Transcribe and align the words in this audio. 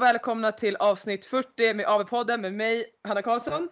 och 0.00 0.06
välkomna 0.06 0.52
till 0.52 0.76
avsnitt 0.76 1.24
40 1.24 1.74
med 1.74 1.86
AV-podden 1.86 2.40
med 2.40 2.54
mig 2.54 2.84
Hanna 3.08 3.22
Karlsson. 3.22 3.68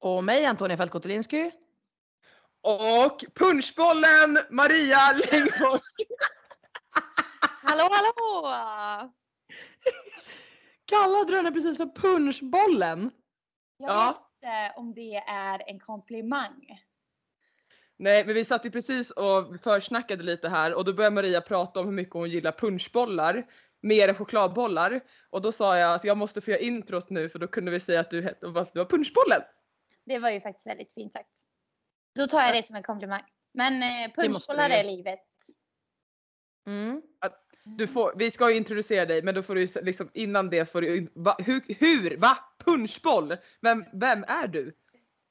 Och 0.00 0.24
mig 0.24 0.44
Antonia 0.44 0.76
Fält 0.76 0.90
Kotelinski. 0.92 1.50
Och 2.60 3.24
punschbollen 3.34 4.38
Maria 4.50 4.98
Längfors. 5.12 5.80
hallå 7.62 7.88
hallå! 7.92 9.12
Kallade 10.84 11.30
du 11.32 11.36
henne 11.36 11.52
precis 11.52 11.76
för 11.76 11.86
punschbollen? 11.94 13.10
Jag 13.78 13.90
Ja. 13.90 14.06
vet 14.06 14.16
inte 14.16 14.72
om 14.76 14.94
det 14.94 15.16
är 15.16 15.70
en 15.70 15.80
komplimang. 15.80 16.80
Nej 17.96 18.24
men 18.26 18.34
vi 18.34 18.44
satt 18.44 18.66
ju 18.66 18.70
precis 18.70 19.10
och 19.10 19.60
försnackade 19.62 20.22
lite 20.22 20.48
här 20.48 20.74
och 20.74 20.84
då 20.84 20.92
började 20.92 21.14
Maria 21.14 21.40
prata 21.40 21.80
om 21.80 21.86
hur 21.86 21.92
mycket 21.92 22.14
hon 22.14 22.30
gillar 22.30 22.52
punschbollar. 22.52 23.46
Mer 23.84 24.08
än 24.08 24.14
chokladbollar. 24.14 25.00
Och 25.30 25.42
då 25.42 25.52
sa 25.52 25.78
jag 25.78 25.94
att 25.94 26.04
jag 26.04 26.16
måste 26.16 26.40
få 26.40 26.50
göra 26.50 26.60
introt 26.60 27.10
nu 27.10 27.28
för 27.28 27.38
då 27.38 27.46
kunde 27.46 27.70
vi 27.70 27.80
säga 27.80 28.00
att 28.00 28.10
du, 28.10 28.28
att 28.28 28.40
du 28.40 28.50
var 28.50 28.84
punschbollen. 28.84 29.42
Det 30.04 30.18
var 30.18 30.30
ju 30.30 30.40
faktiskt 30.40 30.66
väldigt 30.66 30.92
fint 30.92 31.12
sagt. 31.12 31.42
Då 32.14 32.26
tar 32.26 32.42
jag 32.42 32.54
det 32.54 32.62
som 32.62 32.76
en 32.76 32.82
komplimang. 32.82 33.22
Men 33.54 33.82
eh, 33.82 34.12
punschbollar 34.14 34.70
är 34.70 34.84
livet. 34.84 35.20
Mm. 36.66 37.02
Du 37.64 37.86
får, 37.86 38.14
vi 38.16 38.30
ska 38.30 38.50
ju 38.50 38.56
introducera 38.56 39.06
dig 39.06 39.22
men 39.22 39.34
då 39.34 39.42
får 39.42 39.54
du 39.54 39.66
liksom 39.82 40.10
innan 40.14 40.50
det 40.50 40.72
får 40.72 40.80
du 40.80 41.12
va, 41.14 41.36
hur, 41.38 41.62
hur, 41.78 42.16
va? 42.16 42.38
Punschboll? 42.64 43.36
Vem, 43.60 43.84
vem 43.92 44.24
är 44.28 44.46
du? 44.46 44.76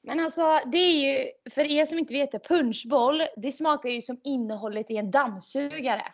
Men 0.02 0.20
alltså 0.20 0.60
det 0.66 0.78
är 0.78 0.92
ju, 0.92 1.30
för 1.50 1.70
er 1.70 1.86
som 1.86 1.98
inte 1.98 2.14
vet 2.14 2.32
det, 2.32 2.48
punschboll, 2.48 3.22
det 3.36 3.52
smakar 3.52 3.88
ju 3.88 4.02
som 4.02 4.20
innehållet 4.24 4.90
i 4.90 4.96
en 4.96 5.10
dammsugare. 5.10 6.12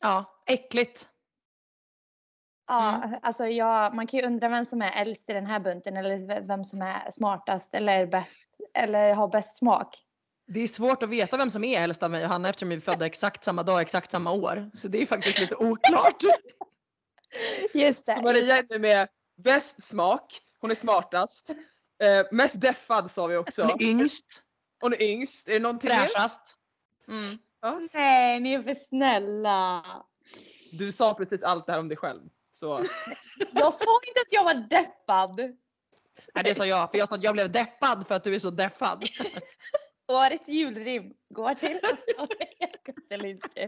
Ja, 0.00 0.42
äckligt. 0.46 1.08
Ja, 2.66 3.10
alltså 3.22 3.46
jag, 3.46 3.94
man 3.94 4.06
kan 4.06 4.20
ju 4.20 4.26
undra 4.26 4.48
vem 4.48 4.64
som 4.64 4.82
är 4.82 5.00
äldst 5.00 5.30
i 5.30 5.32
den 5.32 5.46
här 5.46 5.60
bunten 5.60 5.96
eller 5.96 6.40
vem 6.40 6.64
som 6.64 6.82
är 6.82 7.10
smartast 7.10 7.74
eller 7.74 8.06
bäst 8.06 8.46
eller 8.74 9.14
har 9.14 9.28
bäst 9.28 9.56
smak. 9.56 9.98
Det 10.46 10.60
är 10.60 10.68
svårt 10.68 11.02
att 11.02 11.08
veta 11.08 11.36
vem 11.36 11.50
som 11.50 11.64
är 11.64 11.80
äldst 11.80 12.02
av 12.02 12.10
mig 12.10 12.24
och 12.24 12.30
Hanna 12.30 12.48
eftersom 12.48 12.68
vi 12.68 12.74
är 12.74 12.80
födda 12.80 13.06
exakt 13.06 13.44
samma 13.44 13.62
dag, 13.62 13.80
exakt 13.80 14.10
samma 14.10 14.30
år. 14.32 14.70
Så 14.74 14.88
det 14.88 15.02
är 15.02 15.06
faktiskt 15.06 15.40
lite 15.40 15.56
oklart. 15.56 16.22
Just 17.74 18.06
Så 18.06 18.22
Maria 18.22 18.58
är 18.58 18.66
nu 18.70 18.78
med 18.78 19.08
bäst 19.36 19.82
smak, 19.82 20.40
hon 20.60 20.70
är 20.70 20.74
smartast. 20.74 21.50
Eh, 22.02 22.26
mest 22.30 22.60
deffad 22.60 23.10
sa 23.10 23.26
vi 23.26 23.36
också. 23.36 23.62
Hon 23.62 23.70
är 23.70 23.82
yngst, 23.82 24.42
Hon 24.80 24.92
är 24.92 25.02
yngst. 25.02 25.48
Är 25.48 25.52
det 25.52 25.58
någonting 25.58 25.90
mer? 25.90 25.96
fräschast. 25.96 26.40
Mm. 27.08 27.38
Nej, 27.92 28.40
ni 28.40 28.54
är 28.54 28.62
för 28.62 28.74
snälla. 28.74 29.84
Du 30.72 30.92
sa 30.92 31.14
precis 31.14 31.42
allt 31.42 31.66
det 31.66 31.72
här 31.72 31.78
om 31.78 31.88
dig 31.88 31.96
själv. 31.96 32.22
Så 32.54 32.66
Jag 33.54 33.74
sa 33.74 34.00
inte 34.06 34.20
att 34.20 34.32
jag 34.32 34.44
var 34.44 34.54
deppad. 34.54 35.36
Nej, 36.34 36.44
det 36.44 36.54
sa 36.54 36.66
jag, 36.66 36.90
för 36.90 36.98
jag 36.98 37.08
sa 37.08 37.14
att 37.14 37.22
jag 37.22 37.34
blev 37.34 37.52
deppad 37.52 38.08
för 38.08 38.14
att 38.14 38.24
du 38.24 38.34
är 38.34 38.38
så 38.38 38.50
deffad. 38.50 39.04
Årets 40.08 40.48
julrim 40.48 41.14
går 41.28 41.54
till 41.54 41.80
Kotelinski. 42.86 43.66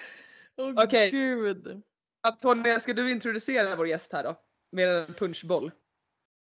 Åh 0.56 0.84
Okej. 0.84 1.10
gud. 1.10 1.82
Antonija, 2.22 2.80
ska 2.80 2.94
du 2.94 3.10
introducera 3.10 3.76
vår 3.76 3.88
gäst 3.88 4.12
här 4.12 4.24
då? 4.24 4.36
Med 4.72 4.88
en 4.88 5.14
punschboll. 5.14 5.70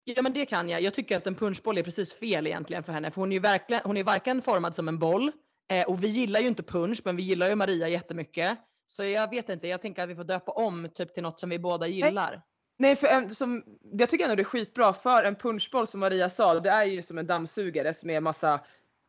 Ja 0.03 0.21
men 0.21 0.33
det 0.33 0.45
kan 0.45 0.69
jag. 0.69 0.81
Jag 0.81 0.93
tycker 0.93 1.17
att 1.17 1.27
en 1.27 1.35
punschboll 1.35 1.77
är 1.77 1.83
precis 1.83 2.13
fel 2.13 2.47
egentligen 2.47 2.83
för 2.83 2.93
henne. 2.93 3.11
För 3.11 3.21
hon 3.21 3.31
är 3.31 3.33
ju 3.33 3.39
verkligen, 3.39 3.81
hon 3.85 3.97
är 3.97 4.03
varken 4.03 4.41
formad 4.41 4.75
som 4.75 4.87
en 4.87 4.99
boll 4.99 5.31
eh, 5.71 5.87
och 5.87 6.03
vi 6.03 6.07
gillar 6.07 6.39
ju 6.39 6.47
inte 6.47 6.63
punsch 6.63 7.01
men 7.05 7.15
vi 7.15 7.23
gillar 7.23 7.49
ju 7.49 7.55
Maria 7.55 7.87
jättemycket. 7.87 8.57
Så 8.87 9.03
jag 9.03 9.29
vet 9.29 9.49
inte, 9.49 9.67
jag 9.67 9.81
tänker 9.81 10.03
att 10.03 10.09
vi 10.09 10.15
får 10.15 10.23
döpa 10.23 10.51
om 10.51 10.89
typ 10.95 11.13
till 11.13 11.23
något 11.23 11.39
som 11.39 11.49
vi 11.49 11.59
båda 11.59 11.87
gillar. 11.87 12.41
Nej, 12.77 12.95
för 12.95 13.07
en, 13.07 13.35
som, 13.35 13.63
jag 13.81 14.09
tycker 14.09 14.23
ändå 14.25 14.35
det 14.35 14.41
är 14.41 14.43
skitbra 14.43 14.93
för 14.93 15.23
en 15.23 15.35
punschboll 15.35 15.87
som 15.87 15.99
Maria 15.99 16.29
sa, 16.29 16.59
det 16.59 16.69
är 16.69 16.83
ju 16.83 17.01
som 17.01 17.17
en 17.17 17.27
dammsugare 17.27 17.93
som 17.93 18.09
är 18.09 18.21
massa 18.21 18.59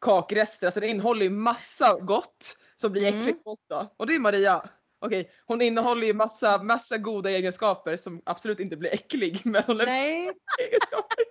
kakrester. 0.01 0.67
Alltså 0.67 0.81
det 0.81 0.87
innehåller 0.89 1.23
ju 1.25 1.31
massa 1.31 1.99
gott 2.01 2.57
som 2.77 2.93
blir 2.93 3.09
Mm. 3.09 3.21
äckligt 3.21 3.47
oss 3.47 3.67
då. 3.69 3.95
Och 3.97 4.07
det 4.07 4.15
är 4.15 4.21
Maria. 4.21 4.69
Okej, 4.99 5.31
hon 5.47 5.63
innehåller 5.63 6.07
ju 6.07 6.15
massa, 6.15 6.63
massa 6.63 6.99
goda 6.99 7.31
egenskaper 7.31 7.97
som 7.97 8.23
absolut 8.27 8.61
inte 8.61 8.77
blir 8.77 8.95
äcklig. 8.95 9.41
Men 9.45 9.63
hon 9.67 9.77
Nej, 9.77 10.21
egenskaper. 10.61 11.25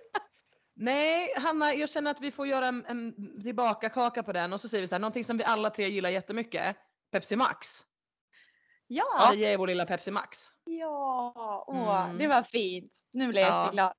nej 0.74 1.34
Hanna, 1.36 1.74
jag 1.74 1.90
känner 1.90 2.10
att 2.10 2.20
vi 2.20 2.30
får 2.30 2.46
göra 2.46 2.66
en, 2.66 2.84
en 2.86 3.14
tillbakakaka 3.42 4.22
på 4.22 4.32
den 4.32 4.52
och 4.52 4.60
så 4.60 4.68
säger 4.68 4.82
vi 4.82 4.88
så 4.88 4.94
här, 4.94 5.00
någonting 5.00 5.24
som 5.24 5.36
vi 5.36 5.44
alla 5.44 5.70
tre 5.70 5.88
gillar 5.88 6.10
jättemycket. 6.10 6.76
Pepsi 7.12 7.36
Max. 7.36 7.84
Ja, 8.86 9.04
Maria 9.28 9.50
är 9.52 9.58
vår 9.58 9.66
lilla 9.66 9.86
Pepsi 9.86 10.10
Max. 10.10 10.38
ja, 10.64 11.64
åh, 11.66 12.04
Mm. 12.04 12.18
det 12.18 12.26
var 12.26 12.42
fint. 12.42 12.92
Nu 13.12 13.28
blev 13.28 13.42
jag 13.42 13.50
Ja. 13.52 13.64
jätteglad. 13.64 13.92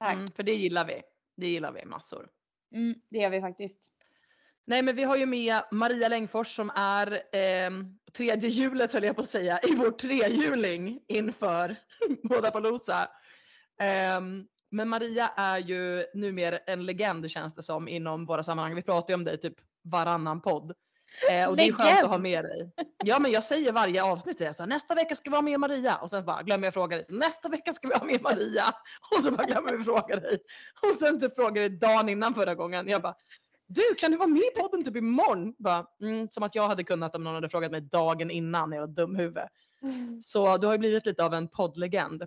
Tack. 0.00 0.12
Mm, 0.14 0.30
för 0.30 0.42
det 0.42 0.52
gillar 0.54 0.84
vi. 0.84 1.02
Det 1.36 1.46
gillar 1.48 1.72
vi 1.72 1.84
massor. 1.84 2.28
Mm, 2.74 2.94
det 3.10 3.18
gör 3.18 3.30
vi 3.30 3.40
faktiskt. 3.40 3.90
Nej 4.66 4.82
men 4.82 4.96
vi 4.96 5.02
har 5.04 5.16
ju 5.16 5.26
med 5.26 5.62
Maria 5.70 6.08
Längfors 6.08 6.56
som 6.56 6.70
är 6.74 7.12
eh, 7.12 7.70
tredje 8.12 8.50
hjulet 8.50 8.92
höll 8.92 9.04
jag 9.04 9.16
på 9.16 9.22
att 9.22 9.28
säga 9.30 9.60
i 9.62 9.74
vår 9.74 9.90
trehjuling 9.90 11.00
inför 11.08 11.76
Bådapalooza. 12.22 13.08
Eh, 13.80 14.20
men 14.70 14.88
Maria 14.88 15.26
är 15.36 15.58
ju 15.58 16.06
numera 16.14 16.58
en 16.58 16.86
legend 16.86 17.30
känns 17.30 17.54
det 17.54 17.62
som 17.62 17.88
inom 17.88 18.26
våra 18.26 18.42
sammanhang. 18.42 18.74
Vi 18.74 18.82
pratar 18.82 19.08
ju 19.10 19.14
om 19.14 19.24
dig 19.24 19.40
typ 19.40 19.54
varannan 19.82 20.40
podd. 20.40 20.74
Eh, 21.30 21.48
och 21.48 21.56
det 21.56 21.62
är 21.62 21.72
skönt 21.72 22.02
att 22.02 22.10
ha 22.10 22.18
med 22.18 22.44
dig. 22.44 22.70
Ja 23.04 23.18
men 23.18 23.30
jag 23.30 23.44
säger 23.44 23.72
varje 23.72 24.04
avsnitt 24.04 24.40
jag 24.40 24.56
så 24.56 24.62
här, 24.62 24.68
nästa 24.68 24.94
vecka 24.94 25.14
ska 25.14 25.30
vi 25.30 25.36
ha 25.36 25.42
med 25.42 25.60
Maria 25.60 25.96
och 25.96 26.10
sen 26.10 26.24
bara 26.24 26.42
glömmer 26.42 26.66
jag 26.66 26.74
fråga 26.74 26.96
dig. 26.96 27.06
Nästa 27.08 27.48
vecka 27.48 27.72
ska 27.72 27.88
vi 27.88 27.94
ha 27.94 28.04
med 28.04 28.22
Maria 28.22 28.64
och 29.16 29.22
så 29.22 29.30
bara 29.30 29.46
glömmer 29.46 29.72
vi 29.72 29.84
fråga 29.84 30.20
dig. 30.20 30.38
Och 30.82 30.94
sen 30.94 31.20
typ 31.20 31.34
frågar 31.34 31.62
dig 31.62 31.70
dagen 31.70 32.08
innan 32.08 32.34
förra 32.34 32.54
gången. 32.54 32.88
Jag 32.88 33.02
bara 33.02 33.14
du 33.66 33.94
kan 33.98 34.10
du 34.10 34.16
vara 34.16 34.28
med 34.28 34.42
i 34.42 34.60
podden 34.60 34.84
typ 34.84 34.96
imorgon? 34.96 35.54
Bara, 35.58 35.86
mm, 36.00 36.28
som 36.28 36.42
att 36.42 36.54
jag 36.54 36.68
hade 36.68 36.84
kunnat 36.84 37.14
om 37.14 37.24
någon 37.24 37.34
hade 37.34 37.48
frågat 37.48 37.70
mig 37.70 37.80
dagen 37.80 38.30
innan 38.30 38.72
jag 38.72 38.80
var 38.80 38.86
dum 38.86 39.16
huvud. 39.16 39.42
Så 40.20 40.56
du 40.56 40.66
har 40.66 40.74
ju 40.74 40.78
blivit 40.78 41.06
lite 41.06 41.24
av 41.24 41.34
en 41.34 41.48
poddlegend. 41.48 42.24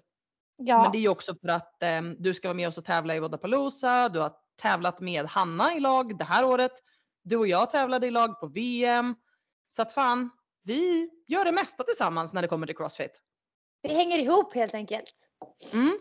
Ja, 0.57 0.81
Men 0.81 0.91
det 0.91 0.97
är 0.97 0.99
ju 0.99 1.09
också 1.09 1.35
för 1.41 1.47
att 1.47 1.83
eh, 1.83 2.01
du 2.01 2.33
ska 2.33 2.47
vara 2.47 2.55
med 2.55 2.67
oss 2.67 2.77
och 2.77 2.85
tävla 2.85 3.15
i 3.15 3.19
Vodapalooza. 3.19 4.09
Du 4.09 4.19
har 4.19 4.33
tävlat 4.61 4.99
med 4.99 5.25
Hanna 5.25 5.75
i 5.75 5.79
lag 5.79 6.17
det 6.17 6.25
här 6.25 6.45
året. 6.45 6.71
Du 7.27 7.37
och 7.37 7.47
jag 7.47 7.71
tävlade 7.71 8.07
i 8.07 8.11
lag 8.11 8.39
på 8.39 8.47
VM. 8.47 9.15
Så 9.69 9.81
att 9.81 9.93
fan, 9.93 10.29
vi 10.63 11.09
gör 11.27 11.45
det 11.45 11.51
mesta 11.51 11.83
tillsammans 11.83 12.33
när 12.33 12.41
det 12.41 12.47
kommer 12.47 12.67
till 12.67 12.77
Crossfit. 12.77 13.21
vi 13.81 13.93
hänger 13.93 14.19
ihop 14.19 14.55
helt 14.55 14.73
enkelt. 14.73 15.29
Mm. 15.73 15.97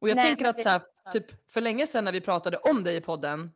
Och 0.00 0.08
jag 0.08 0.16
Nej, 0.16 0.26
tänker 0.26 0.44
att 0.44 0.62
så 0.62 0.68
här, 0.68 0.82
typ 1.12 1.52
för 1.52 1.60
länge 1.60 1.86
sedan 1.86 2.04
när 2.04 2.12
vi 2.12 2.20
pratade 2.20 2.56
om 2.56 2.84
dig 2.84 2.96
i 2.96 3.00
podden 3.00 3.50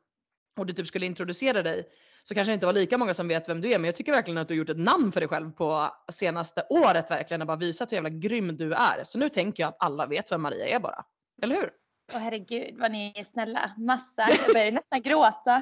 och 0.58 0.66
du 0.66 0.72
typ 0.72 0.86
skulle 0.86 1.06
introducera 1.06 1.62
dig 1.62 1.88
så 2.22 2.34
kanske 2.34 2.50
det 2.50 2.54
inte 2.54 2.66
var 2.66 2.72
lika 2.72 2.98
många 2.98 3.14
som 3.14 3.28
vet 3.28 3.48
vem 3.48 3.60
du 3.60 3.72
är 3.72 3.78
men 3.78 3.84
jag 3.84 3.96
tycker 3.96 4.12
verkligen 4.12 4.38
att 4.38 4.48
du 4.48 4.54
har 4.54 4.58
gjort 4.58 4.68
ett 4.68 4.78
namn 4.78 5.12
för 5.12 5.20
dig 5.20 5.28
själv 5.28 5.50
på 5.50 5.90
senaste 6.12 6.66
året 6.70 7.10
verkligen 7.10 7.40
och 7.40 7.46
bara 7.46 7.56
visat 7.56 7.92
hur 7.92 7.96
jävla 7.96 8.10
grym 8.10 8.56
du 8.56 8.74
är. 8.74 9.04
Så 9.04 9.18
nu 9.18 9.28
tänker 9.28 9.62
jag 9.62 9.68
att 9.68 9.76
alla 9.78 10.06
vet 10.06 10.32
vem 10.32 10.42
Maria 10.42 10.66
är 10.66 10.80
bara. 10.80 11.04
Eller 11.42 11.56
hur? 11.56 11.70
Åh 12.12 12.18
herregud 12.18 12.78
vad 12.78 12.92
ni 12.92 13.12
är 13.16 13.24
snälla. 13.24 13.72
Massa. 13.76 14.22
Jag 14.30 14.54
börjar 14.54 14.72
nästan 14.72 15.02
gråta. 15.02 15.56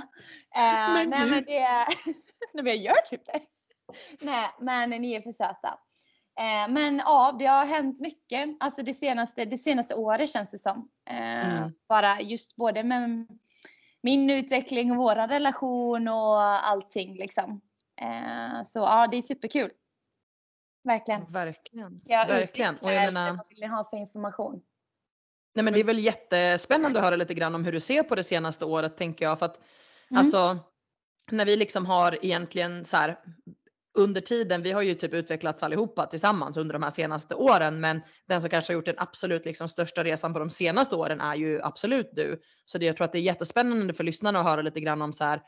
Eh, 0.57 0.93
Men 0.95 1.11
nej 1.11 1.31
men 1.31 1.45
det 1.45 1.61
nej 2.55 2.65
men 2.65 2.67
jag 2.67 2.77
gör 2.77 3.07
typ 3.11 3.27
det. 3.27 3.41
Nej 4.21 4.49
men 4.61 4.91
ni 4.91 5.15
är 5.15 5.21
för 5.21 5.33
söta. 5.33 5.79
Eh, 6.39 6.73
men 6.73 6.99
ja, 6.99 7.37
det 7.39 7.47
har 7.47 7.67
hänt 7.67 8.01
mycket. 8.01 8.57
Alltså 8.61 8.83
det 8.83 8.95
senaste, 8.95 9.45
det 9.45 9.59
senaste 9.59 9.95
året 9.95 10.31
känns 10.31 10.51
det 10.51 10.59
som. 10.59 10.89
Eh, 11.11 11.57
Mm. 11.57 11.73
Bara 11.89 12.21
just 12.21 12.57
både 12.57 12.83
med 12.83 13.27
min 14.03 14.31
utveckling 14.31 14.91
och 14.91 14.97
våra 14.97 15.27
relation 15.29 16.09
och 16.09 16.41
allting 16.71 17.17
liksom. 17.17 17.61
Eh, 18.01 18.63
så 18.65 18.79
ja, 18.79 19.07
det 19.07 19.17
är 19.17 19.23
superkul. 19.23 19.71
Verkligen. 20.85 21.33
Verkligen. 21.33 22.01
Jag 22.05 22.27
Verkligen. 22.27 22.75
Och 22.75 22.93
jag 22.93 23.05
menar, 23.05 23.37
vad 23.37 23.49
vill 23.49 23.61
ni 23.61 23.67
ha 23.67 23.85
för 23.85 23.97
information? 23.97 24.63
Nej 25.57 25.65
men 25.65 25.75
det 25.75 25.81
är 25.81 25.85
väl 25.85 25.99
jättespännande 25.99 26.99
att 26.99 27.05
höra 27.05 27.17
lite 27.17 27.35
grann 27.35 27.55
om 27.55 27.65
hur 27.65 27.73
du 27.73 27.81
ser 27.81 28.03
på 28.03 28.15
det 28.15 28.25
senaste 28.25 28.65
året 28.65 28.97
tänker 28.97 29.25
jag. 29.25 29.39
För 29.39 29.47
att 29.47 29.61
Mm. 30.11 30.19
alltså 30.19 30.59
när 31.31 31.45
vi 31.45 31.57
liksom 31.57 31.87
har 31.87 32.25
egentligen 32.25 32.85
så 32.85 32.97
här 32.97 33.19
under 33.99 34.21
tiden, 34.21 34.63
vi 34.63 34.73
har 34.73 34.83
ju 34.83 34.95
typ 34.95 35.15
utvecklats 35.15 35.63
allihopa 35.63 36.07
tillsammans 36.07 36.57
under 36.57 36.73
de 36.73 36.83
här 36.83 36.91
senaste 36.91 37.35
åren, 37.35 37.81
men 37.81 38.01
den 38.29 38.41
som 38.41 38.51
kanske 38.51 38.73
har 38.73 38.75
gjort 38.75 38.85
den 38.85 38.99
absolut 38.99 39.45
liksom 39.45 39.69
största 39.69 40.05
resan 40.05 40.33
på 40.33 40.39
de 40.39 40.51
senaste 40.51 40.97
åren 40.97 41.21
är 41.21 41.35
ju 41.35 41.63
absolut 41.63 42.11
du. 42.13 42.41
Så 42.65 42.79
det, 42.79 42.87
jag 42.87 42.97
tror 42.97 43.05
att 43.05 43.13
det 43.13 43.19
är 43.19 43.23
jättespännande 43.23 43.95
för 43.95 44.05
lyssnarna 44.05 44.41
att 44.41 44.47
höra 44.47 44.63
lite 44.63 44.81
grann 44.81 45.03
om 45.03 45.13
så 45.13 45.25
här, 45.25 45.43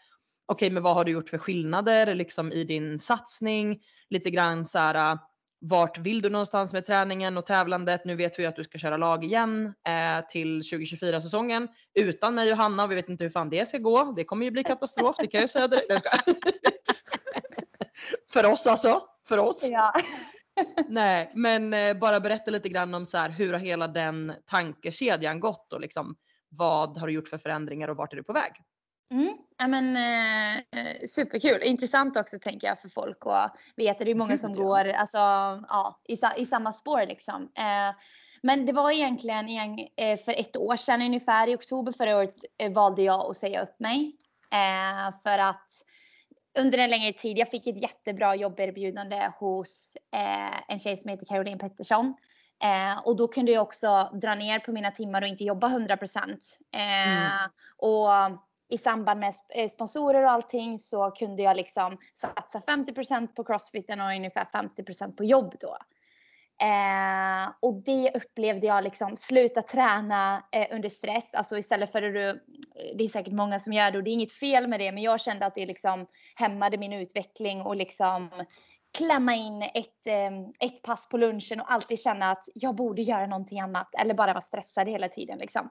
okej, 0.46 0.70
men 0.70 0.82
vad 0.82 0.94
har 0.94 1.04
du 1.04 1.12
gjort 1.12 1.28
för 1.28 1.38
skillnader 1.38 2.14
liksom 2.14 2.52
i 2.52 2.64
din 2.64 2.98
satsning? 2.98 3.82
Lite 4.10 4.30
grann 4.30 4.64
så 4.64 4.78
här, 4.78 5.18
vart 5.60 5.98
vill 5.98 6.22
du 6.22 6.30
någonstans 6.30 6.72
med 6.72 6.86
träningen 6.86 7.38
och 7.38 7.46
tävlandet? 7.46 8.04
Nu 8.04 8.16
vet 8.16 8.38
vi 8.38 8.46
att 8.46 8.56
du 8.56 8.64
ska 8.64 8.78
köra 8.78 8.96
lag 8.96 9.24
igen 9.24 9.66
eh, 9.66 10.26
till 10.28 10.62
2024 10.62 11.20
säsongen 11.20 11.68
utan 11.94 12.34
mig 12.34 12.52
och 12.52 12.58
Hanna. 12.58 12.86
Vi 12.86 12.94
vet 12.94 13.08
inte 13.08 13.24
hur 13.24 13.30
fan 13.30 13.50
det 13.50 13.68
ska 13.68 13.78
gå. 13.78 14.12
Det 14.16 14.24
kommer 14.24 14.44
ju 14.44 14.50
bli 14.50 14.64
katastrof, 14.64 15.16
det 15.18 15.26
kan 15.26 15.40
jag 15.40 15.50
säga 15.50 15.68
direkt. 15.68 15.90
För 18.32 18.46
oss 18.46 18.66
alltså. 18.66 19.02
För 19.28 19.38
oss. 19.38 19.60
Ja. 19.62 19.92
Nej, 20.88 21.32
men 21.34 21.74
eh, 21.74 21.94
bara 21.94 22.20
berätta 22.20 22.50
lite 22.50 22.68
grann 22.68 22.94
om 22.94 23.06
så 23.06 23.18
här, 23.18 23.30
hur 23.30 23.52
har 23.52 23.60
hela 23.60 23.88
den 23.88 24.32
tankekedjan 24.46 25.40
gått 25.40 25.72
och 25.72 25.80
liksom 25.80 26.16
vad 26.48 26.98
har 26.98 27.06
du 27.06 27.12
gjort 27.12 27.28
för 27.28 27.38
förändringar 27.38 27.88
och 27.88 27.96
vart 27.96 28.12
är 28.12 28.16
du 28.16 28.22
på 28.22 28.32
väg? 28.32 28.52
Mm. 29.10 29.38
Ja, 29.58 29.66
men, 29.66 29.96
eh, 29.96 31.06
superkul. 31.08 31.62
Intressant 31.62 32.16
också 32.16 32.38
tänker 32.38 32.66
jag 32.66 32.80
för 32.80 32.88
folk 32.88 33.18
att 33.26 33.56
veta. 33.76 34.04
Det 34.04 34.10
är 34.10 34.14
många 34.14 34.38
som 34.38 34.52
går 34.54 34.88
alltså, 34.88 35.18
ja, 35.68 36.00
i, 36.08 36.16
i 36.36 36.46
samma 36.46 36.72
spår 36.72 37.06
liksom. 37.06 37.42
Eh, 37.42 37.96
men 38.42 38.66
det 38.66 38.72
var 38.72 38.90
egentligen 38.90 39.48
igen, 39.48 39.78
eh, 39.96 40.18
för 40.18 40.32
ett 40.32 40.56
år 40.56 40.76
sedan 40.76 41.02
ungefär, 41.02 41.48
i 41.48 41.56
oktober 41.56 41.92
förra 41.92 42.16
året, 42.16 42.34
eh, 42.58 42.72
valde 42.72 43.02
jag 43.02 43.30
att 43.30 43.36
säga 43.36 43.62
upp 43.62 43.80
mig. 43.80 44.16
Eh, 44.52 45.14
för 45.22 45.38
att 45.38 45.70
under 46.58 46.78
en 46.78 46.90
längre 46.90 47.12
tid, 47.12 47.38
jag 47.38 47.50
fick 47.50 47.66
ett 47.66 47.82
jättebra 47.82 48.34
jobberbjudande 48.34 49.32
hos 49.38 49.96
eh, 50.16 50.60
en 50.72 50.78
tjej 50.78 50.96
som 50.96 51.10
heter 51.10 51.26
Caroline 51.26 51.58
Pettersson. 51.58 52.14
Eh, 52.64 52.98
och 53.04 53.16
då 53.16 53.28
kunde 53.28 53.52
jag 53.52 53.62
också 53.62 54.10
dra 54.22 54.34
ner 54.34 54.58
på 54.58 54.72
mina 54.72 54.90
timmar 54.90 55.22
och 55.22 55.28
inte 55.28 55.44
jobba 55.44 55.66
100 55.68 55.96
procent. 55.96 56.58
Eh, 56.74 57.08
Mm. 57.08 57.30
Och 57.76 58.08
i 58.68 58.78
samband 58.78 59.20
med 59.20 59.34
eh, 59.48 59.68
sponsorer 59.68 60.24
och 60.24 60.30
allting 60.30 60.78
så 60.78 61.10
kunde 61.10 61.42
jag 61.42 61.56
liksom 61.56 61.98
satsa 62.14 62.60
50 62.60 63.26
på 63.34 63.44
crossfiten 63.44 64.00
och 64.00 64.06
ungefär 64.06 64.44
50 64.44 65.12
på 65.16 65.24
jobb 65.24 65.54
då. 65.60 65.76
Eh, 66.60 67.52
och 67.60 67.74
det 67.74 68.12
upplevde 68.14 68.66
jag 68.66 68.84
liksom, 68.84 69.16
sluta 69.16 69.62
träna 69.62 70.44
eh, 70.52 70.66
under 70.70 70.88
stress, 70.88 71.34
alltså 71.34 71.58
istället 71.58 71.92
för 71.92 72.02
att 72.02 72.14
du, 72.14 72.28
eh, 72.28 72.36
det 72.94 73.04
är 73.04 73.08
säkert 73.08 73.32
många 73.32 73.60
som 73.60 73.72
gör 73.72 73.90
det 73.90 73.98
och 73.98 74.04
det 74.04 74.10
är 74.10 74.12
inget 74.12 74.32
fel 74.32 74.68
med 74.68 74.80
det, 74.80 74.92
men 74.92 75.02
jag 75.02 75.20
kände 75.20 75.46
att 75.46 75.54
det 75.54 75.66
liksom 75.66 76.06
hämmade 76.34 76.78
min 76.78 76.92
utveckling 76.92 77.62
och 77.62 77.76
liksom 77.76 78.30
klämma 78.98 79.34
in 79.34 79.62
ett, 79.62 80.06
eh, 80.06 80.66
ett 80.68 80.82
pass 80.82 81.08
på 81.08 81.16
lunchen 81.16 81.60
och 81.60 81.72
alltid 81.72 82.00
känna 82.00 82.30
att 82.30 82.44
jag 82.54 82.74
borde 82.74 83.02
göra 83.02 83.26
någonting 83.26 83.60
annat 83.60 83.94
eller 83.94 84.14
bara 84.14 84.32
vara 84.32 84.40
stressad 84.40 84.88
hela 84.88 85.08
tiden 85.08 85.38
liksom. 85.38 85.70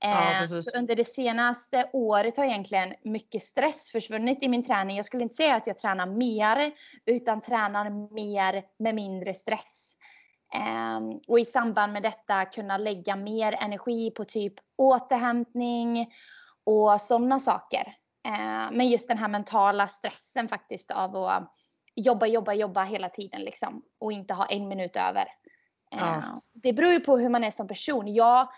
Ja, 0.00 0.42
Eh, 0.42 0.60
så 0.60 0.78
under 0.78 0.96
det 0.96 1.04
senaste 1.04 1.90
året 1.92 2.36
har 2.36 2.44
egentligen 2.44 2.94
mycket 3.04 3.42
stress 3.42 3.90
försvunnit 3.92 4.42
i 4.42 4.48
min 4.48 4.66
träning. 4.66 4.96
Jag 4.96 5.06
skulle 5.06 5.22
inte 5.22 5.34
säga 5.34 5.56
att 5.56 5.66
jag 5.66 5.78
tränar 5.78 6.06
mer 6.06 6.72
utan 7.06 7.40
tränar 7.40 8.14
mer 8.14 8.64
med 8.78 8.94
mindre 8.94 9.34
stress. 9.34 9.94
Ehm, 10.54 11.20
och 11.28 11.40
i 11.40 11.44
samband 11.44 11.92
med 11.92 12.02
detta 12.02 12.44
kunna 12.44 12.78
lägga 12.78 13.16
mer 13.16 13.56
energi 13.60 14.10
på 14.10 14.24
typ 14.24 14.54
återhämtning 14.78 16.12
och 16.64 17.00
sådana 17.00 17.38
saker. 17.38 17.94
Ehm, 18.28 18.74
men 18.74 18.88
just 18.88 19.08
den 19.08 19.18
här 19.18 19.28
mentala 19.28 19.86
stressen 19.86 20.48
faktiskt 20.48 20.90
av 20.90 21.16
att 21.16 21.54
jobba, 21.94 22.26
jobba, 22.26 22.52
jobba 22.52 22.84
hela 22.84 23.08
tiden 23.08 23.40
liksom 23.40 23.82
och 24.00 24.12
inte 24.12 24.34
ha 24.34 24.46
en 24.46 24.68
minut 24.68 24.96
över. 24.96 25.24
Ja. 25.90 26.14
Ehm, 26.14 26.40
Det 26.52 26.72
beror 26.72 26.90
ju 26.92 27.00
på 27.00 27.18
hur 27.18 27.28
man 27.28 27.44
är 27.44 27.50
som 27.50 27.68
person. 27.68 28.14
Jag, 28.14 28.48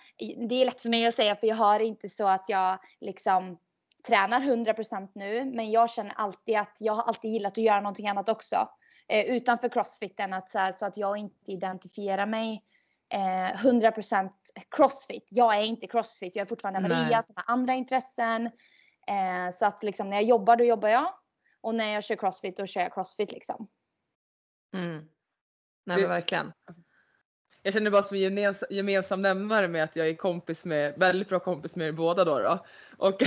det 0.48 0.54
är 0.54 0.64
lätt 0.64 0.80
för 0.80 0.88
mig 0.88 1.06
att 1.06 1.14
säga 1.14 1.36
för 1.36 1.46
jag 1.46 1.56
har 1.56 1.80
inte 1.80 2.08
så 2.08 2.26
att 2.28 2.44
jag 2.48 2.78
liksom 3.00 3.58
tränar 4.06 4.40
100% 4.40 5.08
nu 5.14 5.44
men 5.44 5.70
jag 5.70 5.90
känner 5.90 6.12
alltid 6.16 6.56
att 6.56 6.76
jag 6.80 6.92
har 6.92 7.02
alltid 7.02 7.30
gillat 7.32 7.52
att 7.52 7.58
göra 7.64 7.80
någonting 7.80 8.08
annat 8.08 8.28
också 8.28 8.68
eh, 9.08 9.24
utanför 9.24 9.68
crossfiten 9.68 10.32
att 10.32 10.50
så, 10.50 10.58
här, 10.58 10.72
så 10.72 10.86
att 10.86 10.96
jag 10.96 11.16
inte 11.16 11.52
identifierar 11.52 12.26
mig 12.26 12.64
eh, 13.14 13.18
100% 13.56 14.30
crossfit. 14.70 15.26
Jag 15.30 15.54
är 15.58 15.62
inte 15.62 15.86
crossfit, 15.86 16.36
jag 16.36 16.42
är 16.42 16.46
fortfarande 16.48 16.80
Nej. 16.80 16.88
Maria 17.02 17.22
som 17.22 17.34
har 17.36 17.44
andra 17.54 17.74
intressen. 17.74 18.46
Eh, 19.06 19.50
så 19.52 19.66
att 19.66 19.82
liksom 19.82 20.10
när 20.10 20.16
jag 20.16 20.24
jobbar 20.24 20.56
då 20.56 20.64
jobbar 20.64 20.88
jag 20.88 21.14
och 21.60 21.74
när 21.74 21.92
jag 21.94 22.04
kör 22.04 22.16
crossfit 22.16 22.56
då 22.56 22.66
kör 22.66 22.80
jag 22.80 22.94
crossfit 22.94 23.32
liksom. 23.32 23.68
Mm. 24.74 24.96
Nej 25.84 25.96
Det- 25.96 26.02
men 26.02 26.10
verkligen. 26.10 26.52
Jag 27.62 27.74
känner 27.74 27.90
bara 27.90 28.02
som 28.02 28.18
gemens, 28.18 28.64
gemensam 28.70 29.22
nämnare 29.22 29.68
med 29.68 29.84
att 29.84 29.96
jag 29.96 30.08
är 30.08 30.14
kompis 30.14 30.64
med, 30.64 30.94
väldigt 30.96 31.28
bra 31.28 31.38
kompis 31.38 31.76
med 31.76 31.88
er 31.88 31.92
båda 31.92 32.24
då. 32.24 32.38
då. 32.38 32.66
Och 32.96 33.22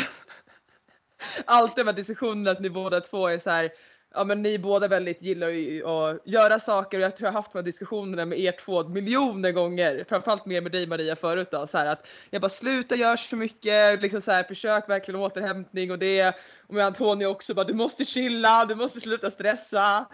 alltid 1.45 1.85
de 1.85 1.89
här 1.89 1.95
diskussionerna 1.95 2.51
att 2.51 2.59
ni 2.59 2.69
båda 2.69 3.01
två 3.01 3.27
är 3.27 3.39
så 3.39 3.49
här, 3.49 3.71
ja 4.13 4.23
men 4.23 4.41
ni 4.41 4.59
båda 4.59 4.87
väldigt 4.87 5.21
gillar 5.21 5.49
ju 5.49 5.85
att 5.85 6.21
göra 6.25 6.59
saker 6.59 6.97
och 6.97 7.03
jag 7.03 7.17
tror 7.17 7.27
jag 7.27 7.33
har 7.33 7.41
haft 7.41 7.51
de 7.51 7.57
här 7.57 7.63
diskussionerna 7.63 8.25
med 8.25 8.39
er 8.39 8.51
två 8.65 8.87
miljoner 8.87 9.51
gånger, 9.51 10.05
framförallt 10.09 10.45
mer 10.45 10.61
med 10.61 10.71
dig 10.71 10.87
Maria 10.87 11.15
förut 11.15 11.51
då, 11.51 11.67
så 11.67 11.77
här 11.77 11.85
att 11.85 12.07
jag 12.29 12.41
bara 12.41 12.49
sluta 12.49 12.95
gör 12.95 13.15
så 13.15 13.35
mycket, 13.35 14.01
liksom 14.01 14.21
så 14.21 14.31
här 14.31 14.43
försök 14.43 14.89
verkligen 14.89 15.21
återhämtning 15.21 15.91
och 15.91 15.99
det 15.99 16.35
och 16.67 16.73
med 16.73 16.85
Antonio 16.85 17.25
också 17.25 17.53
bara 17.53 17.65
du 17.65 17.73
måste 17.73 18.05
chilla, 18.05 18.65
du 18.65 18.75
måste 18.75 18.99
sluta 18.99 19.31
stressa. 19.31 20.05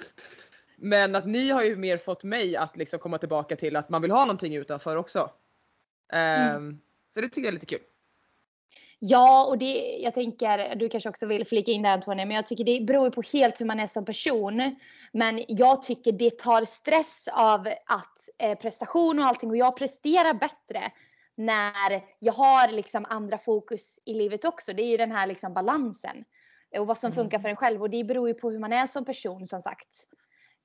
Men 0.81 1.15
att 1.15 1.25
ni 1.25 1.49
har 1.49 1.63
ju 1.63 1.75
mer 1.75 1.97
fått 1.97 2.23
mig 2.23 2.55
att 2.55 2.77
liksom 2.77 2.99
komma 2.99 3.17
tillbaka 3.17 3.55
till 3.55 3.75
att 3.75 3.89
man 3.89 4.01
vill 4.01 4.11
ha 4.11 4.19
någonting 4.25 4.55
utanför 4.55 4.95
också. 4.95 5.31
Ehm, 6.13 6.81
Så 7.13 7.21
det 7.21 7.27
tycker 7.29 7.41
jag 7.41 7.47
är 7.47 7.51
lite 7.51 7.65
kul. 7.65 7.81
Ja, 8.99 9.45
och 9.45 9.57
det, 9.57 9.97
jag 10.03 10.13
tänker, 10.13 10.75
du 10.75 10.89
kanske 10.89 11.09
också 11.09 11.25
vill 11.25 11.45
flika 11.47 11.71
in 11.71 11.81
där 11.81 11.89
Antonija, 11.93 12.25
men 12.25 12.35
jag 12.35 12.45
tycker 12.45 12.63
det 12.63 12.85
beror 12.85 13.09
på 13.09 13.21
helt 13.33 13.61
hur 13.61 13.65
man 13.65 13.79
är 13.79 13.87
som 13.87 14.05
person. 14.05 14.75
Men 15.11 15.43
jag 15.47 15.83
tycker 15.83 16.11
det 16.11 16.39
tar 16.39 16.65
stress 16.65 17.27
av 17.31 17.67
att 17.85 18.29
eh, 18.37 18.57
prestation 18.57 19.19
och 19.19 19.25
allting 19.25 19.49
och 19.49 19.57
jag 19.57 19.77
presterar 19.77 20.33
bättre 20.33 20.91
när 21.35 22.03
jag 22.19 22.33
har 22.33 22.71
liksom 22.71 23.05
andra 23.09 23.37
fokus 23.37 23.99
i 24.05 24.13
livet 24.13 24.45
också. 24.45 24.73
Det 24.73 24.83
är 24.83 24.87
ju 24.87 24.97
den 24.97 25.11
här 25.11 25.27
liksom 25.27 25.53
balansen 25.53 26.25
och 26.77 26.87
vad 26.87 26.97
som 26.97 27.07
Mm. 27.07 27.15
funkar 27.15 27.39
för 27.39 27.49
en 27.49 27.55
själv 27.55 27.81
och 27.81 27.89
det 27.89 28.03
beror 28.03 28.27
ju 28.27 28.33
på 28.33 28.51
hur 28.51 28.59
man 28.59 28.73
är 28.73 28.87
som 28.87 29.05
person 29.05 29.47
som 29.47 29.61
sagt. 29.61 30.07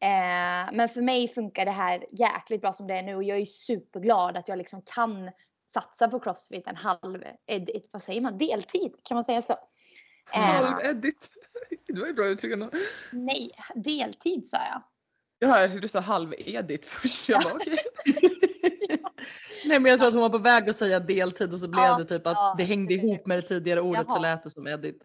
Eh, 0.00 0.72
men 0.72 0.88
för 0.88 1.02
mig 1.02 1.28
funkar 1.28 1.64
det 1.64 1.70
här 1.70 2.04
jäkligt 2.18 2.60
bra 2.60 2.72
som 2.72 2.86
det 2.86 2.94
är 2.94 3.02
nu 3.02 3.14
och 3.14 3.24
jag 3.24 3.38
är 3.38 3.44
superglad 3.44 4.36
att 4.36 4.48
jag 4.48 4.58
liksom 4.58 4.82
kan 4.94 5.30
satsa 5.72 6.08
på 6.08 6.20
crossfit 6.20 6.66
en 6.66 6.76
halv, 6.76 7.22
ed, 7.46 7.70
ed, 7.70 7.82
vad 7.90 8.02
säger 8.02 8.20
man, 8.20 8.38
deltid? 8.38 8.92
Kan 9.02 9.14
man 9.14 9.24
säga 9.24 9.42
så? 9.42 9.52
Eh, 10.32 10.40
Halv-edit. 10.40 11.30
Det 11.88 12.00
var 12.00 12.06
ju 12.06 12.12
bra 12.12 12.26
uttryck 12.26 12.52
ändå. 12.52 12.70
nej, 13.12 13.50
deltid 13.74 14.46
sa 14.46 14.56
jag. 14.56 14.82
Jaha, 15.38 15.60
jag 15.60 15.70
tyckte 15.70 15.80
du 15.80 15.88
sa 15.88 16.00
halv-edit 16.00 16.84
först. 16.84 17.28
Jag 17.28 17.42
bara, 17.42 17.54
okej. 17.54 17.78
Nej 19.64 19.80
men 19.80 19.90
jag 19.90 19.98
tror 19.98 20.08
att 20.08 20.14
hon 20.14 20.22
var 20.22 20.30
på 20.30 20.38
väg 20.38 20.70
att 20.70 20.76
säga 20.76 21.00
deltid 21.00 21.52
och 21.52 21.58
så 21.58 21.68
blev 21.68 21.84
Ja, 21.84 21.98
det 21.98 22.04
typ 22.04 22.26
att 22.26 22.36
ja, 22.36 22.54
det 22.58 22.64
hängde 22.64 22.94
ihop 22.94 23.26
med 23.26 23.38
det 23.38 23.42
tidigare 23.42 23.80
ordet 23.80 24.06
så 24.06 24.12
Jaha. 24.12 24.18
lät 24.18 24.44
det 24.44 24.50
som 24.50 24.66
edit. 24.66 25.02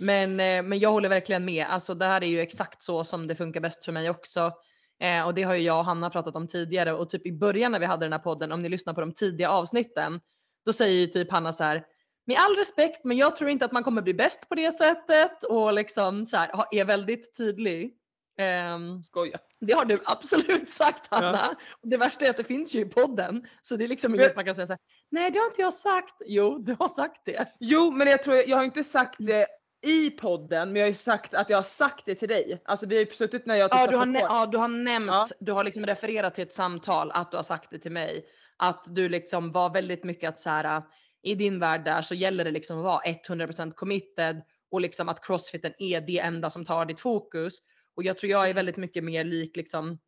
Men, 0.00 0.40
eh, 0.40 0.62
men 0.62 0.78
jag 0.78 0.92
håller 0.92 1.08
verkligen 1.08 1.44
med. 1.44 1.66
Alltså 1.66 1.94
det 1.94 2.04
här 2.04 2.22
är 2.22 2.26
ju 2.26 2.40
exakt 2.40 2.82
så 2.82 3.04
som 3.04 3.26
det 3.26 3.36
funkar 3.36 3.60
bäst 3.60 3.84
för 3.84 3.92
mig 3.92 4.10
också. 4.10 4.52
Eh, 5.00 5.26
och 5.26 5.34
det 5.34 5.42
har 5.42 5.54
ju 5.54 5.62
jag 5.62 5.78
och 5.78 5.84
Hanna 5.84 6.10
pratat 6.10 6.36
om 6.36 6.48
tidigare 6.48 6.92
och 6.92 7.10
typ 7.10 7.26
i 7.26 7.32
början 7.32 7.72
när 7.72 7.78
vi 7.78 7.86
hade 7.86 8.04
den 8.04 8.12
här 8.12 8.18
podden, 8.18 8.52
om 8.52 8.62
ni 8.62 8.68
lyssnar 8.68 8.94
på 8.94 9.00
de 9.00 9.12
tidiga 9.12 9.50
avsnitten, 9.50 10.20
då 10.66 10.72
säger 10.72 11.00
ju 11.00 11.06
typ 11.06 11.32
Hanna 11.32 11.52
så 11.52 11.64
här, 11.64 11.84
med 12.26 12.36
all 12.38 12.56
respekt, 12.56 13.04
men 13.04 13.16
jag 13.16 13.36
tror 13.36 13.50
inte 13.50 13.64
att 13.64 13.72
man 13.72 13.84
kommer 13.84 14.02
bli 14.02 14.14
bäst 14.14 14.48
på 14.48 14.54
det 14.54 14.72
sättet 14.72 15.44
och 15.44 15.72
liksom 15.72 16.26
så 16.26 16.36
här, 16.36 16.50
är 16.70 16.84
väldigt 16.84 17.36
tydlig. 17.36 17.94
Ehm, 18.38 19.02
Skoja. 19.02 19.38
det 19.60 19.72
har 19.72 19.84
du 19.84 19.98
absolut 20.04 20.70
sagt 20.70 21.06
Hanna. 21.10 21.56
Och 21.82 21.88
det 21.88 21.96
värsta 21.96 22.26
är 22.26 22.30
att 22.30 22.36
det 22.36 22.44
finns 22.44 22.74
ju 22.74 22.80
i 22.80 22.84
podden. 22.84 23.46
Så 23.62 23.76
det 23.76 23.84
är 23.84 23.88
liksom 23.88 24.14
inget 24.14 24.36
man 24.36 24.44
kan 24.44 24.54
säga 24.54 24.66
så 24.66 24.72
här, 24.72 24.80
nej 25.10 25.30
det 25.30 25.38
har 25.38 25.46
inte 25.46 25.62
jag 25.62 25.74
sagt. 25.74 26.14
Jo, 26.26 26.58
du 26.58 26.76
har 26.78 26.88
sagt 26.88 27.20
det. 27.24 27.48
Jo, 27.60 27.90
men 27.90 28.08
jag 28.08 28.22
tror 28.22 28.36
jag 28.36 28.56
har 28.56 28.64
inte 28.64 28.84
sagt 28.84 29.16
det 29.18 29.46
i 29.82 30.10
podden, 30.10 30.68
men 30.68 30.76
jag 30.76 30.84
har 30.86 30.88
ju 30.90 30.94
sagt 30.94 31.34
att 31.34 31.50
jag 31.50 31.58
har 31.58 31.62
sagt 31.62 32.06
det 32.06 32.14
till 32.14 32.28
dig. 32.28 32.62
Alltså 32.64 32.86
vi 32.86 32.96
har 32.96 33.04
ju 33.04 33.10
suttit 33.10 33.46
när 33.46 33.54
jag 33.54 33.70
Ja, 33.72 33.86
du 33.86 33.96
har, 33.96 34.06
på 34.06 34.20
ja, 34.20 34.46
du 34.46 34.58
har 34.58 34.68
nämnt, 34.68 35.10
Ja. 35.10 35.28
du 35.40 35.52
har 35.52 35.64
liksom 35.64 35.86
refererat 35.86 36.34
till 36.34 36.42
ett 36.42 36.52
samtal 36.52 37.10
att 37.14 37.30
du 37.30 37.36
har 37.36 37.44
sagt 37.44 37.70
det 37.70 37.78
till 37.78 37.92
mig. 37.92 38.26
Att 38.56 38.84
du 38.86 39.08
liksom 39.08 39.52
var 39.52 39.70
väldigt 39.70 40.04
mycket 40.04 40.28
att 40.28 40.40
så 40.40 40.50
här, 40.50 40.82
i 41.22 41.34
din 41.34 41.60
värld 41.60 41.84
där 41.84 42.02
så 42.02 42.14
gäller 42.14 42.44
det 42.44 42.50
liksom 42.50 42.78
att 42.78 42.84
vara 42.84 43.00
100% 43.02 43.72
committed 43.72 44.42
och 44.70 44.80
liksom 44.80 45.08
att 45.08 45.24
crossfiten 45.26 45.72
är 45.78 46.00
det 46.00 46.18
enda 46.18 46.50
som 46.50 46.64
tar 46.64 46.84
ditt 46.84 47.00
fokus. 47.00 47.54
Och 47.96 48.02
jag 48.04 48.18
tror 48.18 48.30
jag 48.30 48.48
är 48.50 48.54
väldigt 48.54 48.76
mycket 48.76 49.04
mer 49.04 49.24
lik 49.24 49.56
liksom 49.56 49.98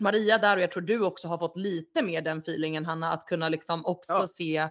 Maria 0.00 0.38
där 0.38 0.56
och 0.56 0.62
jag 0.62 0.70
tror 0.70 0.82
du 0.82 1.00
också 1.04 1.28
har 1.28 1.38
fått 1.38 1.56
lite 1.56 2.02
mer 2.02 2.22
den 2.22 2.38
feelingen 2.38 2.86
Hanna 2.86 3.12
att 3.12 3.26
kunna 3.26 3.48
liksom 3.48 3.86
också 3.86 4.12
Ja. 4.12 4.26
se 4.26 4.68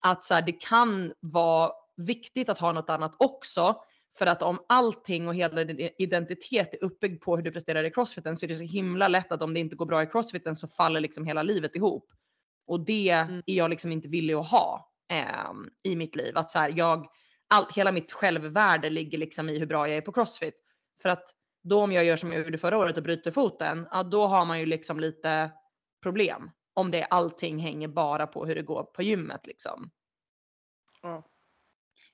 att 0.00 0.24
så 0.24 0.34
här, 0.34 0.42
det 0.42 0.52
kan 0.52 1.12
vara 1.20 1.72
viktigt 1.98 2.48
att 2.48 2.58
ha 2.58 2.72
något 2.72 2.90
annat 2.90 3.14
också. 3.18 3.82
För 4.18 4.26
att 4.26 4.42
om 4.42 4.64
allting 4.68 5.28
och 5.28 5.34
hela 5.34 5.64
din 5.64 5.90
identitet 5.98 6.74
är 6.74 6.84
uppbyggd 6.84 7.22
på 7.22 7.36
hur 7.36 7.42
du 7.42 7.52
presterar 7.52 7.84
i 7.84 7.90
crossfiten 7.90 8.36
så 8.36 8.46
är 8.46 8.48
det 8.48 8.54
så 8.56 8.64
himla 8.64 9.08
lätt 9.08 9.32
att 9.32 9.42
om 9.42 9.54
det 9.54 9.60
inte 9.60 9.76
går 9.76 9.86
bra 9.86 10.02
i 10.02 10.06
crossfiten 10.06 10.56
så 10.56 10.68
faller 10.68 11.00
liksom 11.00 11.24
hela 11.24 11.42
livet 11.42 11.76
ihop. 11.76 12.12
Och 12.66 12.80
det 12.80 13.10
Mm. 13.10 13.42
är 13.46 13.54
jag 13.54 13.70
liksom 13.70 13.92
inte 13.92 14.08
villig 14.08 14.34
att 14.34 14.50
ha 14.50 14.92
ehm, 15.08 15.70
i 15.82 15.96
mitt 15.96 16.16
liv. 16.16 16.38
Att 16.38 16.52
så 16.52 16.58
här, 16.58 16.72
jag, 16.76 17.06
allt, 17.48 17.72
hela 17.72 17.92
mitt 17.92 18.12
självvärde 18.12 18.90
ligger 18.90 19.18
liksom 19.18 19.48
i 19.48 19.58
hur 19.58 19.66
bra 19.66 19.88
jag 19.88 19.96
är 19.96 20.00
på 20.00 20.12
crossfit. 20.12 20.54
För 21.02 21.08
att 21.08 21.28
då 21.62 21.82
om 21.82 21.92
jag 21.92 22.04
gör 22.04 22.16
som 22.16 22.32
jag 22.32 22.42
gjorde 22.44 22.58
förra 22.58 22.78
året 22.78 22.96
och 22.96 23.02
bryter 23.02 23.30
foten, 23.30 23.88
ja, 23.90 24.02
då 24.02 24.26
har 24.26 24.44
man 24.44 24.60
ju 24.60 24.66
liksom 24.66 25.00
lite 25.00 25.50
problem. 26.02 26.50
Om 26.74 26.90
det 26.90 27.04
allting 27.04 27.58
hänger 27.58 27.88
bara 27.88 28.26
på 28.26 28.46
hur 28.46 28.54
det 28.54 28.62
går 28.62 28.82
på 28.84 29.02
gymmet 29.02 29.46
liksom. 29.46 29.90
Ja. 31.02 31.22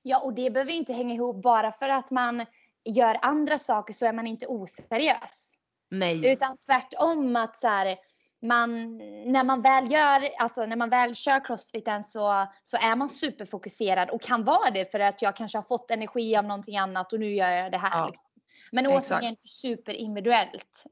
Ja, 0.07 0.19
och 0.19 0.33
det 0.33 0.49
behöver 0.49 0.71
ju 0.71 0.77
inte 0.77 0.93
hänga 0.93 1.13
ihop 1.13 1.41
bara 1.41 1.71
för 1.71 1.89
att 1.89 2.11
man 2.11 2.45
gör 2.85 3.17
andra 3.21 3.57
saker 3.57 3.93
så 3.93 4.05
är 4.05 4.13
man 4.13 4.27
inte 4.27 4.47
oseriös. 4.47 5.55
Nej. 5.91 6.31
Utan 6.31 6.57
tvärtom 6.57 7.35
att 7.35 7.55
så 7.55 7.67
här, 7.67 7.97
man, 8.41 8.97
när 9.25 9.43
man 9.43 9.61
väl 9.61 9.91
gör, 9.91 10.29
alltså 10.39 10.65
när 10.65 10.75
man 10.75 10.89
väl 10.89 11.15
kör 11.15 11.45
crossfiten 11.45 12.03
så, 12.03 12.47
så 12.63 12.77
är 12.77 12.95
man 12.95 13.09
superfokuserad 13.09 14.09
och 14.09 14.21
kan 14.21 14.43
vara 14.43 14.71
det 14.71 14.91
för 14.91 14.99
att 14.99 15.21
jag 15.21 15.35
kanske 15.35 15.57
har 15.57 15.63
fått 15.63 15.91
energi 15.91 16.35
av 16.35 16.45
någonting 16.45 16.77
annat 16.77 17.13
och 17.13 17.19
nu 17.19 17.35
gör 17.35 17.51
jag 17.51 17.71
det 17.71 17.77
här. 17.77 17.99
Ja. 17.99 18.07
Liksom. 18.07 18.29
Men 18.71 18.87
återigen 18.87 19.35
superindividuellt. 19.45 20.85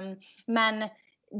Um, 0.00 0.20
men 0.46 0.88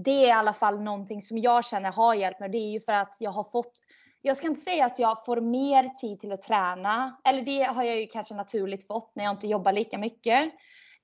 det 0.05 0.11
är 0.11 0.29
i 0.29 0.31
alla 0.31 0.53
fall 0.53 0.83
någonting 0.83 1.23
som 1.23 1.39
jag 1.39 1.65
känner 1.65 1.93
har 1.93 2.15
hjälpt 2.15 2.41
mig. 2.41 2.49
Det 2.49 2.59
är 2.59 2.71
ju 2.71 2.81
för 2.81 2.93
att 2.93 3.17
jag 3.21 3.31
har 3.31 3.45
fått 3.45 3.81
jag 4.23 4.37
ska 4.37 4.47
inte 4.47 4.61
säga 4.61 4.87
att 4.87 4.99
jag 4.99 5.25
får 5.25 5.41
mer 5.41 5.89
tid 5.89 6.21
till 6.21 6.33
att 6.33 6.43
träna. 6.43 7.17
Eller 7.25 7.43
det 7.43 7.62
har 7.62 7.83
jag 7.83 8.00
ju 8.00 8.07
kanske 8.07 8.35
naturligt 8.35 8.87
fått 8.87 9.12
när 9.15 9.25
jag 9.25 9.33
inte 9.33 9.47
jobbar 9.47 9.73
lika 9.73 9.99
mycket. 9.99 10.45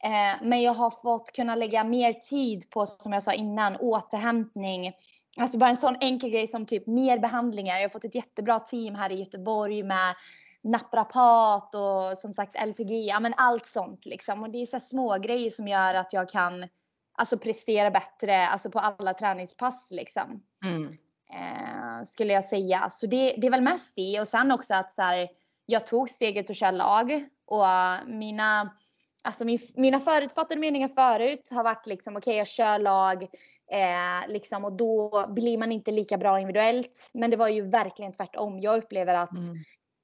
Eh, 0.03 0.43
men 0.43 0.63
jag 0.63 0.73
har 0.73 0.91
fått 0.91 1.33
kunna 1.33 1.55
lägga 1.55 1.85
mer 1.85 2.13
tid 2.13 2.71
på, 2.71 2.87
som 2.87 3.13
jag 3.13 3.23
sa 3.23 3.33
innan, 3.33 3.77
återhämtning. 3.77 4.93
Alltså 5.39 5.59
bara 5.59 5.71
en 5.71 5.77
sån 5.77 5.97
enkel 6.01 6.31
grej 6.31 6.49
som 6.49 6.67
typ 6.67 6.87
mer 6.87 7.19
behandlingar. 7.19 7.77
Jag 7.77 7.85
har 7.85 7.89
fått 7.89 8.05
ett 8.05 8.15
jättebra 8.15 8.61
team 8.61 8.95
här 8.95 9.13
i 9.13 9.19
Göteborg 9.19 9.83
med 9.83 10.15
naprapat 10.63 11.75
och 11.75 12.19
som 12.19 12.33
sagt 12.33 12.67
LPG. 12.67 13.07
Ja 13.07 13.21
men 13.21 13.35
allt 13.37 13.67
sånt 13.67 14.07
liksom. 14.07 14.43
Och 14.43 14.51
det 14.51 14.59
är 14.59 14.67
så 14.67 14.81
små 14.81 15.19
grejer 15.19 15.51
som 15.51 15.69
gör 15.69 15.95
att 15.95 16.13
jag 16.13 16.29
kan 16.29 16.69
alltså 17.19 17.39
prestera 17.39 17.91
bättre 17.91 18.49
alltså 18.49 18.71
på 18.71 18.79
alla 18.79 19.15
träningspass 19.15 19.89
liksom 19.93 20.43
Mm 20.65 20.97
eh, 21.33 22.05
skulle 22.05 22.33
jag 22.33 22.45
säga. 22.45 22.91
Så 22.91 23.07
det, 23.07 23.35
det 23.39 23.47
är 23.47 23.51
väl 23.51 23.61
mest 23.61 23.97
det 23.97 24.21
och 24.21 24.29
sen 24.29 24.53
också 24.53 24.75
att 24.75 24.93
så 24.93 25.03
här, 25.03 25.29
jag 25.67 25.87
tog 25.87 26.11
steget 26.11 26.51
att 26.51 26.57
köra 26.57 26.71
lag 26.71 27.25
och 27.47 27.67
mina, 28.07 28.71
alltså 29.23 29.45
min, 29.45 29.59
mina 29.75 30.01
förutfattade 30.01 30.61
meningar 30.61 30.89
förut 30.89 31.49
har 31.53 31.65
varit 31.65 31.87
liksom 31.87 32.17
okej 32.17 32.37
jag 32.37 32.47
kör 32.49 32.79
lag 32.79 33.23
eh, 33.73 34.29
liksom 34.29 34.65
och 34.65 34.73
då 34.73 35.25
blir 35.29 35.59
man 35.59 35.73
inte 35.73 35.91
lika 35.91 36.19
bra 36.19 36.41
individuellt. 36.41 37.11
Men 37.15 37.31
det 37.31 37.37
var 37.37 37.49
ju 37.49 37.69
verkligen 37.71 38.13
tvärtom. 38.13 38.61
Jag 38.61 38.79
upplever 38.79 39.15
att 39.15 39.31
Mm. 39.39 39.57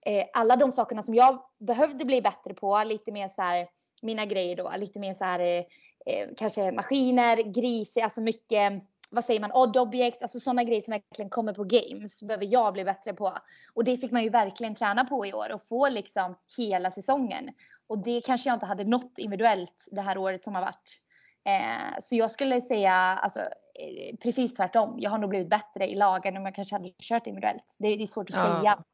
eh, 0.07 0.25
alla 0.33 0.57
de 0.57 0.73
sakerna 0.73 1.03
som 1.03 1.15
jag 1.15 1.43
behövde 1.59 2.05
bli 2.05 2.23
bättre 2.23 2.55
på, 2.55 2.83
lite 2.85 3.13
mer 3.13 3.29
så 3.29 3.43
här, 3.43 3.69
mina 4.03 4.25
grejer 4.25 4.57
då, 4.57 4.73
lite 4.77 4.99
mer 5.01 5.15
så 5.15 5.25
här, 5.25 5.41
eh, 5.41 5.65
eh, 6.07 6.29
kanske 6.37 6.73
maskiner, 6.73 7.37
gris, 7.37 7.97
alltså 7.97 8.21
mycket, 8.21 8.73
vad 9.13 9.25
säger 9.25 9.41
man, 9.41 9.53
odd 9.53 9.77
objects, 9.77 10.23
alltså 10.23 10.41
sådana 10.41 10.65
grejer 10.65 10.81
som 10.81 10.93
verkligen 10.93 11.31
kommer 11.31 11.53
på 11.53 11.65
games, 11.65 12.23
behöver 12.23 12.47
jag 12.51 12.73
bli 12.73 12.85
bättre 12.85 13.13
på. 13.13 13.33
Och 13.75 13.85
det 13.85 13.97
fick 13.97 14.11
man 14.13 14.23
ju 14.23 14.29
verkligen 14.31 14.75
träna 14.75 15.05
på 15.05 15.27
i 15.27 15.33
år 15.33 15.53
och 15.53 15.69
få 15.69 15.89
liksom 15.89 16.35
hela 16.57 16.91
säsongen. 16.91 17.51
Och 17.87 17.99
det 17.99 18.21
kanske 18.25 18.49
jag 18.49 18.57
inte 18.57 18.67
hade 18.67 18.85
nått 18.85 19.19
individuellt 19.19 19.89
det 19.91 20.01
här 20.01 20.19
året 20.19 20.45
som 20.45 20.55
har 20.55 20.63
varit. 20.63 21.03
Eh, 21.45 21.99
så 22.01 22.17
jag 22.17 22.31
skulle 22.31 22.61
säga 22.61 22.93
alltså, 22.93 23.41
eh, 23.41 24.17
precis 24.23 24.55
tvärtom. 24.55 24.95
Jag 24.99 25.11
har 25.11 25.19
nog 25.19 25.31
blivit 25.31 25.51
bättre 25.51 25.87
i 25.91 25.95
lagen 25.95 26.37
om 26.37 26.45
jag 26.45 26.55
kanske 26.55 26.75
hade 26.75 26.91
kört 27.03 27.27
individuellt. 27.27 27.77
Det, 27.79 27.97
det 27.97 28.03
är 28.03 28.07
svårt 28.07 28.31
att 28.31 28.37
Ja. 28.37 28.43
säga. 28.43 28.85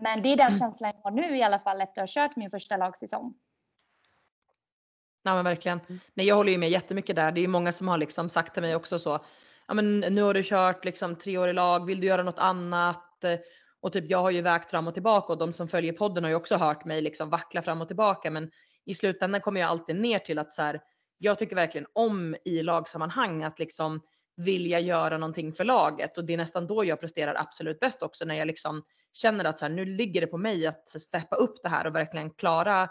Men 0.00 0.22
det 0.22 0.28
är 0.32 0.36
den 0.36 0.46
Mm. 0.46 0.58
känslan 0.58 0.92
jag 0.94 1.02
har 1.02 1.10
nu 1.10 1.36
i 1.36 1.42
alla 1.42 1.58
fall 1.58 1.80
efter 1.80 2.02
att 2.02 2.14
ha 2.14 2.22
kört 2.22 2.36
min 2.36 2.50
första 2.50 2.76
lagsäsong. 2.76 3.34
Ja 5.22 5.34
men 5.34 5.44
verkligen. 5.44 5.80
Nej, 6.14 6.26
jag 6.26 6.36
håller 6.36 6.52
ju 6.52 6.58
med 6.58 6.70
jättemycket 6.70 7.16
där. 7.16 7.32
Det 7.32 7.40
är 7.40 7.42
ju 7.42 7.48
många 7.48 7.72
som 7.72 7.88
har 7.88 7.98
liksom 7.98 8.28
sagt 8.28 8.52
till 8.52 8.62
mig 8.62 8.76
också 8.76 8.98
så. 8.98 9.24
Ja 9.72 9.76
men 9.76 10.00
nu 10.00 10.22
har 10.22 10.34
du 10.34 10.42
kört 10.42 10.84
liksom 10.84 11.16
tre 11.16 11.38
år 11.38 11.48
i 11.48 11.52
lag. 11.52 11.86
Vill 11.86 12.00
du 12.00 12.06
göra 12.06 12.22
något 12.22 12.38
annat? 12.38 13.24
Och 13.80 13.92
typ 13.92 14.10
jag 14.10 14.18
har 14.18 14.30
ju 14.30 14.40
vägt 14.40 14.70
fram 14.70 14.86
och 14.86 14.94
tillbaka 14.94 15.32
och 15.32 15.38
de 15.38 15.52
som 15.52 15.68
följer 15.68 15.92
podden 15.92 16.24
har 16.24 16.30
ju 16.30 16.36
också 16.36 16.56
hört 16.56 16.84
mig 16.84 17.02
liksom 17.02 17.30
vackla 17.30 17.62
fram 17.62 17.80
och 17.80 17.86
tillbaka. 17.86 18.30
Men 18.30 18.50
i 18.86 18.94
slutändan 18.94 19.40
kommer 19.40 19.60
jag 19.60 19.70
alltid 19.70 19.96
ner 19.96 20.18
till 20.18 20.38
att 20.38 20.52
så 20.52 20.62
här, 20.62 20.80
jag 21.18 21.38
tycker 21.38 21.56
verkligen 21.56 21.86
om 21.92 22.36
i 22.44 22.62
lagsammanhang 22.62 23.44
att 23.44 23.58
liksom 23.58 24.00
vilja 24.36 24.80
göra 24.80 25.18
någonting 25.18 25.52
för 25.52 25.64
laget 25.64 26.18
och 26.18 26.24
det 26.24 26.32
är 26.32 26.36
nästan 26.36 26.66
då 26.66 26.84
jag 26.84 27.00
presterar 27.00 27.34
absolut 27.34 27.80
bäst 27.80 28.02
också 28.02 28.24
när 28.24 28.34
jag 28.34 28.46
liksom 28.46 28.82
känner 29.12 29.44
att 29.44 29.58
så 29.58 29.64
här, 29.64 29.72
nu 29.72 29.84
ligger 29.84 30.20
det 30.20 30.26
på 30.26 30.38
mig 30.38 30.66
att 30.66 30.88
steppa 30.88 31.36
upp 31.36 31.62
det 31.62 31.68
här 31.68 31.86
och 31.86 31.94
verkligen 31.94 32.30
klara 32.30 32.90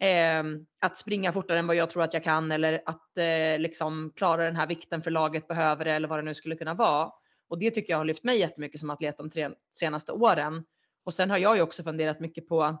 eh, 0.00 0.44
att 0.80 0.96
springa 0.96 1.32
fortare 1.32 1.58
än 1.58 1.66
vad 1.66 1.76
jag 1.76 1.90
tror 1.90 2.02
att 2.02 2.14
jag 2.14 2.24
kan 2.24 2.52
eller 2.52 2.82
att 2.86 3.18
eh, 3.18 3.58
liksom 3.58 4.12
klara 4.16 4.44
den 4.44 4.56
här 4.56 4.66
vikten 4.66 5.02
för 5.02 5.10
laget 5.10 5.48
behöver 5.48 5.84
det 5.84 5.92
eller 5.92 6.08
vad 6.08 6.18
det 6.18 6.22
nu 6.22 6.34
skulle 6.34 6.56
kunna 6.56 6.74
vara. 6.74 7.12
Och 7.48 7.58
det 7.58 7.70
tycker 7.70 7.92
jag 7.92 7.98
har 7.98 8.04
lyft 8.04 8.24
mig 8.24 8.38
jättemycket 8.38 8.80
som 8.80 8.90
atlet 8.90 9.16
de 9.16 9.30
tre 9.30 9.50
senaste 9.72 10.12
åren. 10.12 10.64
Och 11.04 11.14
sen 11.14 11.30
har 11.30 11.38
jag 11.38 11.56
ju 11.56 11.62
också 11.62 11.82
funderat 11.82 12.20
mycket 12.20 12.48
på, 12.48 12.76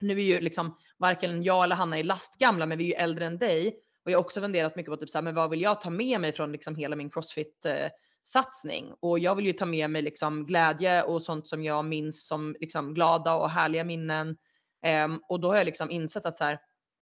nu 0.00 0.12
är 0.12 0.24
ju 0.24 0.40
liksom 0.40 0.76
varken 0.98 1.42
jag 1.42 1.64
eller 1.64 1.76
Hanna 1.76 1.98
är 1.98 2.04
lastgamla, 2.04 2.66
men 2.66 2.78
vi 2.78 2.84
är 2.84 2.88
ju 2.88 2.94
äldre 2.94 3.26
än 3.26 3.38
dig. 3.38 3.80
Och 4.04 4.10
jag 4.10 4.18
har 4.18 4.24
också 4.24 4.40
funderat 4.40 4.76
mycket 4.76 4.90
på 4.90 4.96
typ 4.96 5.10
så 5.10 5.18
här, 5.18 5.22
men 5.22 5.34
vad 5.34 5.50
vill 5.50 5.60
jag 5.60 5.80
ta 5.80 5.90
med 5.90 6.20
mig 6.20 6.32
från 6.32 6.52
liksom 6.52 6.76
hela 6.76 6.96
min 6.96 7.10
crossfit 7.10 7.66
eh, 7.66 7.88
satsning? 8.24 8.94
Och 9.00 9.18
jag 9.18 9.34
vill 9.34 9.46
ju 9.46 9.52
ta 9.52 9.66
med 9.66 9.90
mig 9.90 10.02
liksom 10.02 10.46
glädje 10.46 11.02
och 11.02 11.22
sånt 11.22 11.48
som 11.48 11.64
jag 11.64 11.84
minns 11.84 12.26
som 12.26 12.56
liksom 12.60 12.94
glada 12.94 13.34
och 13.34 13.50
härliga 13.50 13.84
minnen. 13.84 14.36
Ehm, 14.84 15.20
och 15.28 15.40
då 15.40 15.48
har 15.48 15.56
jag 15.56 15.64
liksom 15.64 15.90
insett 15.90 16.26
att 16.26 16.38
så 16.38 16.44
här, 16.44 16.60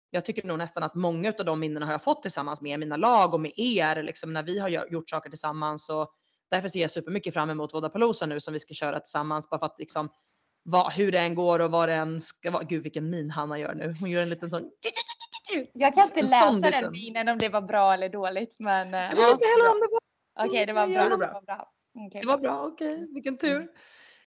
jag 0.09 0.25
tycker 0.25 0.47
nog 0.47 0.57
nästan 0.57 0.83
att 0.83 0.95
många 0.95 1.33
av 1.39 1.45
de 1.45 1.59
minnena 1.59 1.85
har 1.85 1.93
jag 1.93 2.03
fått 2.03 2.21
tillsammans 2.21 2.61
med 2.61 2.79
mina 2.79 2.97
lag 2.97 3.33
och 3.33 3.39
med 3.39 3.51
er, 3.55 4.03
liksom 4.03 4.33
när 4.33 4.43
vi 4.43 4.59
har 4.59 4.69
gjort 4.69 5.09
saker 5.09 5.29
tillsammans. 5.29 5.89
Och 5.89 6.11
därför 6.51 6.69
ser 6.69 6.81
jag 6.81 6.91
supermycket 6.91 7.33
fram 7.33 7.49
emot 7.49 7.73
Vodapalooza 7.73 8.25
nu 8.25 8.39
som 8.39 8.53
vi 8.53 8.59
ska 8.59 8.73
köra 8.73 8.99
tillsammans, 8.99 9.49
bara 9.49 9.59
för 9.59 9.65
att 9.65 9.79
liksom 9.79 10.09
vad, 10.63 10.93
hur 10.93 11.11
det 11.11 11.19
än 11.19 11.35
går 11.35 11.59
och 11.59 11.71
vad 11.71 11.89
det 11.89 11.95
än 11.95 12.21
ska 12.21 12.51
vara. 12.51 12.63
Gud 12.63 12.83
vilken 12.83 13.09
min 13.09 13.31
Hanna 13.31 13.59
gör 13.59 13.75
nu. 13.75 13.93
Hon 13.99 14.09
gör 14.09 14.21
en 14.21 14.29
liten 14.29 14.49
sån. 14.49 14.71
Jag 15.73 15.93
kan 15.95 16.03
inte 16.03 16.21
läsa 16.21 16.51
den 16.51 16.63
liten. 16.63 16.91
minen 16.91 17.27
om 17.27 17.37
det 17.37 17.49
var 17.49 17.61
bra 17.61 17.93
eller 17.93 18.09
dåligt. 18.09 18.59
Men 18.59 18.93
eh, 18.93 18.99
Jag 18.99 19.15
vet 19.15 19.31
inte 19.31 19.45
heller 19.47 19.71
om 19.71 19.79
det 19.79 19.87
var, 19.91 20.47
okej, 20.47 20.65
det 20.65 20.73
var 20.73 20.87
bra. 20.87 21.03
Det 21.03 21.09
var 21.09 21.17
bra. 21.41 21.71
Det 22.11 22.27
var 22.27 22.37
bra. 22.37 22.65
Okej, 22.67 23.07
vilken 23.13 23.37
tur. 23.37 23.67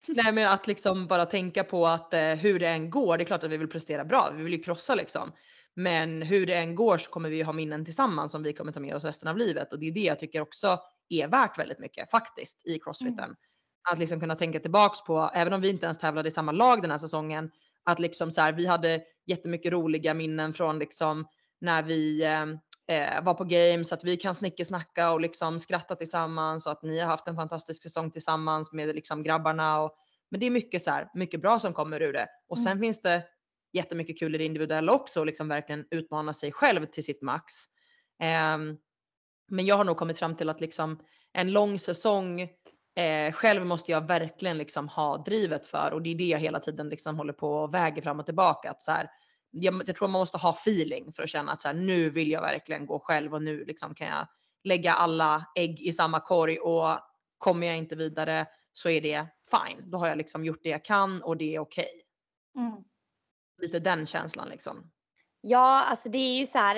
Nej, 0.06 0.32
men 0.32 0.48
att 0.48 0.66
liksom 0.66 1.06
bara 1.06 1.26
tänka 1.26 1.64
på 1.64 1.86
att 1.86 2.14
eh, 2.14 2.20
hur 2.20 2.58
det 2.58 2.68
än 2.68 2.90
går. 2.90 3.18
Det 3.18 3.22
är 3.22 3.26
klart 3.26 3.44
att 3.44 3.50
vi 3.50 3.56
vill 3.56 3.68
prestera 3.68 4.04
bra. 4.04 4.32
Vi 4.36 4.42
vill 4.42 4.52
ju 4.52 4.62
krossa 4.62 4.94
liksom. 4.94 5.32
Men 5.76 6.22
hur 6.22 6.46
det 6.46 6.54
än 6.54 6.74
går 6.74 6.98
så 6.98 7.10
kommer 7.10 7.30
vi 7.30 7.36
ju 7.36 7.44
ha 7.44 7.52
minnen 7.52 7.84
tillsammans 7.84 8.32
som 8.32 8.42
vi 8.42 8.52
kommer 8.52 8.72
ta 8.72 8.80
med 8.80 8.94
oss 8.94 9.04
resten 9.04 9.28
av 9.28 9.36
livet 9.36 9.72
och 9.72 9.78
det 9.78 9.86
är 9.86 9.92
det 9.92 10.00
jag 10.00 10.18
tycker 10.18 10.40
också 10.40 10.80
är 11.08 11.28
värt 11.28 11.58
väldigt 11.58 11.78
mycket 11.78 12.10
faktiskt 12.10 12.66
i 12.66 12.78
crossfiten. 12.78 13.36
Att 13.90 13.98
liksom 13.98 14.20
kunna 14.20 14.36
tänka 14.36 14.60
tillbaks 14.60 15.04
på, 15.04 15.30
även 15.34 15.52
om 15.52 15.60
vi 15.60 15.68
inte 15.68 15.86
ens 15.86 15.98
tävlade 15.98 16.28
i 16.28 16.32
samma 16.32 16.52
lag 16.52 16.82
den 16.82 16.90
här 16.90 16.98
säsongen, 16.98 17.50
att 17.84 17.98
liksom 17.98 18.30
så 18.30 18.40
här, 18.40 18.52
vi 18.52 18.66
hade 18.66 19.02
jättemycket 19.26 19.72
roliga 19.72 20.14
minnen 20.14 20.54
från 20.54 20.78
liksom 20.78 21.28
när 21.60 21.82
vi 21.82 22.24
eh, 22.24 22.46
eh, 22.88 23.22
var 23.24 23.34
på 23.34 23.44
games, 23.44 23.92
att 23.92 24.04
vi 24.04 24.16
kan 24.16 24.34
snickesnacka 24.34 25.10
och 25.10 25.20
liksom 25.20 25.58
skratta 25.58 25.96
tillsammans 25.96 26.66
och 26.66 26.72
att 26.72 26.82
ni 26.82 26.98
har 27.00 27.06
haft 27.06 27.28
en 27.28 27.36
fantastisk 27.36 27.82
säsong 27.82 28.10
tillsammans 28.10 28.72
med 28.72 28.94
liksom 28.94 29.22
grabbarna. 29.22 29.80
Och, 29.80 29.96
men 30.30 30.40
det 30.40 30.46
är 30.46 30.50
mycket 30.50 30.82
så 30.82 30.90
här, 30.90 31.08
mycket 31.14 31.40
bra 31.40 31.58
som 31.58 31.72
kommer 31.72 32.02
ur 32.02 32.12
det. 32.12 32.28
Och 32.48 32.58
sen 32.58 32.72
Mm. 32.72 32.80
finns 32.80 33.02
det 33.02 33.24
jättemycket 33.72 34.18
kul 34.18 34.34
i 34.34 34.38
det 34.38 34.44
individuella 34.44 34.92
också 34.92 35.20
och 35.20 35.26
liksom 35.26 35.48
verkligen 35.48 35.86
utmana 35.90 36.34
sig 36.34 36.52
själv 36.52 36.86
till 36.86 37.04
sitt 37.04 37.22
max. 37.22 37.52
Ehm, 38.22 38.76
men 39.48 39.66
jag 39.66 39.76
har 39.76 39.84
nog 39.84 39.96
kommit 39.96 40.18
fram 40.18 40.36
till 40.36 40.48
att 40.48 40.60
liksom 40.60 40.98
en 41.32 41.52
lång 41.52 41.78
säsong 41.78 42.40
eh, 42.96 43.32
själv 43.32 43.66
måste 43.66 43.92
jag 43.92 44.06
verkligen 44.06 44.58
liksom 44.58 44.88
ha 44.88 45.18
drivet 45.18 45.66
för 45.66 45.90
och 45.92 46.02
det 46.02 46.10
är 46.10 46.14
det 46.14 46.24
jag 46.24 46.38
hela 46.38 46.60
tiden 46.60 46.88
liksom 46.88 47.16
håller 47.16 47.32
på 47.32 47.52
och 47.52 47.74
väger 47.74 48.02
fram 48.02 48.20
och 48.20 48.26
tillbaka. 48.26 48.70
Att 48.70 48.82
så 48.82 48.90
här, 48.92 49.10
jag, 49.50 49.82
jag 49.86 49.96
tror 49.96 50.08
man 50.08 50.20
måste 50.20 50.38
ha 50.38 50.50
feeling 50.50 51.12
för 51.12 51.22
att 51.22 51.28
känna 51.28 51.52
att 51.52 51.62
så 51.62 51.68
här, 51.68 51.74
nu 51.74 52.10
vill 52.10 52.30
jag 52.30 52.40
verkligen 52.40 52.86
gå 52.86 52.98
själv 52.98 53.34
och 53.34 53.42
nu 53.42 53.64
liksom 53.64 53.94
kan 53.94 54.06
jag 54.06 54.26
lägga 54.64 54.92
alla 54.92 55.44
ägg 55.54 55.80
i 55.80 55.92
samma 55.92 56.20
korg 56.20 56.58
och 56.58 56.98
kommer 57.38 57.66
jag 57.66 57.76
inte 57.76 57.96
vidare 57.96 58.46
så 58.72 58.88
är 58.88 59.00
det 59.00 59.26
fine. 59.50 59.90
Då 59.90 59.98
har 59.98 60.08
jag 60.08 60.18
liksom 60.18 60.44
gjort 60.44 60.62
det 60.62 60.68
jag 60.68 60.84
kan 60.84 61.22
och 61.22 61.36
det 61.36 61.54
är 61.54 61.58
okej. 61.58 62.02
Mm. 62.56 62.72
Lite 63.62 63.78
den 63.78 64.06
känslan 64.06 64.48
liksom. 64.48 64.90
Ja, 65.40 65.84
alltså 65.84 66.08
det 66.08 66.18
är 66.18 66.38
ju 66.38 66.46
så 66.46 66.58
här. 66.58 66.76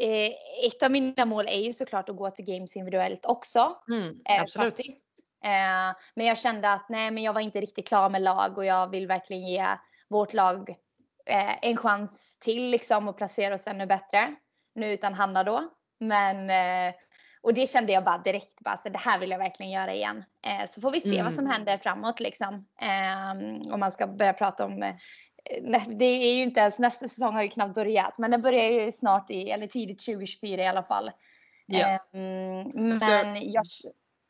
Eh, 0.00 0.30
ett 0.66 0.82
av 0.82 0.90
mina 0.90 1.24
mål 1.24 1.46
är 1.46 1.60
ju 1.60 1.72
såklart 1.72 2.08
att 2.08 2.16
gå 2.16 2.30
till 2.30 2.44
games 2.44 2.76
individuellt 2.76 3.26
också. 3.26 3.76
Mm, 3.90 4.20
Eh, 4.28 4.42
absolut. 4.42 4.76
faktiskt. 4.76 5.12
Eh, 5.44 5.96
men 6.14 6.26
jag 6.26 6.38
kände 6.38 6.72
att 6.72 6.88
nej, 6.88 7.10
men 7.10 7.22
jag 7.22 7.32
var 7.32 7.40
inte 7.40 7.60
riktigt 7.60 7.88
klar 7.88 8.10
med 8.10 8.22
lag 8.22 8.58
och 8.58 8.64
jag 8.64 8.90
vill 8.90 9.06
verkligen 9.06 9.46
ge 9.46 9.66
vårt 10.08 10.32
lag 10.32 10.74
eh, 11.28 11.56
en 11.62 11.76
chans 11.76 12.38
till 12.38 12.70
liksom 12.70 13.08
och 13.08 13.16
placera 13.16 13.54
oss 13.54 13.66
ännu 13.66 13.86
bättre. 13.86 14.34
Nu 14.74 14.92
utan 14.92 15.14
Hanna 15.14 15.44
då. 15.44 15.68
Men 16.00 16.50
eh, 16.50 16.94
och 17.40 17.54
det 17.54 17.66
kände 17.66 17.92
jag 17.92 18.04
bara 18.04 18.18
direkt 18.18 18.60
bara 18.60 18.76
så 18.76 18.88
det 18.88 18.98
här 18.98 19.18
vill 19.18 19.30
jag 19.30 19.38
verkligen 19.38 19.72
göra 19.72 19.94
igen. 19.94 20.24
Eh, 20.46 20.68
så 20.68 20.80
får 20.80 20.90
vi 20.90 21.00
se 21.00 21.12
Mm. 21.12 21.24
vad 21.24 21.34
som 21.34 21.46
händer 21.46 21.78
framåt 21.78 22.20
liksom. 22.20 22.66
Eh, 22.80 23.72
om 23.72 23.80
man 23.80 23.92
ska 23.92 24.06
börja 24.06 24.32
prata 24.32 24.64
om 24.64 24.82
eh, 24.82 24.94
det 25.88 26.04
är 26.04 26.34
ju 26.34 26.42
inte 26.42 26.60
ens 26.60 26.78
nästa 26.78 27.08
säsong 27.08 27.34
har 27.34 27.42
ju 27.42 27.48
knappt 27.48 27.74
börjat, 27.74 28.18
men 28.18 28.30
den 28.30 28.42
börjar 28.42 28.70
ju 28.70 28.92
snart 28.92 29.30
i 29.30 29.50
eller 29.50 29.66
tidigt 29.66 30.04
2024 30.04 30.62
i 30.62 30.66
alla 30.66 30.82
fall. 30.82 31.10
Ja. 31.66 31.88
Eh, 31.88 31.98
men 32.74 33.50
jag, 33.50 33.64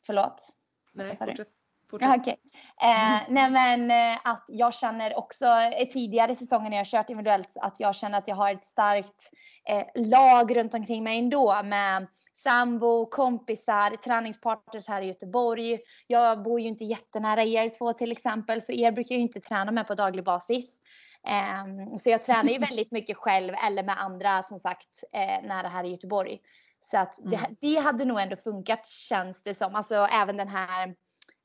förlåt. 0.07 0.49
Nej, 0.93 1.17
fortsätt. 1.17 1.49
Ja, 1.91 2.17
Okej. 2.17 2.37
Eh, 2.83 3.21
nej 3.29 3.51
men 3.51 3.91
eh, 3.91 4.19
att 4.25 4.45
jag 4.49 4.75
känner 4.75 5.19
också 5.19 5.47
eh, 5.47 5.89
tidigare 5.89 6.35
säsonger 6.35 6.71
när 6.71 6.77
jag 6.77 6.87
kört 6.87 7.11
individuellt 7.11 7.57
att 7.61 7.81
jag 7.81 7.95
känner 7.95 8.19
att 8.19 8.29
jag 8.29 8.37
har 8.37 8.53
ett 8.53 8.65
starkt 8.65 9.31
eh, 9.69 9.85
lag 10.09 10.57
runt 10.57 10.75
omkring 10.75 11.05
mig 11.05 11.19
ändå 11.19 11.63
med 11.65 12.07
sambo, 12.35 13.07
kompisar, 13.07 13.97
träningspartners 13.97 14.89
här 14.89 15.03
i 15.03 15.07
Göteborg. 15.07 15.79
Jag 16.07 16.43
bor 16.43 16.61
ju 16.61 16.69
inte 16.69 16.85
jättenära 16.85 17.43
er 17.43 17.69
två 17.79 17.93
till 17.93 18.13
exempel 18.13 18.63
så 18.63 18.73
er 18.73 18.93
brukar 18.93 19.15
jag 19.15 19.19
ju 19.19 19.27
inte 19.27 19.41
träna 19.41 19.73
med 19.73 19.87
på 19.87 19.95
daglig 19.95 20.25
basis. 20.25 20.81
Ehm, 21.27 21.99
så 21.99 22.11
jag 22.11 22.23
tränar 22.23 22.51
ju 22.51 22.59
väldigt 22.69 22.93
mycket 22.93 23.17
själv 23.17 23.55
eller 23.67 23.83
med 23.83 24.01
andra 24.03 24.43
som 24.43 24.59
sagt 24.59 25.05
eh, 25.13 25.49
nära 25.49 25.69
här 25.69 25.85
i 25.85 25.91
Göteborg. 25.91 26.39
Så 26.81 26.99
att 26.99 27.19
det, 27.23 27.37
Mm. 27.37 27.57
det 27.61 27.77
hade 27.77 28.05
nog 28.05 28.21
ändå 28.21 28.37
funkat 28.37 28.87
känns 28.87 29.43
det 29.43 29.55
som. 29.55 29.75
Alltså 29.75 29.95
även 29.95 30.37
den 30.37 30.49
här 30.49 30.95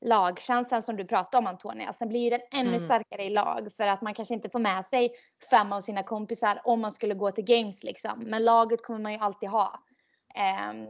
lagkänslan 0.04 0.82
som 0.82 0.96
du 0.96 1.04
pratade 1.04 1.38
om 1.38 1.46
Antonia. 1.46 1.92
Sen 1.92 2.08
blir 2.08 2.20
ju 2.20 2.30
den 2.30 2.40
ännu 2.54 2.68
Mm. 2.68 2.80
starkare 2.80 3.22
i 3.24 3.30
lag 3.30 3.68
för 3.76 3.86
att 3.86 4.02
man 4.02 4.14
kanske 4.14 4.34
inte 4.34 4.50
får 4.50 4.58
med 4.58 4.86
sig 4.86 5.12
fem 5.50 5.72
av 5.72 5.80
sina 5.80 6.02
kompisar 6.02 6.60
om 6.64 6.80
man 6.80 6.92
skulle 6.92 7.14
gå 7.14 7.30
till 7.30 7.44
games 7.44 7.82
liksom. 7.84 8.20
Men 8.26 8.44
laget 8.44 8.82
kommer 8.84 8.98
man 9.00 9.12
ju 9.12 9.18
alltid 9.18 9.48
ha. 9.48 9.80
Ehm, 10.34 10.86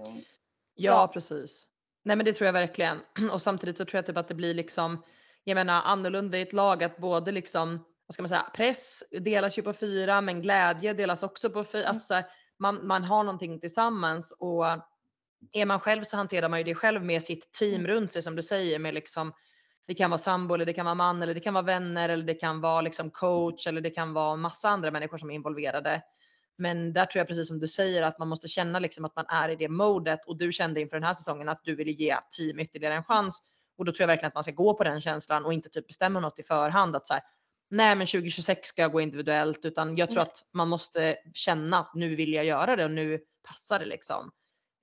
Ja, 0.76 0.92
Ja. 0.92 1.08
precis. 1.12 1.66
Nej 2.04 2.16
men 2.16 2.26
det 2.26 2.32
tror 2.32 2.46
jag 2.46 2.52
verkligen. 2.52 3.00
Och 3.32 3.42
samtidigt 3.42 3.78
så 3.78 3.84
tror 3.84 3.98
jag 3.98 4.06
typ 4.06 4.16
att 4.16 4.28
det 4.28 4.34
blir 4.34 4.54
liksom, 4.54 5.02
jag 5.44 5.54
menar 5.54 5.82
annorlunda 5.82 6.38
i 6.38 6.42
ett 6.42 6.52
lag 6.52 6.84
att 6.84 6.96
både 6.96 7.32
liksom, 7.32 7.84
vad 8.06 8.14
ska 8.14 8.22
man 8.22 8.28
säga, 8.28 8.46
press 8.54 9.02
delas 9.20 9.58
ju 9.58 9.62
på 9.62 9.72
fyra 9.72 10.20
men 10.20 10.42
glädje 10.42 10.92
delas 10.92 11.22
också 11.22 11.50
på 11.50 11.64
fyra. 11.64 11.88
Alltså 11.88 12.06
så 12.06 12.14
här, 12.14 12.24
man, 12.58 12.86
man 12.86 13.04
har 13.04 13.24
någonting 13.24 13.60
tillsammans 13.60 14.32
och 14.32 14.64
är 15.52 15.66
man 15.66 15.80
själv 15.80 16.04
så 16.04 16.16
hanterar 16.16 16.48
man 16.48 16.58
ju 16.58 16.64
det 16.64 16.74
själv 16.74 17.04
med 17.04 17.22
sitt 17.22 17.52
team 17.52 17.86
runt 17.86 18.12
sig 18.12 18.22
som 18.22 18.36
du 18.36 18.42
säger 18.42 18.78
med 18.78 18.94
liksom 18.94 19.32
det 19.86 19.94
kan 19.94 20.10
vara 20.10 20.18
sambo 20.18 20.54
eller 20.54 20.66
det 20.66 20.72
kan 20.72 20.84
vara 20.84 20.94
man 20.94 21.22
eller 21.22 21.34
det 21.34 21.40
kan 21.40 21.54
vara 21.54 21.64
vänner 21.64 22.08
eller 22.08 22.24
det 22.24 22.34
kan 22.34 22.60
vara 22.60 22.80
liksom 22.80 23.10
coach 23.10 23.66
eller 23.66 23.80
det 23.80 23.90
kan 23.90 24.12
vara 24.12 24.36
massa 24.36 24.68
andra 24.68 24.90
människor 24.90 25.18
som 25.18 25.30
är 25.30 25.34
involverade. 25.34 26.02
Men 26.56 26.92
där 26.92 27.06
tror 27.06 27.20
jag 27.20 27.26
precis 27.28 27.48
som 27.48 27.60
du 27.60 27.68
säger 27.68 28.02
att 28.02 28.18
man 28.18 28.28
måste 28.28 28.48
känna 28.48 28.78
liksom 28.78 29.04
att 29.04 29.16
man 29.16 29.26
är 29.28 29.48
i 29.48 29.56
det 29.56 29.68
modet 29.68 30.24
och 30.26 30.36
du 30.36 30.52
kände 30.52 30.80
inför 30.80 30.96
den 30.96 31.04
här 31.04 31.14
säsongen 31.14 31.48
att 31.48 31.60
du 31.64 31.74
ville 31.74 31.90
ge 31.90 32.16
team 32.36 32.60
ytterligare 32.60 32.94
en 32.94 33.04
chans. 33.04 33.42
Och 33.78 33.84
då 33.84 33.92
tror 33.92 34.02
jag 34.02 34.06
verkligen 34.06 34.28
att 34.28 34.34
man 34.34 34.44
ska 34.44 34.52
gå 34.52 34.74
på 34.74 34.84
den 34.84 35.00
känslan 35.00 35.44
och 35.44 35.52
inte 35.52 35.68
typ 35.68 35.86
bestämma 35.86 36.20
något 36.20 36.38
i 36.38 36.42
förhand 36.42 36.96
att 36.96 37.06
så 37.06 37.14
här, 37.14 37.22
nej 37.70 37.96
men 37.96 38.06
2026 38.06 38.68
ska 38.68 38.82
jag 38.82 38.92
gå 38.92 39.00
individuellt 39.00 39.64
utan 39.64 39.96
jag 39.96 40.08
tror 40.08 40.22
Nej. 40.22 40.22
att 40.22 40.44
man 40.52 40.68
måste 40.68 41.16
känna 41.34 41.78
att 41.78 41.94
nu 41.94 42.14
vill 42.14 42.32
jag 42.32 42.44
göra 42.44 42.76
det 42.76 42.84
och 42.84 42.90
nu 42.90 43.20
passar 43.42 43.78
det 43.78 43.86
liksom. 43.86 44.30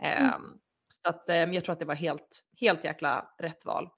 Mm. 0.01 0.23
Ehm, 0.27 0.43
Så 0.87 1.09
att 1.09 1.29
eh, 1.29 1.35
jag 1.35 1.63
tror 1.63 1.73
att 1.73 1.79
det 1.79 1.85
var 1.85 1.95
helt, 1.95 2.41
helt 2.59 2.83
jäkla 2.83 3.29
rätt 3.39 3.65
val. 3.65 3.89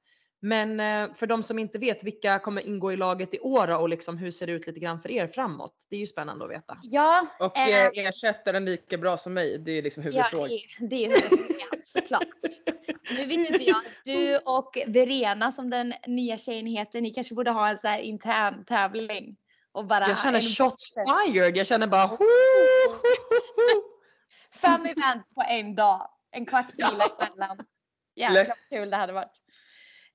Men 0.41 0.79
eh, 0.79 1.13
för 1.15 1.27
de 1.27 1.43
som 1.43 1.59
inte 1.59 1.77
vet, 1.77 2.03
vilka 2.03 2.39
kommer 2.39 2.61
ingå 2.67 2.91
i 2.93 2.95
laget 2.95 3.33
i 3.33 3.39
år 3.39 3.67
och 3.79 3.89
liksom 3.89 4.17
hur 4.17 4.31
ser 4.31 4.47
det 4.47 4.53
ut 4.53 4.67
lite 4.67 4.79
grann 4.79 5.01
för 5.01 5.11
er 5.11 5.27
framåt? 5.27 5.87
Det 5.89 5.95
är 5.95 5.99
ju 5.99 6.07
spännande 6.07 6.45
att 6.45 6.51
veta. 6.51 6.77
ja, 6.83 7.27
Och 7.39 7.57
Eh. 7.57 7.85
eh, 7.85 7.89
ersätter 8.07 8.53
den 8.53 8.65
lika 8.65 8.97
bra 8.97 9.17
som 9.17 9.33
mig? 9.33 9.57
Det 9.57 9.71
är 9.71 9.81
liksom 9.81 10.03
ja 10.03 10.09
huvudfrågan. 10.09 10.49
det, 10.79 10.87
det 10.87 10.95
är 10.95 10.99
ju 11.09 11.15
huvudfrågan 11.15 11.79
såklart. 11.83 12.27
Nu 13.09 13.25
vet 13.25 13.49
inte 13.49 13.63
jag, 13.63 13.81
du 14.05 14.37
och 14.37 14.77
Verena 14.87 15.51
som 15.51 15.69
den 15.69 15.93
nya 16.07 16.37
tjejen 16.37 16.65
heter, 16.65 17.01
ni 17.01 17.09
kanske 17.09 17.35
borde 17.35 17.51
ha 17.51 17.69
en 17.69 17.77
så 17.77 17.87
här 17.87 17.99
intern 17.99 18.65
tävling. 18.65 19.35
Och 19.71 19.85
bara 19.85 20.07
Jag 20.07 20.19
känner 20.19 20.41
shots 20.41 20.93
fired. 20.93 21.57
Jag 21.57 21.67
känner 21.67 21.87
bara 21.87 22.17
Fem 24.55 24.81
event 24.85 25.29
på 25.35 25.43
en 25.49 25.75
dag. 25.75 26.09
En 26.31 26.45
kvarts 26.45 26.77
mila 26.77 27.05
emellan. 27.19 27.57
Jäklar 28.15 28.45
vad 28.47 28.57
kul 28.79 28.89
det 28.89 28.97
hade 28.97 29.13
varit. 29.13 29.39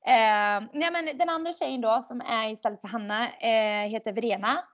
Eh, 0.07 0.69
nej 0.73 0.91
men 0.93 1.19
den 1.19 1.29
andra 1.29 1.53
tjejen 1.53 1.81
då 1.81 2.03
som 2.03 2.21
är 2.21 2.51
istället 2.53 2.81
för 2.81 2.89
Hanna 2.89 3.25
eh, 3.29 3.89
heter 3.89 4.13
Verena. 4.13 4.65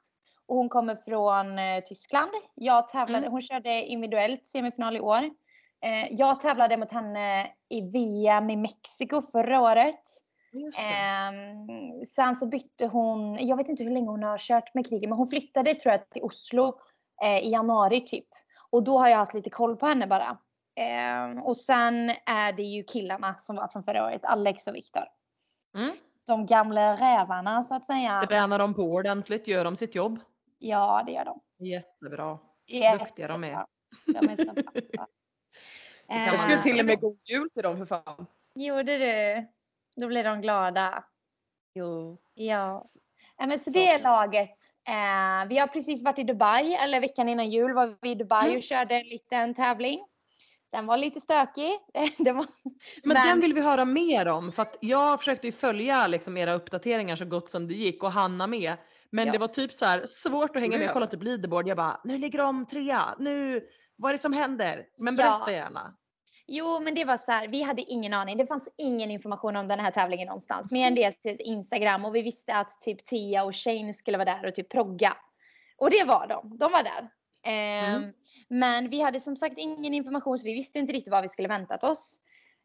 Och 0.47 0.57
hon 0.57 0.69
kommer 0.69 0.97
från 0.97 1.59
eh, 1.59 1.81
Tyskland. 1.81 2.31
Jag 2.55 2.89
tävlade, 2.89 3.19
Mm. 3.27 3.33
hon 3.33 3.43
körde 3.43 3.83
individuellt 3.83 4.47
semifinal 4.47 4.97
i 4.97 5.01
år. 5.01 5.31
Eh, 5.85 6.13
jag 6.13 6.41
tävlade 6.41 6.77
mot 6.77 6.93
henne 6.93 7.47
i 7.69 7.81
VM 7.81 8.51
i 8.51 8.57
Mexiko 8.57 9.23
förra 9.23 9.61
året. 9.61 10.01
Ehm, 10.79 12.05
sen 12.05 12.37
så 12.37 12.47
bytte 12.47 12.87
hon, 12.87 13.47
jag 13.47 13.57
vet 13.57 13.69
inte 13.69 13.85
hur 13.85 13.91
länge 13.91 14.09
hon 14.09 14.23
har 14.23 14.39
kört 14.39 14.75
med 14.75 14.89
kriget, 14.89 15.09
men 15.09 15.19
hon 15.19 15.29
flyttade 15.29 15.75
tror 15.75 15.93
jag 15.93 16.11
till 16.11 16.23
Oslo 16.23 16.79
eh, 17.25 17.39
i 17.39 17.51
januari 17.51 18.01
typ. 18.01 18.29
Och 18.75 18.85
då 18.85 18.99
har 18.99 19.09
jag 19.09 19.17
haft 19.17 19.35
lite 19.35 19.51
koll 19.51 19.77
på 19.77 19.87
henne 19.87 20.07
bara. 20.07 20.39
Ehm, 20.77 21.43
och 21.43 21.57
sen 21.57 22.11
är 22.27 22.53
det 22.53 22.63
ju 22.63 22.85
killarna 22.85 23.35
som 23.35 23.57
var 23.57 23.69
från 23.69 23.85
förra 23.85 24.05
året, 24.07 24.25
Alex 24.25 24.67
och 24.67 24.75
Viktor. 24.75 25.03
Mm. 25.77 25.91
De 26.27 26.47
gamla 26.47 26.95
rävarna 26.95 27.63
så 27.63 27.75
att 27.75 27.87
säga. 27.87 28.23
Tränar 28.29 28.59
de 28.59 28.75
på 28.75 28.83
ordentligt? 28.83 29.49
Gör 29.49 29.65
de 29.65 29.77
sitt 29.77 29.95
jobb? 29.95 30.21
Ja, 30.59 31.03
det 31.07 31.13
gör 31.13 31.25
de. 31.25 31.41
Jättebra. 31.59 32.39
Jättebra. 32.67 33.05
Duktiga 33.07 33.29
de 33.29 33.45
är. 33.45 33.67
De 34.07 34.29
är 34.29 34.37
så 34.37 34.53
bra. 34.53 34.63
kan 34.63 35.07
Jag 36.25 36.41
skulle 36.41 36.57
Ehm, 36.57 36.63
till 36.63 36.81
och 36.81 36.87
med 36.87 37.01
god 37.01 37.19
jul 37.25 37.51
till 37.51 37.63
dem 37.63 37.77
för 37.79 37.87
fan. 37.87 38.27
Gjorde 38.55 38.99
du? 38.99 39.47
Då 39.97 40.07
blir 40.09 40.25
de 40.25 40.41
glada. 40.41 41.05
Jo. 41.75 42.19
Ja. 42.35 42.85
Ja, 43.39 43.47
men 43.47 43.59
så 43.59 43.71
det 43.71 43.89
är 43.89 44.03
laget. 44.03 44.51
Eh, 44.89 45.49
vi 45.49 45.59
har 45.59 45.67
precis 45.67 46.05
varit 46.05 46.19
i 46.19 46.23
Dubai, 46.23 46.75
eller 46.75 47.01
veckan 47.01 47.29
innan 47.29 47.51
jul 47.51 47.73
var 47.73 47.97
vi 48.01 48.11
i 48.11 48.15
Dubai 48.15 48.45
Mm. 48.45 48.57
och 48.57 48.63
körde 48.63 48.95
en 48.95 49.07
liten 49.07 49.55
tävling. 49.55 49.99
Den 50.73 50.87
var 50.87 50.97
lite 50.97 51.21
stökig. 51.21 51.71
Var, 52.19 52.35
Men, 52.35 52.47
Men- 53.05 53.17
den 53.29 53.41
vill 53.41 53.55
vi 53.55 53.61
höra 53.61 53.85
mer 53.85 54.29
om 54.29 54.53
för 54.53 54.63
att 54.63 54.77
jag 54.81 55.19
försökte 55.19 55.47
ju 55.47 55.53
följa 55.53 56.07
liksom 56.07 56.37
era 56.37 56.53
uppdateringar 56.55 57.17
så 57.17 57.25
gott 57.25 57.51
som 57.51 57.69
det 57.69 57.75
gick 57.75 58.03
och 58.03 58.13
Hanna 58.13 58.47
med. 58.47 58.75
Men 59.11 59.27
Ja. 59.27 59.33
det 59.33 59.39
var 59.39 59.49
typ 59.49 59.73
så 59.73 59.85
här 59.85 60.07
svårt 60.07 60.57
att 60.57 60.63
hänga 60.63 60.71
med. 60.73 60.81
Ja. 60.81 60.85
Jag 60.85 60.93
kollade 60.93 61.13
typ 61.13 61.23
leaderboard. 61.23 61.69
Jag 61.69 61.77
bara, 61.77 62.01
nu 62.05 62.19
ligger 62.19 62.39
de 62.39 62.67
trea. 62.67 63.15
Nu, 63.19 63.65
vad 63.97 64.09
är 64.09 64.13
det 64.13 64.19
som 64.23 64.33
händer? 64.33 64.85
Men 64.99 65.17
Ja. 65.17 65.23
berätta 65.23 65.53
gärna. 65.53 65.95
Jo, 66.47 66.81
men 66.81 66.95
det 66.95 67.05
var 67.05 67.17
så 67.17 67.33
här, 67.33 67.49
vi 67.49 67.63
hade 67.63 67.83
ingen 67.83 68.15
aning. 68.15 68.37
Det 68.37 68.47
fanns 68.47 68.69
ingen 68.77 69.11
information 69.11 69.57
om 69.57 69.69
den 69.69 69.81
här 69.81 69.91
tävlingen 69.91 70.27
någonstans. 70.27 70.71
Mer 70.71 70.87
än 70.87 70.95
det 70.95 71.13
till 71.13 71.37
Instagram 71.41 72.05
och 72.05 72.15
vi 72.15 72.23
visste 72.23 72.55
att 72.55 72.81
typ 72.81 73.05
Tia 73.05 73.45
och 73.45 73.57
Shane 73.57 73.93
skulle 73.93 74.19
vara 74.19 74.35
där 74.35 74.47
och 74.49 74.55
typ 74.55 74.69
progga. 74.69 75.17
Och 75.77 75.91
det 75.91 76.05
var 76.05 76.27
de. 76.27 76.59
De 76.59 76.73
var 76.73 76.83
där. 76.83 77.09
Ehm, 77.45 77.95
Mm. 77.95 78.13
Men 78.49 78.91
vi 78.91 79.01
hade 79.01 79.21
som 79.21 79.37
sagt 79.37 79.59
ingen 79.59 79.95
information 79.95 80.39
så 80.39 80.45
vi 80.45 80.53
visste 80.53 80.79
inte 80.79 80.93
riktigt 80.93 81.13
vad 81.13 81.23
vi 81.23 81.29
skulle 81.29 81.49
väntat 81.49 81.85
oss. 81.85 82.21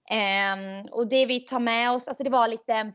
Ehm, 0.09 0.85
och 0.91 1.07
det 1.07 1.25
vi 1.25 1.39
tar 1.39 1.59
med 1.59 1.91
oss, 1.91 2.07
alltså 2.07 2.23
det 2.23 2.29
var 2.29 2.47
lite 2.47 2.91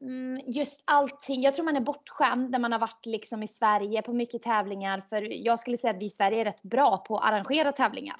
mm, 0.00 0.40
just 0.46 0.82
allting. 0.84 1.42
Jag 1.42 1.54
tror 1.54 1.64
man 1.64 1.76
är 1.76 1.80
bortskämd 1.80 2.50
när 2.50 2.58
man 2.58 2.72
har 2.72 2.78
varit 2.78 3.06
liksom 3.06 3.42
i 3.42 3.48
Sverige 3.48 4.02
på 4.02 4.12
mycket 4.12 4.42
tävlingar. 4.42 5.00
För 5.00 5.46
jag 5.46 5.58
skulle 5.58 5.76
säga 5.76 5.90
att 5.90 6.00
vi 6.00 6.06
i 6.06 6.10
Sverige 6.10 6.40
är 6.40 6.44
rätt 6.44 6.62
bra 6.62 6.98
på 6.98 7.18
att 7.18 7.28
arrangera 7.28 7.72
tävlingar. 7.72 8.16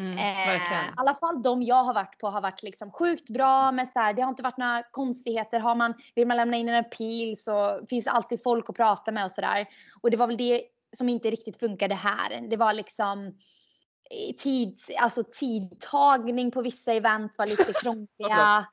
Mm, 0.00 0.18
Eh. 0.18 0.88
I 0.88 0.92
alla 0.96 1.14
fall 1.14 1.42
de 1.42 1.62
jag 1.62 1.84
har 1.84 1.94
varit 1.94 2.18
på 2.18 2.30
har 2.30 2.40
varit 2.40 2.62
liksom 2.62 2.92
sjukt 2.92 3.30
bra 3.30 3.72
med 3.72 3.88
så 3.88 4.00
här, 4.00 4.12
det 4.14 4.22
har 4.22 4.28
inte 4.28 4.42
varit 4.42 4.56
några 4.56 4.82
konstigheter. 4.82 5.60
Har 5.60 5.74
man, 5.74 5.94
vill 6.14 6.26
man 6.26 6.36
lämna 6.36 6.56
in 6.56 6.68
en 6.68 6.84
appeal 6.84 7.36
så 7.36 7.86
finns 7.90 8.06
alltid 8.06 8.42
folk 8.42 8.70
att 8.70 8.76
prata 8.76 9.12
med 9.12 9.24
och 9.24 9.32
sådär. 9.32 9.66
Och 10.02 10.10
det 10.10 10.16
var 10.16 10.26
väl 10.26 10.36
det 10.36 10.62
som 10.96 11.08
inte 11.08 11.30
riktigt 11.30 11.60
funkade 11.60 11.94
här. 11.94 12.48
Det 12.50 12.56
var 12.56 12.72
liksom 12.72 13.26
eh, 14.10 14.34
tid, 14.36 14.78
alltså 15.00 15.22
tidtagning 15.32 16.50
på 16.50 16.62
vissa 16.62 16.92
event 16.92 17.38
var 17.38 17.46
lite 17.46 17.72
krångliga. 17.82 18.66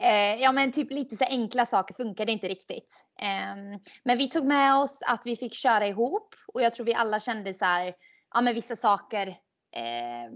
Eh, 0.00 0.42
ja 0.42 0.52
men 0.52 0.72
typ 0.72 0.90
lite 0.90 1.16
så 1.16 1.24
enkla 1.24 1.66
saker 1.66 1.94
funkade 1.94 2.32
inte 2.32 2.48
riktigt. 2.48 3.04
Ehm, 3.20 3.80
men 4.04 4.18
vi 4.18 4.28
tog 4.28 4.46
med 4.46 4.74
oss 4.74 5.02
att 5.06 5.26
vi 5.26 5.36
fick 5.36 5.54
köra 5.54 5.86
ihop 5.86 6.34
och 6.54 6.62
jag 6.62 6.74
tror 6.74 6.86
vi 6.86 6.94
alla 6.94 7.20
kände 7.20 7.54
så 7.54 7.64
här, 7.64 7.94
ja 8.34 8.40
men 8.40 8.54
vissa 8.54 8.76
saker 8.76 9.36
eh, 9.76 10.30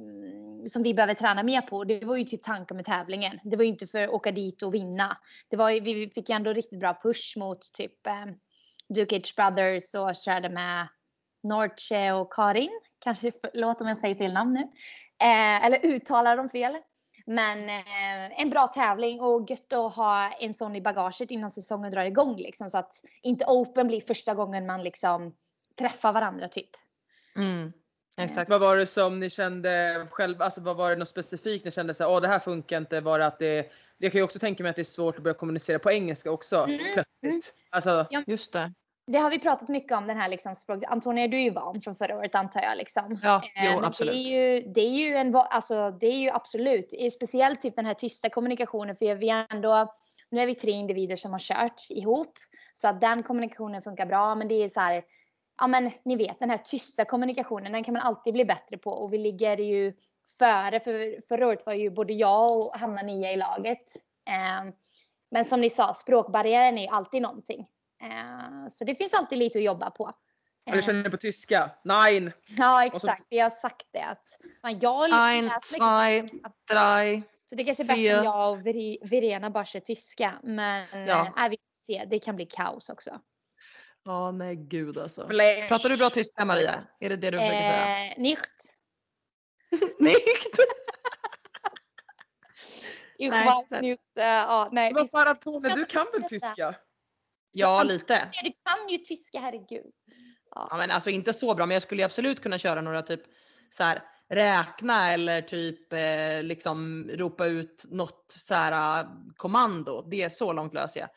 som 0.67 0.83
vi 0.83 0.95
behöver 0.95 1.15
träna 1.15 1.43
mer 1.43 1.61
på. 1.61 1.85
Det 1.85 2.05
var 2.05 2.17
ju 2.17 2.25
typ 2.25 2.43
tanken 2.43 2.77
med 2.77 2.87
tävlingen. 2.87 3.41
Det 3.45 3.57
var 3.57 3.65
ju 3.65 3.71
inte 3.71 3.87
för 3.87 4.03
att 4.03 4.11
åka 4.11 4.33
dit 4.33 4.63
och 4.63 4.75
vinna. 4.75 5.17
Det 5.49 5.57
var 5.57 5.71
ju, 5.71 5.81
vi 5.81 6.11
fick 6.11 6.29
ju 6.29 6.35
ändå 6.35 6.53
riktigt 6.53 6.81
bra 6.81 7.01
push 7.03 7.37
mot 7.39 7.73
typ 7.73 8.07
eh, 8.07 8.27
H 8.97 9.21
Brothers 9.37 9.95
och 9.95 10.17
körde 10.17 10.49
med 10.49 10.89
Norche 11.43 12.13
och 12.13 12.33
Karin. 12.33 12.81
Kanske 12.99 13.33
förlåt 13.41 13.81
om 13.81 13.89
jag 13.89 13.99
säger 13.99 14.15
fel 14.15 14.33
namn 14.33 14.53
nu. 14.53 14.61
Eh, 15.27 15.67
eller 15.67 15.87
uttalar 15.87 16.37
dem 16.37 16.49
fel. 16.49 16.77
Men 17.27 17.69
eh, 17.69 18.43
en 18.43 18.51
bra 18.51 18.67
tävling 18.67 19.21
och 19.21 19.51
gött 19.51 19.73
att 19.73 19.95
ha 19.95 20.31
en 20.41 20.55
sån 20.55 20.77
i 20.77 20.81
bagaget 20.81 21.31
innan 21.31 21.51
säsongen 21.51 21.91
drar 21.91 22.05
igång 22.05 22.37
liksom 22.37 22.71
så 22.71 22.79
att 22.79 22.95
inte 23.23 23.45
Open 23.45 23.87
blir 23.87 24.01
första 24.01 24.35
gången 24.35 24.67
man 24.67 24.83
liksom 24.83 25.37
träffar 25.79 26.13
varandra 26.13 26.49
typ. 26.49 26.71
Mm, 27.37 27.73
exakt. 28.19 28.51
Vad 28.51 28.61
var 28.61 28.77
det 28.77 28.87
som 28.87 29.21
ni 29.21 29.31
kände 29.31 30.07
själva, 30.11 30.45
alltså 30.45 30.61
vad 30.61 30.77
var 30.77 30.91
det 30.91 30.97
något 30.97 31.09
specifikt 31.09 31.65
ni 31.65 31.71
kände 31.71 31.95
så 31.95 32.05
här, 32.05 32.11
åh 32.11 32.21
det 32.21 32.29
här 32.29 32.39
funkar 32.39 32.79
inte, 32.79 33.01
var 33.01 33.19
det 33.19 33.27
att 33.27 33.39
det, 33.39 33.71
jag 33.99 34.13
kan 34.13 34.19
ju 34.19 34.23
också 34.25 34.39
tänka 34.39 34.63
mig 34.63 34.71
att 34.71 34.77
det 34.77 34.83
är 34.83 34.85
svårt 34.85 35.17
att 35.17 35.23
börja 35.23 35.35
kommunicera 35.35 35.79
på 35.79 35.91
engelska 35.91 36.31
också 36.31 36.57
Mm, 36.57 36.79
plötsligt. 36.79 37.05
mm. 37.25 37.41
Alltså, 37.71 38.07
Ja. 38.11 38.23
Just 38.27 38.53
det. 38.53 38.73
Det 39.07 39.19
har 39.19 39.31
vi 39.31 39.39
pratat 39.39 39.69
mycket 39.69 39.99
om 39.99 40.07
den 40.07 40.17
här 40.17 40.29
liksom 40.29 40.55
språk. 40.55 40.83
Antonia, 40.89 41.29
du 41.29 41.37
är 41.37 41.43
ju 41.43 41.51
van 41.51 41.81
från 41.81 41.95
förra 41.95 42.17
året 42.19 42.35
antar 42.35 42.63
jag 42.63 42.77
liksom. 42.77 43.19
Ja, 43.23 43.43
Eh, 43.57 43.75
jo 43.75 43.85
absolut. 43.85 44.13
Det 44.13 44.19
är 44.19 44.55
ju, 44.55 44.61
det 44.73 44.81
är 44.81 45.09
ju 45.09 45.17
en, 45.17 45.35
alltså 45.37 45.91
det 45.91 46.07
är 46.07 46.19
ju 46.19 46.31
absolut, 46.31 47.13
speciellt 47.13 47.61
typ 47.61 47.77
den 47.77 47.87
här 47.87 47.95
tysta 47.95 48.29
kommunikationen 48.29 48.97
för 48.97 49.15
vi 49.15 49.29
har 49.29 49.47
ändå 49.51 49.95
nu 50.31 50.41
är 50.41 50.47
vi 50.47 50.55
tre 50.55 50.71
individer 50.71 51.17
som 51.17 51.33
har 51.33 51.39
kört 51.39 51.81
ihop 51.91 52.39
så 52.73 52.89
att 52.89 53.01
den 53.01 53.23
kommunikationen 53.23 53.83
funkar 53.83 54.07
bra. 54.07 54.35
Men 54.35 54.49
det 54.49 54.55
är 54.55 54.69
så 54.69 54.81
här, 54.81 55.03
ja 55.61 55.67
men 55.67 55.91
ni 56.05 56.17
vet 56.17 56.39
den 56.41 56.51
här 56.51 56.59
tysta 56.59 57.05
kommunikationen, 57.05 57.73
den 57.73 57.85
kan 57.85 57.95
man 57.95 58.03
alltid 58.03 58.33
bli 58.33 58.45
bättre 58.45 58.79
på 58.79 58.91
och 58.91 59.13
vi 59.13 59.19
ligger 59.19 59.57
ju 59.57 59.93
före. 60.39 60.81
För 60.81 61.27
förra 61.29 61.47
året 61.47 61.67
var 61.67 61.73
ju 61.75 61.91
både 61.91 62.13
jag 62.13 62.57
och 62.57 62.77
Hanna 62.81 63.03
nya 63.03 63.33
i 63.33 63.37
laget. 63.37 63.97
Eh, 64.29 64.73
men 65.31 65.45
som 65.45 65.61
ni 65.61 65.71
sa, 65.71 65.95
språkbarriären 65.95 66.79
är 66.79 66.83
ju 66.83 66.89
alltid 66.89 67.23
någonting. 67.23 67.67
Eh, 68.03 68.69
så 68.69 68.85
det 68.85 68.95
finns 68.95 69.15
alltid 69.15 69.39
lite 69.39 69.59
att 69.59 69.65
jobba 69.65 69.91
på. 69.91 70.13
Eller 70.67 70.79
Eh, 70.79 70.85
känner 70.85 71.03
ni 71.03 71.11
på 71.11 71.17
tyska? 71.17 71.71
Nein! 71.85 72.33
Ja 72.59 72.91
så- 72.93 72.97
exakt, 72.97 73.27
vi 73.31 73.39
har 73.39 73.51
sagt 73.51 73.87
det 73.93 74.03
att 74.03 74.27
man, 74.63 74.79
jag 74.79 75.43
mycket 75.43 75.63
zwei, 75.63 76.29
drei. 76.69 77.23
Så 77.45 77.57
det 77.57 77.65
kanske 77.65 77.83
är 77.83 77.85
bättre 77.85 78.19
om 78.19 78.25
jag 78.25 78.51
och 78.53 78.67
Verena 79.11 79.51
bara 79.51 79.65
kör 79.65 79.81
tyska. 79.81 80.33
Men 80.43 81.07
Ja. 81.07 81.33
ja. 81.37 81.49
vi 81.51 81.57
får 81.57 81.75
se, 81.75 82.05
det 82.11 82.19
kan 82.19 82.37
bli 82.37 82.47
kaos 82.47 82.91
också. 82.91 83.21
Ja, 84.05 84.31
nej 84.31 84.57
gud 84.57 84.99
alltså. 84.99 85.29
Flash. 85.29 85.69
Pratar 85.69 85.89
du 85.89 85.97
bra 85.97 86.11
tyska 86.11 86.45
Maria? 86.45 86.87
Är 87.01 87.09
det 87.09 87.17
det 87.17 87.31
du 87.31 87.39
försöker 87.39 87.63
säga? 87.63 88.07
Eh, 88.07 88.19
nicht. 88.19 88.77
Nikt! 89.99 90.59
Ich 93.19 93.31
Nej, 93.31 93.47
weiß 93.47 93.83
nicht. 93.83 94.01
eh, 94.19 94.25
ja, 94.25 94.69
nej. 94.73 94.93
Vad 94.95 95.11
fan 95.11 95.37
Tone, 95.39 95.75
du 95.75 95.85
kan 95.85 96.07
väl 96.13 96.29
tyska? 96.29 96.75
Ja, 97.53 97.83
lite. 97.83 98.29
Du 98.43 98.53
kan 98.65 98.89
ju 98.89 98.99
tyska, 98.99 99.39
herregud. 99.39 99.93
Ja, 100.55 100.77
men 100.77 100.91
alltså 100.91 101.11
inte 101.11 101.33
så 101.33 101.55
bra, 101.55 101.67
men 101.67 101.75
jag 101.75 101.83
skulle 101.83 102.05
absolut 102.05 102.43
kunna 102.43 102.59
köra 102.59 102.81
några 102.81 103.03
typ 103.03 103.23
så 103.71 103.83
här 103.83 104.03
räkna 104.29 105.13
eller 105.13 105.43
typ 105.43 105.93
eh, 105.93 106.43
liksom 106.43 107.11
ropa 107.15 107.47
ut 107.47 107.85
något 107.89 108.27
så 108.29 108.55
här 108.55 109.01
eh, 109.01 109.09
kommando. 109.37 110.03
Det 110.03 110.23
är 110.23 110.29
så 110.29 110.53
långt 110.53 110.75
löser 110.75 111.01
jag. 111.01 111.09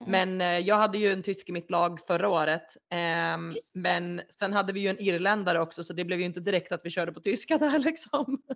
Mm. 0.00 0.10
Men 0.10 0.40
eh, 0.40 0.66
jag 0.66 0.76
hade 0.76 0.98
ju 0.98 1.12
en 1.12 1.22
tysk 1.22 1.48
i 1.48 1.52
mitt 1.52 1.70
lag 1.70 2.00
förra 2.06 2.28
året. 2.28 2.76
det. 2.88 3.80
men 3.80 4.22
sen 4.38 4.52
hade 4.52 4.72
vi 4.72 4.80
ju 4.80 4.88
en 4.88 5.00
irländare 5.00 5.60
också 5.60 5.84
så 5.84 5.92
det 5.92 6.04
blev 6.04 6.18
ju 6.18 6.24
inte 6.24 6.40
direkt 6.40 6.72
att 6.72 6.84
vi 6.84 6.90
körde 6.90 7.12
på 7.12 7.20
tyska 7.20 7.58
där 7.58 7.78
liksom. 7.78 8.42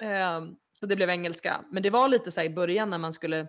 Ehm, 0.00 0.56
så 0.72 0.86
det 0.86 0.96
blev 0.96 1.10
engelska. 1.10 1.64
Men 1.70 1.82
det 1.82 1.90
var 1.90 2.08
lite 2.08 2.30
så 2.30 2.40
här 2.40 2.46
i 2.46 2.54
början 2.54 2.90
när 2.90 2.98
man 2.98 3.12
skulle 3.12 3.48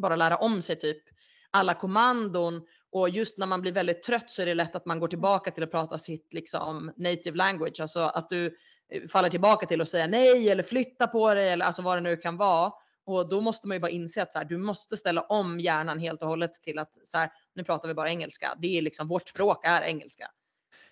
bara 0.00 0.16
lära 0.16 0.36
om 0.36 0.62
sig 0.62 0.76
typ 0.76 1.02
alla 1.50 1.74
kommandon 1.74 2.66
och 2.90 3.08
just 3.08 3.38
när 3.38 3.46
man 3.46 3.60
blir 3.60 3.72
väldigt 3.72 4.02
trött 4.02 4.30
så 4.30 4.42
är 4.42 4.46
det 4.46 4.54
lätt 4.54 4.76
att 4.76 4.86
man 4.86 5.00
går 5.00 5.08
tillbaka 5.08 5.50
till 5.50 5.62
att 5.62 5.70
prata 5.70 5.98
sitt 5.98 6.34
liksom 6.34 6.92
native 6.96 7.36
language, 7.36 7.80
alltså 7.80 8.00
att 8.00 8.30
du 8.30 8.46
eh, 8.92 9.08
faller 9.08 9.30
tillbaka 9.30 9.66
till 9.66 9.80
att 9.80 9.88
säga 9.88 10.06
nej 10.06 10.48
eller 10.48 10.62
flytta 10.62 11.06
på 11.06 11.34
dig 11.34 11.48
eller 11.48 11.64
alltså 11.64 11.82
vad 11.82 11.96
det 11.96 12.00
nu 12.00 12.16
kan 12.16 12.36
vara. 12.36 12.72
Och 13.08 13.28
då 13.28 13.40
måste 13.40 13.68
man 13.68 13.74
ju 13.74 13.80
bara 13.80 13.90
inse 13.90 14.22
att 14.22 14.32
så 14.32 14.38
här, 14.38 14.44
du 14.44 14.58
måste 14.58 14.96
ställa 14.96 15.22
om 15.22 15.60
hjärnan 15.60 15.98
helt 15.98 16.22
och 16.22 16.28
hållet 16.28 16.54
till 16.54 16.78
att 16.78 16.98
så 17.02 17.18
här, 17.18 17.32
nu 17.54 17.64
pratar 17.64 17.88
vi 17.88 17.94
bara 17.94 18.08
engelska. 18.08 18.54
Det 18.58 18.78
är 18.78 18.82
liksom 18.82 19.06
vårt 19.06 19.28
språk 19.28 19.60
är 19.64 19.82
engelska. 19.82 20.30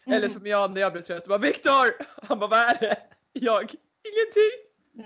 Mm. 0.07 0.18
Eller 0.18 0.29
som 0.29 0.46
jag 0.46 0.70
när 0.70 0.81
jag 0.81 0.92
blev 0.92 1.02
trött. 1.02 1.22
Jag 1.26 1.29
bara 1.29 1.38
Viktor! 1.38 2.07
Han 2.29 2.38
bara 2.38 2.50
vad 2.50 2.59
är 2.59 2.81
det? 2.81 2.96
Jag 3.33 3.62
ingenting. 3.62 4.57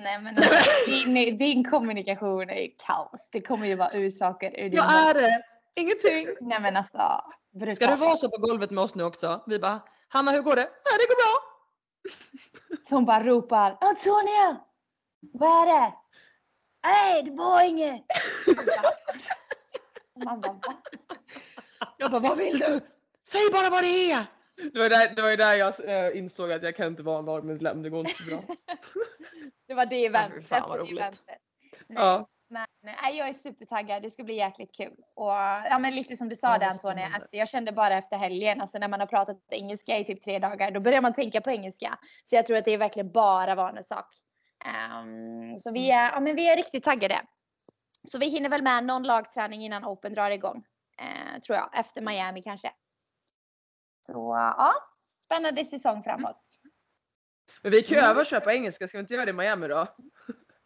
Nej 0.05 0.23
men 0.23 0.37
alltså, 0.37 0.53
din, 0.87 1.39
din 1.39 1.65
kommunikation 1.65 2.51
är 2.51 2.61
ju 2.63 2.69
kaos. 2.87 3.29
Det 3.33 3.41
kommer 3.41 3.67
ju 3.67 3.75
vara 3.75 3.93
ur 3.95 4.11
saker 4.11 4.61
ur 4.61 4.71
din 4.71 4.79
Vad 4.79 4.87
mun. 4.87 4.97
är 4.97 5.15
det? 5.15 5.43
Ingenting. 5.77 6.29
Nej 6.41 6.61
men 6.61 6.77
alltså. 6.77 7.23
Brutalt. 7.53 7.77
Ska 7.77 7.87
det 7.87 7.97
vara 7.97 8.17
så 8.17 8.31
på 8.31 8.39
golvet 8.39 8.71
med 8.71 8.85
oss 8.85 8.95
nu 8.95 9.05
också? 9.05 9.45
Vi 9.47 9.59
bara, 9.59 9.81
Hanna 10.09 10.31
hur 10.33 10.43
går 10.43 10.57
det? 10.57 10.63
Nej 10.63 10.99
det 10.99 11.07
går 11.07 11.17
bra. 11.17 11.39
Så 12.89 12.95
hon 12.95 13.05
bara 13.05 13.23
ropar 13.23 13.79
Antonia! 13.81 14.61
Vad 15.33 15.63
är 15.63 15.67
det? 15.67 15.93
Nej 16.85 17.23
det 17.23 17.31
var 17.31 17.63
inget! 17.63 18.03
Man 20.25 20.41
bara 20.41 20.53
va? 20.53 20.83
Jag 21.99 22.11
bara, 22.11 22.21
vad 22.21 22.39
vill 22.39 22.59
du? 22.59 22.81
Säg 23.29 23.41
bara 23.53 23.71
vad 23.71 23.83
det 23.83 24.13
är. 24.13 24.27
Det 24.73 24.79
var 24.79 24.89
där, 24.89 25.15
det 25.15 25.23
var 25.23 25.31
ju 25.31 25.37
där 25.37 25.55
jag 25.57 25.89
eh, 25.89 26.19
insåg 26.19 26.53
att 26.53 26.63
jag 26.63 26.77
kan 26.77 26.87
inte 26.87 27.03
vara 27.03 27.19
en 27.19 27.25
lagmedlem. 27.25 27.83
Det 27.83 27.91
går 27.91 28.01
inte 28.01 28.23
så 28.23 28.25
bra. 28.31 28.43
Det 29.69 29.75
var 29.75 29.87
det 29.87 30.07
Alltså, 30.07 30.21
eventet. 30.21 30.49
fan, 30.49 30.69
vad 30.69 30.79
roligt. 30.79 30.99
eventet. 31.01 31.25
Nej, 31.87 31.99
Ja. 31.99 32.29
Men 32.53 32.67
nej, 32.83 33.19
jag 33.19 33.29
är 33.29 33.33
supertaggad. 33.33 34.03
Det 34.03 34.11
ska 34.11 34.25
bli 34.25 34.35
jäkligt 34.35 34.77
kul. 34.77 34.95
Och 35.17 35.31
ja, 35.31 35.79
men 35.81 35.95
lite 35.95 36.17
som 36.17 36.29
du 36.29 36.37
sa 36.37 36.53
Ja, 36.53 36.59
där 36.59 36.71
spännande. 36.79 37.03
Efter, 37.03 37.39
jag 37.39 37.49
kände 37.49 37.73
bara 37.73 37.95
efter 37.95 38.17
helgen, 38.17 38.61
alltså 38.61 38.79
när 38.79 38.89
man 38.89 39.01
har 39.01 39.07
pratat 39.07 39.37
engelska 39.51 39.99
i 39.99 40.05
typ 40.05 40.21
tre 40.21 40.39
dagar, 40.39 40.71
då 40.71 40.81
börjar 40.81 41.01
man 41.01 41.13
tänka 41.13 41.41
på 41.41 41.51
engelska. 41.51 41.99
Så 42.25 42.37
jag 42.37 42.47
tror 42.47 42.57
att 42.57 42.65
det 42.65 42.71
är 42.71 42.79
verkligen 42.79 43.13
bara 43.13 43.55
vanesak. 43.55 44.07
Um, 44.67 45.59
så 45.59 45.73
vi 45.73 45.91
är, 45.91 46.13
ja, 46.13 46.21
men 46.21 46.37
vi 46.37 46.49
är 46.49 46.57
riktigt 46.57 46.85
taggade. 46.85 47.23
Så 48.09 48.19
vi 48.19 48.29
hinner 48.29 48.49
väl 48.51 48.63
med 48.63 48.85
någon 48.85 49.03
lagträning 49.03 49.65
innan 49.65 49.85
Open 49.85 50.15
drar 50.15 50.31
igång. 50.31 50.65
Eh, 50.99 51.41
tror 51.41 51.57
jag. 51.59 51.79
Efter 51.79 52.03
Miami 52.03 52.43
kanske. 52.43 52.73
Så 54.07 54.13
ja, 54.59 54.75
spännande 55.25 55.65
säsong 55.65 56.03
framåt. 56.03 56.43
Men 57.63 57.73
vi 57.73 57.83
kan 57.83 57.95
ju 57.95 57.99
Mm. 57.99 58.11
öva 58.11 58.21
och 58.21 58.27
köpa 58.27 58.55
engelska. 58.55 58.89
Ska 58.89 58.99
vi 58.99 59.03
inte 59.03 59.15
göra 59.15 59.25
det 59.25 59.31
i 59.31 59.35
Miami 59.35 59.69
då? 59.69 59.87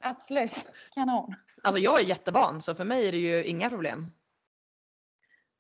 Absolut. 0.01 0.67
Kanon. 0.95 1.35
Alltså 1.63 1.79
jag 1.79 2.01
är 2.01 2.05
jättevan 2.05 2.63
så 2.63 2.75
för 2.75 2.85
mig 2.85 3.09
är 3.09 3.13
det 3.13 3.19
ju 3.19 3.45
inga 3.45 3.71
problem. 3.71 4.07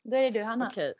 Då 0.05 0.16
är 0.16 0.23
det 0.23 0.31
du 0.31 0.42
Hanna. 0.44 0.66
Okej. 0.68 0.94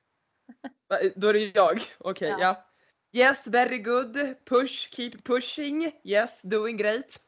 Va, 0.89 0.99
Då 1.17 1.29
är 1.29 1.33
det 1.33 1.39
jag. 1.55 1.81
Okej, 1.99 2.29
Ja. 2.29 2.39
ja. 2.41 2.71
Yes, 3.13 3.47
very 3.47 3.79
good. 3.79 4.35
Push, 4.45 4.91
keep 4.95 5.11
pushing. 5.25 5.93
Yes, 6.05 6.43
doing 6.43 6.77
great. 6.77 7.24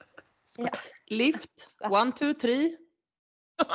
Ja. 0.58 0.68
Lift, 1.06 1.80
one, 1.90 2.12
two, 2.12 2.34
three. 2.34 2.76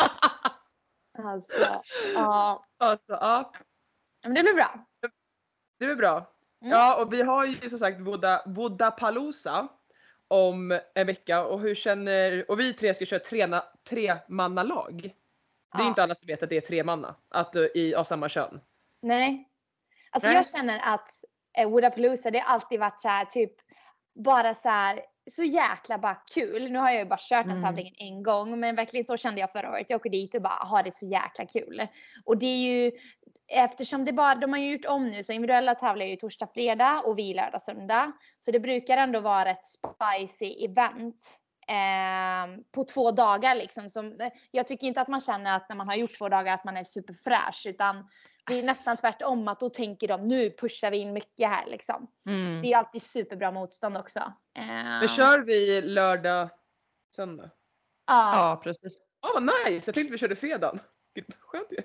Alltså, 1.23 1.81
ja. 2.15 2.65
Alltså, 2.77 3.13
ja. 3.13 3.53
Men 4.23 4.34
det 4.34 4.43
blir 4.43 4.53
bra. 4.53 4.86
Det 5.79 5.86
är 5.86 5.95
bra. 5.95 6.17
Mm. 6.62 6.71
Ja, 6.71 7.01
och 7.01 7.13
vi 7.13 7.21
har 7.21 7.45
ju 7.45 7.69
som 7.69 7.79
sagt 7.79 7.99
Buddha, 7.99 8.43
Buddhapalooza 8.45 9.67
om 10.27 10.79
en 10.93 11.07
vecka 11.07 11.45
och 11.45 11.60
hur 11.60 11.75
känner, 11.75 12.51
och 12.51 12.60
vi 12.60 12.73
tre 12.73 12.93
ska 12.93 13.05
köra 13.05 13.19
tre, 13.19 13.62
tre 13.89 14.17
mannalag. 14.27 15.01
Det 15.71 15.77
är 15.77 15.84
Ja. 15.84 15.88
inte 15.88 16.03
alla 16.03 16.15
som 16.15 16.27
vet 16.27 16.43
att 16.43 16.49
det 16.49 16.57
är 16.57 16.62
tre 16.62 16.84
manna, 16.84 17.15
att 17.29 17.55
uh, 17.55 17.65
i, 17.75 17.95
av 17.95 18.03
samma 18.03 18.29
kön. 18.29 18.62
Nej. 19.01 19.49
Alltså 20.10 20.29
Nej. 20.29 20.36
jag 20.36 20.47
känner 20.47 20.79
att 20.93 21.10
eh, 21.57 21.69
Woodapalooza 21.69 22.31
det 22.31 22.39
har 22.39 22.53
alltid 22.53 22.79
varit 22.79 22.99
så 22.99 23.07
här 23.07 23.25
typ 23.25 23.53
bara 24.13 24.53
så 24.53 24.69
här 24.69 25.01
så 25.29 25.43
jäkla 25.43 25.97
bara 25.97 26.15
kul. 26.34 26.71
Nu 26.71 26.79
har 26.79 26.89
jag 26.89 26.99
ju 26.99 27.05
bara 27.05 27.19
kört 27.19 27.45
den 27.45 27.51
Mm. 27.57 27.63
tävlingen 27.63 27.93
en 27.97 28.23
gång 28.23 28.60
men 28.60 28.75
verkligen 28.75 29.03
så 29.03 29.17
kände 29.17 29.39
jag 29.39 29.51
förra 29.51 29.71
året. 29.71 29.89
Jag 29.89 29.97
åker 29.97 30.10
dit 30.10 30.36
och 30.36 30.41
bara 30.41 30.53
har 30.63 30.84
det 30.84 30.93
så 30.93 31.05
jäkla 31.05 31.45
kul. 31.45 31.88
Och 32.25 32.38
det 32.38 32.45
är 32.45 32.57
ju 32.57 32.91
eftersom 33.53 34.05
det 34.05 34.13
bara, 34.13 34.36
de 34.36 34.53
har 34.53 34.60
ju 34.60 34.71
gjort 34.71 34.86
om 34.86 35.10
nu 35.10 35.23
så 35.23 35.34
individuella 35.34 35.75
tävlar 35.75 36.05
ju 36.05 36.15
torsdag, 36.15 36.47
fredag 36.53 37.01
och 37.05 37.17
vi 37.19 37.34
lördag, 37.34 37.62
söndag. 37.62 38.12
Så 38.39 38.51
det 38.51 38.60
brukar 38.60 38.97
ändå 38.97 39.19
vara 39.19 39.49
ett 39.49 39.65
spicy 39.65 40.65
event. 40.65 41.38
Eh, 41.67 42.62
på 42.71 42.84
två 42.84 43.12
dagar 43.12 43.55
liksom. 43.55 43.89
Som, 43.89 44.17
jag 44.51 44.67
tycker 44.67 44.88
inte 44.88 45.01
att 45.01 45.07
man 45.07 45.21
känner 45.21 45.55
att 45.55 45.69
när 45.69 45.75
man 45.75 45.88
har 45.88 45.95
gjort 45.95 46.17
två 46.17 46.29
dagar 46.29 46.53
att 46.53 46.65
man 46.65 46.77
är 46.77 46.84
superfräsch 46.84 47.65
utan 47.65 48.10
det 48.47 48.60
är 48.60 48.63
nästan 48.63 48.97
tvärtom 48.97 49.47
att 49.47 49.60
då 49.60 49.69
tänker 49.69 50.08
de 50.08 50.21
nu 50.21 50.49
pushar 50.49 50.91
vi 50.91 50.97
in 50.97 51.13
mycket 51.13 51.47
här 51.49 51.65
liksom. 51.67 52.08
Mm. 52.25 52.62
Det 52.62 52.73
är 52.73 52.77
alltid 52.77 53.01
superbra 53.01 53.51
motstånd 53.51 53.97
också. 53.97 54.19
Eh, 54.58 54.65
Men 54.99 55.08
kör 55.08 55.39
vi 55.39 55.82
lördag, 55.82 56.49
söndag? 57.15 57.49
ja, 58.08 58.36
Ja 58.49 58.62
precis. 58.63 58.97
Ja 59.21 59.32
vad 59.34 59.43
nice! 59.43 59.88
Jag 59.89 59.95
tänkte 59.95 60.12
vi 60.12 60.17
körde 60.17 60.36
fredagen. 60.36 60.80
Gud, 61.15 61.25
Skönt 61.39 61.67
ju. 61.71 61.77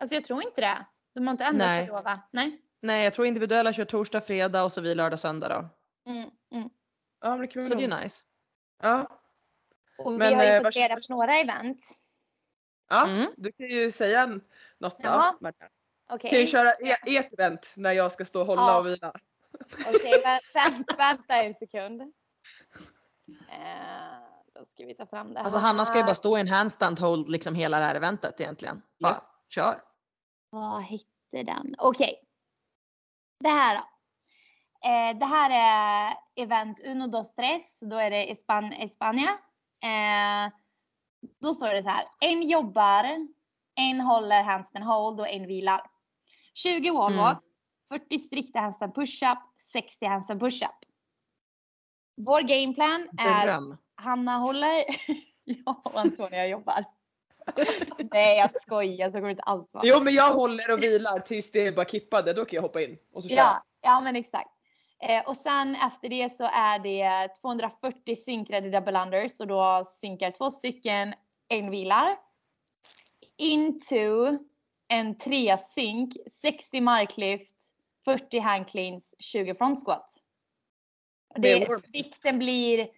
alltså 0.00 0.14
jag 0.14 0.24
tror 0.24 0.42
inte 0.42 0.60
det. 0.60 0.86
De 1.14 1.26
har 1.26 1.32
inte 1.32 1.44
ändrat 1.44 1.68
Nej. 1.68 1.86
det 1.86 1.92
då 1.92 2.02
va? 2.02 2.20
Nej. 2.30 2.60
Nej 2.80 3.04
jag 3.04 3.14
tror 3.14 3.26
individuella 3.26 3.72
kör 3.72 3.84
torsdag, 3.84 4.20
fredag 4.20 4.64
och 4.64 4.72
så 4.72 4.80
vi 4.80 4.94
lördag, 4.94 5.18
söndag 5.18 5.48
då. 5.48 5.68
Mm, 6.12 6.30
mm. 6.52 6.70
Ja 7.20 7.30
men 7.30 7.40
det 7.40 7.46
kan 7.46 7.62
vi 7.62 7.68
Så 7.68 7.74
det 7.74 7.84
är 7.84 8.00
nice. 8.02 8.24
Ja. 8.82 9.18
Och 9.98 10.12
Men, 10.12 10.28
vi 10.28 10.34
har 10.34 10.42
ju 10.44 10.48
eh, 10.50 10.62
fått 10.62 10.76
reda 10.76 10.94
på 10.94 11.00
några 11.10 11.34
event. 11.36 11.78
ja, 12.88 13.06
Mm. 13.06 13.30
du 13.36 13.52
kan 13.52 13.66
ju 13.66 13.90
säga 13.90 14.26
något 14.78 14.98
då. 15.02 15.22
Marta. 15.40 15.68
Okej. 16.14 16.30
Kan 16.30 16.40
ju 16.40 16.46
köra 16.46 16.70
e- 16.70 16.98
ert 17.16 17.32
event 17.32 17.72
när 17.76 17.92
jag 17.92 18.12
ska 18.12 18.24
stå 18.24 18.40
och 18.40 18.46
hålla 18.46 18.62
Ja. 18.62 18.78
och 18.78 18.86
vila. 18.86 19.12
Okej, 19.88 20.12
vä- 20.24 20.40
vä- 20.54 20.96
vänta 20.96 21.42
en 21.42 21.54
sekund. 21.54 22.00
Eh, 23.48 24.18
då 24.54 24.64
ska 24.64 24.86
vi 24.86 24.94
ta 24.94 25.06
fram 25.06 25.32
det 25.34 25.38
här. 25.38 25.44
Alltså 25.44 25.58
Hanna 25.58 25.84
ska 25.84 25.96
ju 25.98 26.04
bara 26.04 26.14
stå 26.14 26.36
i 26.38 26.40
en 26.40 26.48
handstand 26.48 26.98
hold 27.00 27.28
liksom 27.30 27.54
hela 27.54 27.78
det 27.78 27.84
här 27.84 27.94
eventet 27.94 28.40
egentligen. 28.40 28.82
Bara 29.00 29.12
Ja. 29.12 29.26
kör. 29.48 29.82
Vad 30.50 30.82
hette 30.82 31.42
den? 31.52 31.74
Okej. 31.78 32.14
Det 33.40 33.48
här 33.48 33.74
då. 33.76 33.82
Eh, 34.88 35.18
det 35.18 35.26
här 35.26 35.50
är 35.50 36.14
event 36.42 36.80
Uno 36.84 37.06
dos 37.06 37.34
tres. 37.34 37.80
Då 37.80 37.96
är 37.96 38.10
det 38.10 38.30
i 38.30 38.34
Span- 38.34 38.72
i 38.84 38.88
Spanien. 38.88 39.28
Eh, 39.84 40.52
då 41.40 41.54
står 41.54 41.68
det 41.74 41.82
så 41.82 41.88
här. 41.88 42.04
En 42.20 42.42
jobbar, 42.42 43.04
en 43.80 44.00
håller 44.00 44.42
handstand 44.42 44.84
hold 44.84 45.20
och 45.20 45.28
en 45.28 45.46
vilar. 45.46 45.80
20 46.54 46.90
wall 46.90 47.12
Mm. 47.12 47.24
walks, 47.24 47.44
40 47.88 48.18
strikta 48.18 48.60
handstand 48.60 48.94
push-up, 48.94 49.38
60 49.58 50.06
handstand 50.06 50.40
push-up. 50.40 50.76
Vår 52.16 52.40
gameplan 52.40 53.08
är 53.18 53.46
Dröm. 53.46 53.76
Hanna 53.94 54.38
håller, 54.38 54.84
jag 55.44 55.86
och 55.86 56.00
Antonia 56.00 56.46
jobbar. 56.46 56.84
Nej 58.10 58.38
jag 58.38 58.50
skojar, 58.50 59.06
så 59.06 59.12
kommer 59.12 59.26
det 59.26 59.30
inte 59.30 59.42
alls 59.42 59.74
vara. 59.74 59.86
Jo 59.86 60.00
men 60.00 60.14
jag 60.14 60.34
håller 60.34 60.70
och 60.70 60.82
vilar 60.82 61.20
tills 61.20 61.52
det 61.52 61.66
är 61.66 61.72
bara 61.72 61.86
kippade, 61.88 62.32
då 62.32 62.44
kan 62.44 62.56
jag 62.56 62.62
hoppa 62.62 62.82
in 62.82 62.98
och 63.12 63.22
så 63.22 63.28
kör. 63.28 63.36
Ja, 63.36 63.64
ja 63.80 64.00
men 64.00 64.16
exakt. 64.16 64.50
Eh, 65.00 65.28
och 65.28 65.36
sen 65.36 65.76
efter 65.76 66.08
det 66.08 66.36
så 66.36 66.44
är 66.44 66.78
det 66.78 67.28
240 67.40 68.16
synkrade 68.16 68.70
double 68.70 69.02
unders 69.02 69.40
och 69.40 69.46
då 69.46 69.84
synkar 69.86 70.30
två 70.30 70.50
stycken, 70.50 71.14
en 71.48 71.70
vilar. 71.70 72.16
Into 73.36 74.38
en 74.92 75.18
trea 75.18 75.58
synk, 75.58 76.16
60 76.26 76.80
marklyft, 76.80 77.56
40 78.04 78.38
hand 78.38 78.68
cleans, 78.68 79.14
20 79.18 79.54
front 79.54 79.84
squat. 79.84 80.12
Det 81.36 81.68
vikten 81.92 82.38
blir 82.38 82.88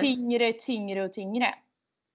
tyngre, 0.00 0.52
tyngre 0.52 1.04
och 1.04 1.12
tyngre. 1.12 1.54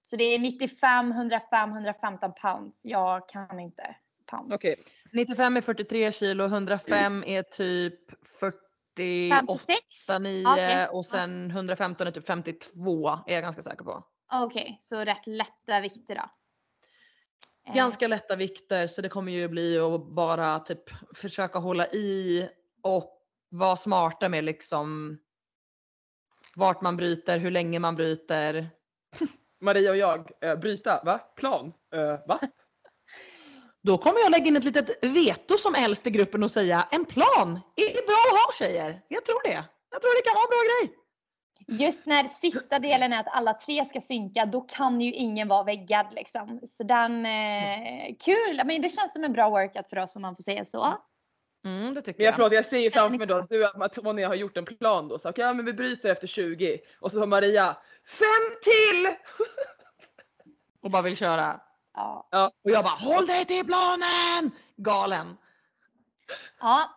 Så 0.02 0.16
det 0.16 0.24
är 0.24 0.38
95, 0.38 1.12
105, 1.12 1.72
115 1.72 2.32
pounds. 2.42 2.84
Jag 2.84 3.28
kan 3.28 3.60
inte 3.60 3.96
pounds. 4.30 4.54
Okej. 4.54 4.76
95 5.12 5.56
är 5.56 5.60
43 5.60 6.12
kilo, 6.12 6.44
105 6.44 7.24
är 7.26 7.42
typ 7.42 8.00
48, 8.40 9.36
56? 9.36 9.78
9 10.20 10.48
Okej. 10.48 10.86
och 10.86 11.06
sen 11.06 11.50
115 11.50 12.06
är 12.06 12.10
typ 12.10 12.26
52 12.26 13.08
är 13.26 13.34
jag 13.34 13.42
ganska 13.42 13.62
säker 13.62 13.84
på. 13.84 14.04
Okej, 14.32 14.76
så 14.80 15.04
rätt 15.04 15.26
lätta 15.26 15.80
vikter 15.80 16.14
då. 16.14 16.30
Eh, 17.66 17.74
Ganska 17.74 18.08
lätta 18.08 18.36
vikter 18.36 18.86
så 18.86 19.02
det 19.02 19.08
kommer 19.08 19.32
ju 19.32 19.48
bli 19.48 19.78
att 19.78 20.06
bara 20.06 20.58
typ 20.58 20.82
försöka 21.14 21.58
hålla 21.58 21.86
i 21.86 22.48
och 22.82 23.22
vara 23.48 23.76
smarta 23.76 24.28
med 24.28 24.44
liksom 24.44 25.18
vart 26.54 26.80
man 26.80 26.96
bryter, 26.96 27.38
hur 27.38 27.50
länge 27.50 27.78
man 27.78 27.96
bryter. 27.96 28.68
Maria 29.60 29.90
och 29.90 29.96
jag, 29.96 30.30
eh, 30.40 30.56
bryta, 30.56 31.02
va? 31.04 31.18
Plan? 31.18 31.72
Eh, 31.94 32.26
va? 32.28 32.38
Då 33.82 33.98
kommer 33.98 34.20
jag 34.20 34.30
lägga 34.30 34.46
in 34.46 34.56
ett 34.56 34.64
litet 34.64 35.04
veto 35.04 35.58
som 35.58 35.74
äldst 35.74 36.06
i 36.06 36.10
gruppen 36.10 36.42
och 36.42 36.50
säga 36.50 36.88
en 36.90 37.04
plan 37.04 37.60
är 37.76 38.06
bra 38.06 38.38
att 38.38 38.46
ha 38.46 38.52
tjejer. 38.58 39.02
Jag 39.08 39.24
tror 39.24 39.42
det. 39.44 39.64
Jag 39.90 40.00
tror 40.02 40.16
det 40.16 40.28
kan 40.28 40.34
vara 40.34 40.44
en 40.44 40.50
bra 40.50 40.62
grej. 40.70 41.05
Just 41.68 42.06
när 42.06 42.24
sista 42.24 42.78
delen 42.78 43.12
är 43.12 43.20
att 43.20 43.36
alla 43.36 43.54
tre 43.54 43.84
ska 43.84 44.00
synka, 44.00 44.46
då 44.46 44.60
kan 44.60 45.00
ju 45.00 45.12
ingen 45.12 45.48
vara 45.48 45.62
väggad 45.62 46.06
liksom. 46.10 46.60
Så 46.66 46.84
den, 46.84 47.26
eh, 47.26 48.14
kul! 48.24 48.60
Men 48.64 48.82
det 48.82 48.88
känns 48.88 49.12
som 49.12 49.24
en 49.24 49.32
bra 49.32 49.50
workout 49.50 49.88
för 49.90 49.98
oss 49.98 50.16
om 50.16 50.22
man 50.22 50.36
får 50.36 50.42
säga 50.42 50.64
så. 50.64 50.94
Mm, 51.64 51.94
det 51.94 52.02
tycker 52.02 52.18
Men 52.18 52.24
jag, 52.24 52.30
jag. 52.30 52.34
förlåt, 52.36 52.52
jag 52.52 52.66
ser 52.66 52.78
ju 52.78 52.90
framför 52.90 53.18
mig 53.18 53.26
då 53.26 53.36
att 53.36 53.48
du 53.48 53.66
och 53.66 53.82
Antonia 53.82 54.28
har 54.28 54.34
gjort 54.34 54.56
en 54.56 54.64
plan 54.64 55.08
då. 55.08 55.18
Så, 55.18 55.28
okej, 55.30 55.44
ja, 55.44 55.52
men 55.52 55.64
vi 55.64 55.72
bryter 55.72 56.08
efter 56.08 56.26
20 56.26 56.78
och 57.00 57.12
så 57.12 57.20
har 57.20 57.26
Maria 57.26 57.76
fem 58.04 58.56
till! 58.62 59.14
Och 60.82 60.90
bara 60.90 61.02
vill 61.02 61.16
köra. 61.16 61.60
Ja. 61.94 62.28
Och 62.64 62.70
jag 62.70 62.84
bara 62.84 62.94
håll 62.94 63.26
dig 63.26 63.44
till 63.44 63.66
planen! 63.66 64.50
Galen. 64.76 65.36
ja. 66.60 66.90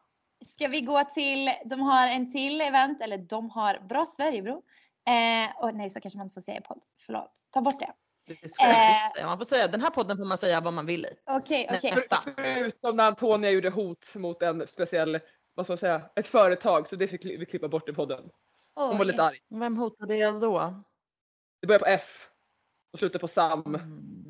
Ska 0.45 0.67
vi 0.67 0.82
gå 0.82 1.04
till, 1.04 1.49
de 1.65 1.82
har 1.82 2.08
en 2.08 2.32
till 2.32 2.62
event, 2.62 3.02
eller 3.02 3.17
de 3.17 3.49
har, 3.49 3.80
bra 3.89 4.06
Sverige 4.06 4.41
bro. 4.41 4.63
Eh, 5.08 5.63
och 5.63 5.75
nej, 5.75 5.89
så 5.89 6.02
kanske 6.02 6.17
man 6.17 6.25
inte 6.25 6.34
får 6.34 6.41
säga 6.41 6.58
i 6.58 6.62
podd. 6.62 6.84
Förlåt, 7.06 7.32
ta 7.52 7.62
bort 7.62 7.80
det. 7.80 7.93
Det 8.41 8.54
ska 8.54 8.65
Eh. 8.65 9.25
Man 9.25 9.38
får 9.38 9.45
säga 9.45 9.67
den 9.67 9.82
här 9.82 9.89
podden 9.89 10.17
får 10.17 10.25
man 10.25 10.38
säga 10.38 10.62
vad 10.62 10.73
man 10.73 10.86
vill 10.86 11.06
i. 11.06 11.10
Okej, 11.25 11.67
Nej, 11.69 11.78
okej. 11.78 11.91
nästa. 11.95 12.23
Förutom 12.36 12.95
när 12.95 13.08
Antonia 13.08 13.52
gjorde 13.52 13.69
hot 13.69 14.15
mot 14.15 14.41
en 14.41 14.67
speciell, 14.67 15.19
vad 15.54 15.65
ska 15.65 15.71
man 15.71 15.78
säga, 15.78 16.02
ett 16.15 16.28
företag. 16.28 16.88
Så 16.88 16.95
det 16.95 17.08
fick 17.08 17.25
vi 17.25 17.45
klippa 17.45 17.67
bort 17.67 17.89
i 17.89 17.93
podden. 17.93 18.30
Hon 18.75 18.97
var 18.97 19.06
lite 19.06 19.23
arg. 19.23 19.39
Vem 19.49 19.78
hotade 19.78 20.15
jag 20.15 20.41
då? 20.41 20.84
Det 21.62 21.67
börjar 21.67 21.80
på 21.80 21.86
F 21.86 22.30
och 22.93 22.99
slutar 22.99 23.19
på 23.19 23.28
Sam. 23.28 23.65
Mm. 23.65 24.28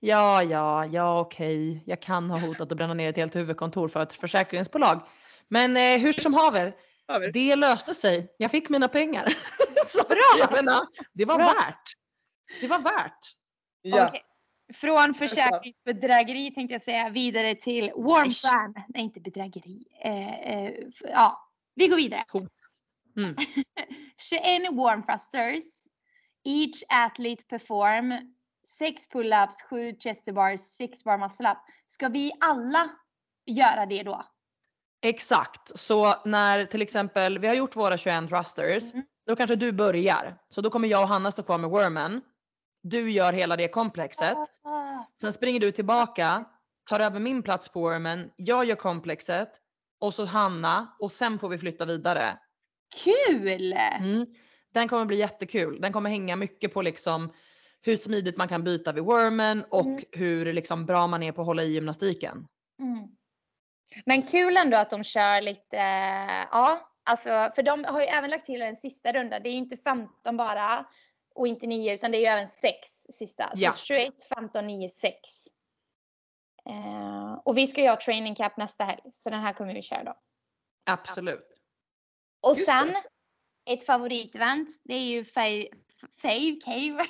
Ja, 0.00 0.42
ja, 0.42 0.86
ja 0.86 1.20
okej. 1.20 1.82
Jag 1.86 2.02
kan 2.02 2.30
ha 2.30 2.38
hotat 2.38 2.72
att 2.72 2.78
bränna 2.78 2.94
ner 2.94 3.08
ett 3.08 3.16
helt 3.16 3.36
huvudkontor 3.36 3.88
för 3.88 4.02
ett 4.02 4.12
försäkringsbolag. 4.12 5.02
Men 5.48 5.76
eh, 5.76 5.98
hur 6.00 6.12
som 6.12 6.34
haver, 6.34 6.76
Över. 7.08 7.32
det 7.32 7.56
löste 7.56 7.94
sig. 7.94 8.34
Jag 8.36 8.50
fick 8.50 8.68
mina 8.68 8.88
pengar. 8.88 9.34
Så 9.86 10.02
Bra! 10.02 10.56
menar, 10.56 10.86
det 11.12 11.24
var 11.24 11.36
Bra. 11.36 11.46
värt. 11.46 11.92
Det 12.60 12.66
var 12.66 12.78
värt. 12.78 13.18
Ja. 13.82 14.06
Okej. 14.08 14.22
Från 14.74 15.14
försäkringsbedrägeri 15.14 16.50
tänkte 16.50 16.74
jag 16.74 16.82
säga 16.82 17.10
vidare 17.10 17.54
till 17.54 17.90
warm 17.96 18.22
Nej. 18.26 18.34
fan. 18.34 18.74
Nej, 18.88 19.02
inte 19.02 19.20
bedrägeri. 19.20 19.84
Eh, 20.04 20.40
eh, 20.40 20.72
ja, 21.02 21.50
vi 21.74 21.88
går 21.88 21.96
vidare. 21.96 22.24
Mm. 23.16 23.36
21 24.30 24.72
warm 24.72 25.02
thrusters. 25.02 25.64
Each 26.44 26.82
athlete 27.06 27.44
perform 27.44 28.34
6 28.78 29.08
pull-ups, 29.12 29.62
7 29.70 29.94
chest 29.98 30.34
bars, 30.34 30.60
6 30.60 31.04
bar 31.04 31.18
muscle 31.18 31.50
up. 31.50 31.58
Ska 31.86 32.08
vi 32.08 32.32
alla 32.40 32.90
göra 33.46 33.86
det 33.86 34.02
då? 34.02 34.22
Exakt, 35.02 35.78
så 35.78 36.14
när 36.24 36.64
till 36.66 36.82
exempel 36.82 37.38
vi 37.38 37.48
har 37.48 37.54
gjort 37.54 37.76
våra 37.76 37.98
21 37.98 38.28
thrusters, 38.28 38.92
Mm. 38.92 39.06
då 39.26 39.36
kanske 39.36 39.56
du 39.56 39.72
börjar. 39.72 40.38
Så 40.48 40.60
då 40.60 40.70
kommer 40.70 40.88
jag 40.88 41.02
och 41.02 41.08
Hanna 41.08 41.32
stå 41.32 41.42
kvar 41.42 41.58
med 41.58 41.70
wormen. 41.70 42.20
Du 42.82 43.10
gör 43.10 43.32
hela 43.32 43.56
det 43.56 43.68
komplexet. 43.68 44.36
Ah, 44.64 45.04
Sen 45.20 45.32
springer 45.32 45.60
du 45.60 45.72
tillbaka, 45.72 46.44
tar 46.88 47.00
över 47.00 47.20
min 47.20 47.42
plats 47.42 47.68
på 47.68 47.80
wormen, 47.80 48.30
jag 48.36 48.64
gör 48.64 48.76
komplexet 48.76 49.50
och 50.00 50.14
så 50.14 50.24
Hanna 50.24 50.96
och 50.98 51.12
sen 51.12 51.38
får 51.38 51.48
vi 51.48 51.58
flytta 51.58 51.84
vidare. 51.84 52.38
Kul! 53.04 53.72
Mm. 53.98 54.26
Den 54.74 54.88
kommer 54.88 55.04
bli 55.04 55.16
jättekul. 55.16 55.80
Den 55.80 55.92
kommer 55.92 56.10
hänga 56.10 56.36
mycket 56.36 56.74
på 56.74 56.82
liksom 56.82 57.32
hur 57.82 57.96
smidigt 57.96 58.36
man 58.36 58.48
kan 58.48 58.64
byta 58.64 58.92
vid 58.92 59.04
wormen 59.04 59.64
och 59.70 59.86
Mm. 59.86 60.04
hur 60.12 60.52
liksom 60.52 60.86
bra 60.86 61.06
man 61.06 61.22
är 61.22 61.32
på 61.32 61.40
att 61.40 61.46
hålla 61.46 61.62
i 61.62 61.72
gymnastiken. 61.72 62.46
Mm. 62.80 63.08
Men 64.06 64.22
kul 64.22 64.56
ändå 64.56 64.76
att 64.76 64.90
de 64.90 65.04
kör 65.04 65.40
lite, 65.42 65.76
eh, 65.78 66.46
ja, 66.50 66.90
alltså 67.10 67.50
för 67.54 67.62
de 67.62 67.84
har 67.84 68.00
ju 68.00 68.06
även 68.06 68.30
lagt 68.30 68.46
till 68.46 68.62
en 68.62 68.76
sista 68.76 69.12
runda. 69.12 69.40
Det 69.40 69.48
är 69.48 69.52
ju 69.52 69.58
inte 69.58 69.76
15 69.76 70.36
bara 70.36 70.86
och 71.34 71.46
inte 71.46 71.66
9 71.66 71.94
utan 71.94 72.10
det 72.10 72.18
är 72.18 72.20
ju 72.20 72.26
även 72.26 72.48
6 72.48 72.88
sista. 73.12 73.44
Så 73.56 73.62
Ja. 73.62 73.72
21, 73.76 74.14
15, 74.34 74.66
9, 74.66 74.88
6. 74.88 75.14
Eh, 76.68 77.32
och 77.44 77.58
vi 77.58 77.66
ska 77.66 77.80
ju 77.82 77.88
ha 77.88 77.96
training 78.00 78.34
cap 78.34 78.56
nästa 78.56 78.84
helg 78.84 79.00
så 79.12 79.30
den 79.30 79.40
här 79.40 79.52
kommer 79.52 79.74
vi 79.74 79.82
köra 79.82 80.04
då. 80.04 80.14
Absolut. 80.90 81.46
Och 82.42 82.54
Just 82.56 82.64
sen 82.64 82.86
det. 82.86 83.72
ett 83.72 83.86
favoritevent, 83.86 84.68
det 84.84 84.94
är 84.94 85.04
ju 85.04 85.22
5K. 85.22 87.04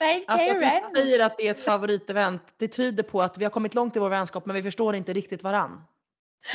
5K 0.00 0.24
Alltså 0.26 0.50
att 0.50 0.60
du 0.94 1.00
säger 1.00 1.26
att 1.26 1.36
det 1.36 1.46
är 1.46 1.50
ett 1.50 1.60
favoritevent, 1.60 2.42
det 2.56 2.68
tyder 2.68 3.02
på 3.02 3.22
att 3.22 3.38
vi 3.38 3.44
har 3.44 3.50
kommit 3.50 3.74
långt 3.74 3.96
i 3.96 3.98
vår 3.98 4.10
vänskap 4.10 4.46
men 4.46 4.56
vi 4.56 4.62
förstår 4.62 4.94
inte 4.96 5.12
riktigt 5.12 5.42
varann. 5.42 5.84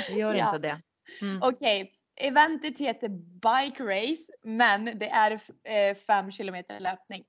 Vi 0.09 0.15
gör 0.19 0.33
Ja. 0.33 0.45
inte 0.47 0.59
det. 0.59 0.81
Mm. 1.21 1.43
Okej, 1.43 1.91
eventet 2.21 2.79
heter 2.79 3.09
Bike 3.09 3.83
Race 3.83 4.33
men 4.43 4.85
det 4.85 5.09
är 5.09 5.93
5 5.93 6.31
kilometer 6.31 6.79
löpning. 6.79 7.25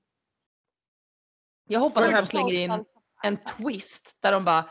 Jag 1.67 1.79
hoppas 1.79 2.07
att 2.07 2.15
de 2.15 2.25
slänger 2.25 2.53
in 2.53 2.85
en 3.23 3.37
twist 3.37 4.15
där 4.19 4.31
de 4.31 4.45
bara 4.45 4.69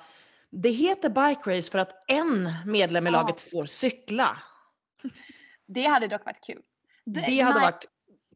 det 0.51 0.71
heter 0.71 1.09
bike 1.09 1.51
race 1.59 1.71
för 1.71 1.79
att 1.79 2.05
en 2.09 2.53
medlem 2.67 3.07
i 3.07 3.11
Ja. 3.11 3.13
laget 3.23 3.41
får 3.41 3.67
cykla. 3.67 4.43
Det 5.67 5.83
hade 5.87 6.07
dock 6.09 6.25
varit 6.25 6.47
kul. 6.47 6.63
Du- 7.05 7.21
Det 7.21 7.41
hade 7.41 7.61
varit 7.61 7.85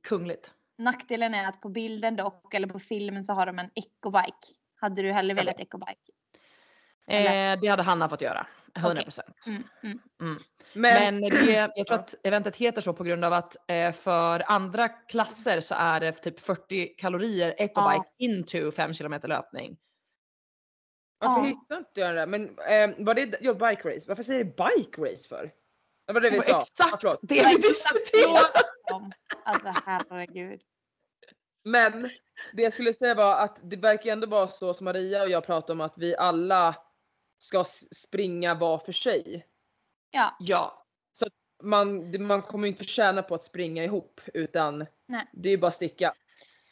kungligt. 0.03 0.55
Nackdelen 0.81 1.35
är 1.35 1.49
att 1.49 1.61
på 1.61 1.69
bilden 1.69 2.17
dock, 2.17 2.55
eller 2.55 2.69
på 2.69 2.79
filmen 2.79 3.25
så 3.25 3.33
har 3.33 3.47
de 3.47 3.59
en 3.59 3.71
ecobike. 3.75 4.33
Hade 4.81 5.03
du 5.03 5.13
hellre 5.13 5.35
velat 5.35 5.61
ecobike? 5.61 6.13
Eh, 7.07 7.61
det 7.61 7.69
hade 7.69 7.83
Hanna 7.83 8.09
fått 8.09 8.21
göra. 8.21 8.47
100 8.77 9.03
procent. 9.03 9.37
Mm, 9.47 9.63
mm. 9.83 10.39
Men, 10.73 11.21
Men 11.21 11.31
det, 11.31 11.71
jag 11.75 11.75
tror 11.87 11.99
att 11.99 12.15
eventet 12.23 12.57
heter 12.57 12.81
så 12.81 12.93
på 12.93 13.05
grund 13.05 13.25
av 13.25 13.33
att 13.33 13.57
eh, 13.71 13.93
för 13.93 14.43
andra 14.47 14.89
klasser 14.89 15.61
så 15.61 15.75
är 15.79 16.01
det 16.01 16.13
typ 16.13 16.41
40 16.41 16.87
kalorier 16.87 17.55
ecobike 17.59 17.75
Ja. 17.97 18.05
into 18.19 18.73
5 18.73 18.95
kilometer 18.95 19.29
löpning. 19.29 19.77
varför 21.19 21.41
Ja. 21.43 21.47
hittar 21.49 21.79
inte 21.79 22.01
jag 22.01 22.15
det? 22.17 22.27
Men 22.27 22.43
eh, 22.59 23.05
var 23.05 23.15
det 23.15 23.37
ja, 23.41 23.55
bike 23.55 23.89
race? 23.97 24.05
Varför 24.09 24.23
säger 24.23 24.45
det 24.45 24.57
bike 24.57 25.03
race 25.03 25.29
för? 25.29 25.51
Det 26.07 26.13
var 26.13 26.21
det 26.21 26.31
vi 26.31 26.41
sa. 26.43 26.57
Exakt 26.59 27.01
förlåt. 27.01 27.19
det 27.23 27.45
vi 27.47 27.55
diskuterar. 27.57 28.43
Om- 28.95 29.13
Alltså 29.45 29.73
herregud. 29.87 30.61
Men 31.65 32.11
det 32.53 32.63
jag 32.63 32.73
skulle 32.73 32.95
säga 32.95 33.15
var 33.15 33.37
att 33.45 33.59
det 33.63 33.77
verkar 33.77 34.13
ändå 34.13 34.27
vara 34.27 34.47
så 34.47 34.75
som 34.75 34.85
Maria 34.85 35.23
och 35.23 35.31
jag 35.31 35.47
pratade 35.47 35.73
om 35.73 35.81
att 35.81 35.95
vi 35.99 36.17
alla 36.17 36.77
ska 37.39 37.65
springa 37.97 38.55
var 38.55 38.79
för 38.79 38.93
sig. 38.93 39.47
Ja, 40.11 40.37
Ja, 40.41 40.87
Man, 41.63 42.13
det- 42.13 42.19
man 42.19 42.43
kommer 42.43 42.69
inte 42.69 42.85
tjäna 42.85 43.23
på 43.23 43.35
att 43.35 43.43
springa 43.43 43.85
ihop 43.85 44.21
utan 44.35 44.87
Nej. 45.07 45.27
det 45.33 45.51
är 45.51 45.57
bara 45.59 45.69
att 45.69 45.75
sticka. 45.75 46.15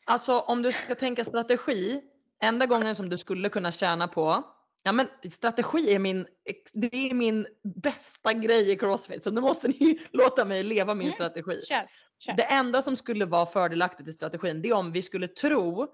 alltså 0.05 0.39
om 0.39 0.63
du 0.63 0.73
ska 0.73 0.95
tänka 0.95 1.25
strategi, 1.25 2.03
enda 2.43 2.67
gången 2.67 2.95
som 2.95 3.09
du 3.09 3.19
skulle 3.19 3.49
kunna 3.49 3.73
tjäna 3.73 4.09
på 4.09 4.43
Ja 4.83 4.93
men 4.93 5.07
strategi 5.31 5.95
är 5.95 5.99
min, 5.99 6.27
det 6.73 7.11
är 7.11 7.15
min 7.15 7.47
bästa 7.63 8.33
grej 8.33 8.71
i 8.71 8.77
Crossfit 8.77 9.23
så 9.23 9.31
nu 9.31 9.41
måste 9.41 9.69
ni 9.69 10.07
låta 10.13 10.45
mig 10.45 10.63
leva 10.63 10.95
min 10.95 11.07
Mm. 11.09 11.15
strategi. 11.15 11.63
kör. 11.67 11.91
Kör. 12.19 12.33
Det 12.33 12.43
enda 12.43 12.83
som 12.83 12.97
skulle 12.97 13.25
vara 13.25 13.47
fördelaktigt 13.47 14.09
i 14.09 14.13
strategin 14.13 14.63
det 14.63 14.69
är 14.69 14.73
om 14.73 14.93
vi 14.93 15.03
skulle 15.03 15.29
tro 15.29 15.89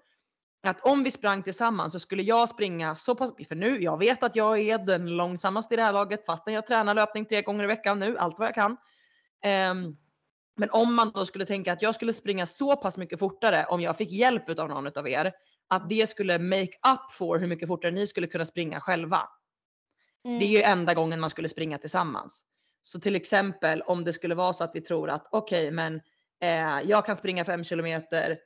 att 0.66 0.80
om 0.80 1.04
vi 1.04 1.10
sprang 1.10 1.42
tillsammans 1.42 1.92
så 1.92 1.98
skulle 1.98 2.22
jag 2.22 2.48
springa 2.48 2.94
så 2.94 3.14
pass, 3.14 3.32
för 3.48 3.54
nu, 3.54 3.82
jag 3.82 3.98
vet 3.98 4.22
att 4.22 4.36
jag 4.36 4.60
är 4.60 4.78
den 4.78 5.06
långsammaste 5.16 5.74
i 5.74 5.76
det 5.76 5.82
här 5.82 5.92
laget 5.92 6.26
fastän 6.26 6.54
jag 6.54 6.66
tränar 6.66 6.94
löpning 6.94 7.24
tre 7.24 7.42
gånger 7.42 7.64
i 7.64 7.66
veckan 7.66 7.98
nu, 7.98 8.18
allt 8.18 8.38
vad 8.38 8.48
jag 8.48 8.54
kan. 8.54 8.76
Ehm, 9.42 9.96
men 10.56 10.70
om 10.70 10.94
man 10.94 11.10
då 11.14 11.26
skulle 11.26 11.46
tänka 11.46 11.72
att 11.72 11.82
jag 11.82 11.94
skulle 11.94 12.12
springa 12.12 12.46
så 12.46 12.76
pass 12.76 12.96
mycket 12.96 13.18
fortare 13.18 13.64
om 13.64 13.80
jag 13.80 13.96
fick 13.96 14.10
hjälp 14.10 14.58
av 14.58 14.68
någon 14.68 14.98
av 14.98 15.08
er, 15.08 15.32
att 15.68 15.88
det 15.88 16.06
skulle 16.06 16.38
make 16.38 16.72
up 16.92 17.12
for 17.12 17.38
hur 17.38 17.46
mycket 17.46 17.68
fortare 17.68 17.90
ni 17.90 18.06
skulle 18.06 18.26
kunna 18.26 18.44
springa 18.44 18.80
själva. 18.80 19.28
Mm. 20.24 20.38
Det 20.38 20.44
är 20.44 20.48
ju 20.48 20.62
enda 20.62 20.94
gången 20.94 21.20
man 21.20 21.30
skulle 21.30 21.48
springa 21.48 21.78
tillsammans. 21.78 22.44
Så 22.82 23.00
till 23.00 23.16
exempel 23.16 23.82
om 23.82 24.04
det 24.04 24.12
skulle 24.12 24.34
vara 24.34 24.52
så 24.52 24.64
att 24.64 24.70
vi 24.74 24.80
tror 24.80 25.10
att 25.10 25.28
okej, 25.30 25.70
men 25.70 26.00
eh, 26.44 26.80
jag 26.90 27.06
kan 27.06 27.16
springa 27.16 27.44
fem 27.44 27.64
kilometer 27.64 28.38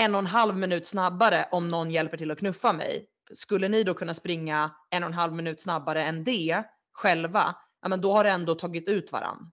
en 0.00 0.14
och 0.14 0.18
en 0.18 0.26
halv 0.26 0.56
minut 0.56 0.86
snabbare 0.86 1.48
om 1.50 1.68
någon 1.68 1.90
hjälper 1.90 2.16
till 2.16 2.30
att 2.30 2.38
knuffa 2.38 2.72
mig. 2.72 3.08
Skulle 3.32 3.68
ni 3.68 3.82
då 3.84 3.94
kunna 3.94 4.14
springa 4.14 4.70
en 4.90 5.02
och 5.02 5.08
en 5.08 5.14
halv 5.14 5.32
minut 5.32 5.60
snabbare 5.60 6.04
än 6.04 6.24
det 6.24 6.62
själva? 6.92 7.56
Ja, 7.82 7.88
men 7.88 8.00
då 8.00 8.12
har 8.12 8.24
det 8.24 8.30
ändå 8.30 8.54
tagit 8.54 8.88
ut 8.88 9.12
varann. 9.12 9.52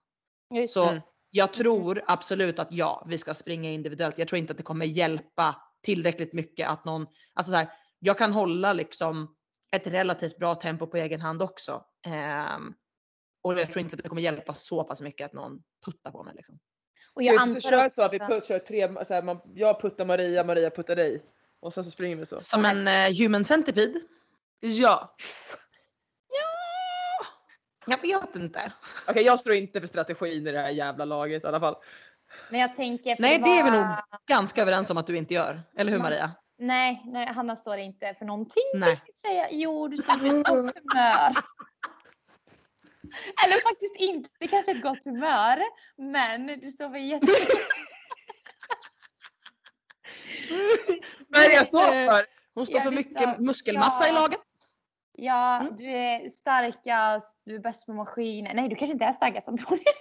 Just 0.54 0.74
Så 0.74 0.88
Mm. 0.88 1.00
jag 1.30 1.52
tror 1.52 2.02
absolut 2.06 2.58
att 2.58 2.72
ja, 2.72 3.04
vi 3.08 3.18
ska 3.18 3.34
springa 3.34 3.70
individuellt. 3.70 4.18
Jag 4.18 4.28
tror 4.28 4.38
inte 4.38 4.50
att 4.50 4.56
det 4.56 4.62
kommer 4.62 4.86
hjälpa 4.86 5.62
tillräckligt 5.82 6.32
mycket 6.32 6.68
att 6.68 6.84
någon, 6.84 7.06
alltså 7.34 7.50
så 7.50 7.56
här, 7.56 7.68
jag 7.98 8.18
kan 8.18 8.32
hålla 8.32 8.72
liksom 8.72 9.36
ett 9.72 9.86
relativt 9.86 10.38
bra 10.38 10.54
tempo 10.54 10.86
på 10.86 10.96
egen 10.96 11.20
hand 11.20 11.42
också. 11.42 11.84
Ehm, 12.06 12.74
och 13.42 13.58
jag 13.58 13.72
tror 13.72 13.80
inte 13.80 13.96
att 13.96 14.02
det 14.02 14.08
kommer 14.08 14.22
hjälpa 14.22 14.54
så 14.54 14.84
pass 14.84 15.00
mycket 15.00 15.26
att 15.26 15.32
någon 15.32 15.62
puttar 15.84 16.10
på 16.10 16.22
mig. 16.22 16.34
Liksom. 16.36 16.58
Och 17.14 17.22
Jag 17.22 17.40
antar 17.40 17.60
kör 17.60 17.90
så 17.94 18.02
att 18.02 18.12
vi 18.12 18.18
putt, 18.18 18.46
kör 18.46 18.58
tre, 18.58 19.04
så 19.06 19.14
här, 19.14 19.22
man, 19.22 19.40
jag 19.54 19.80
puttar 19.80 20.04
Maria, 20.04 20.44
Maria 20.44 20.70
puttar 20.70 20.96
dig. 20.96 21.22
Och 21.60 21.72
sen 21.72 21.84
så 21.84 21.90
springer 21.90 22.16
vi 22.16 22.26
så. 22.26 22.40
Som 22.40 22.64
en 22.64 22.88
eh, 22.88 23.18
human 23.18 23.44
centipede. 23.44 24.00
Ja. 24.60 25.16
Jag 27.86 28.02
vet 28.02 28.34
inte. 28.36 28.72
Okej 29.08 29.22
jag 29.22 29.40
står 29.40 29.54
inte 29.54 29.80
för 29.80 29.88
strategin 29.88 30.46
i 30.46 30.52
det 30.52 30.58
här 30.58 30.70
jävla 30.70 31.04
laget 31.04 31.44
i 31.44 31.46
alla 31.46 31.60
fall. 31.60 31.76
Men 32.50 32.60
jag 32.60 32.74
tänker. 32.74 33.16
för 33.16 33.22
Nej, 33.22 33.38
det 33.38 33.50
är 33.50 33.64
vi 33.64 33.70
nog 33.70 33.86
ganska 34.26 34.62
överens 34.62 34.90
om 34.90 34.96
att 34.96 35.06
du 35.06 35.16
inte 35.16 35.34
gör. 35.34 35.62
Eller 35.76 35.92
hur 35.92 35.98
Man- 35.98 36.10
Maria? 36.10 36.30
Nej, 36.58 37.02
nej, 37.04 37.26
Hanna 37.26 37.56
står 37.56 37.76
inte 37.78 38.14
för 38.14 38.24
någonting. 38.24 38.62
Nej. 38.74 39.02
Säga. 39.26 39.48
Jo, 39.50 39.88
du 39.88 39.96
står 39.96 40.12
för 40.12 40.26
humör. 40.26 40.72
Eller 43.44 43.60
faktiskt 43.68 43.96
inte 43.96 44.48
kanske 44.48 44.70
ett 44.72 44.82
gott 44.82 45.04
humör. 45.04 45.62
Men 45.96 46.46
du 46.46 46.70
står 46.70 46.90
för 46.90 46.96
jätte... 46.98 47.26
Vad 51.28 51.42
är 51.42 51.48
det 51.48 51.54
jag 51.54 51.66
står 51.66 52.08
för? 52.08 52.26
Hon 52.54 52.66
står 52.66 52.80
för 52.80 52.90
mycket 52.90 53.22
sa- 53.22 53.36
muskelmassa 53.38 54.06
i 54.06 54.08
ja. 54.08 54.14
laget. 54.14 54.40
Ja, 55.18 55.60
Mm. 55.60 55.76
du 55.76 55.90
är 55.90 56.30
starkast, 56.30 57.36
du 57.44 57.54
är 57.54 57.58
bäst 57.58 57.86
på 57.86 57.92
maskiner. 57.92 58.54
Nej, 58.54 58.68
du 58.68 58.76
kanske 58.76 58.92
inte 58.92 59.04
är 59.04 59.12
starkast 59.12 59.48
Antonija. 59.48 59.82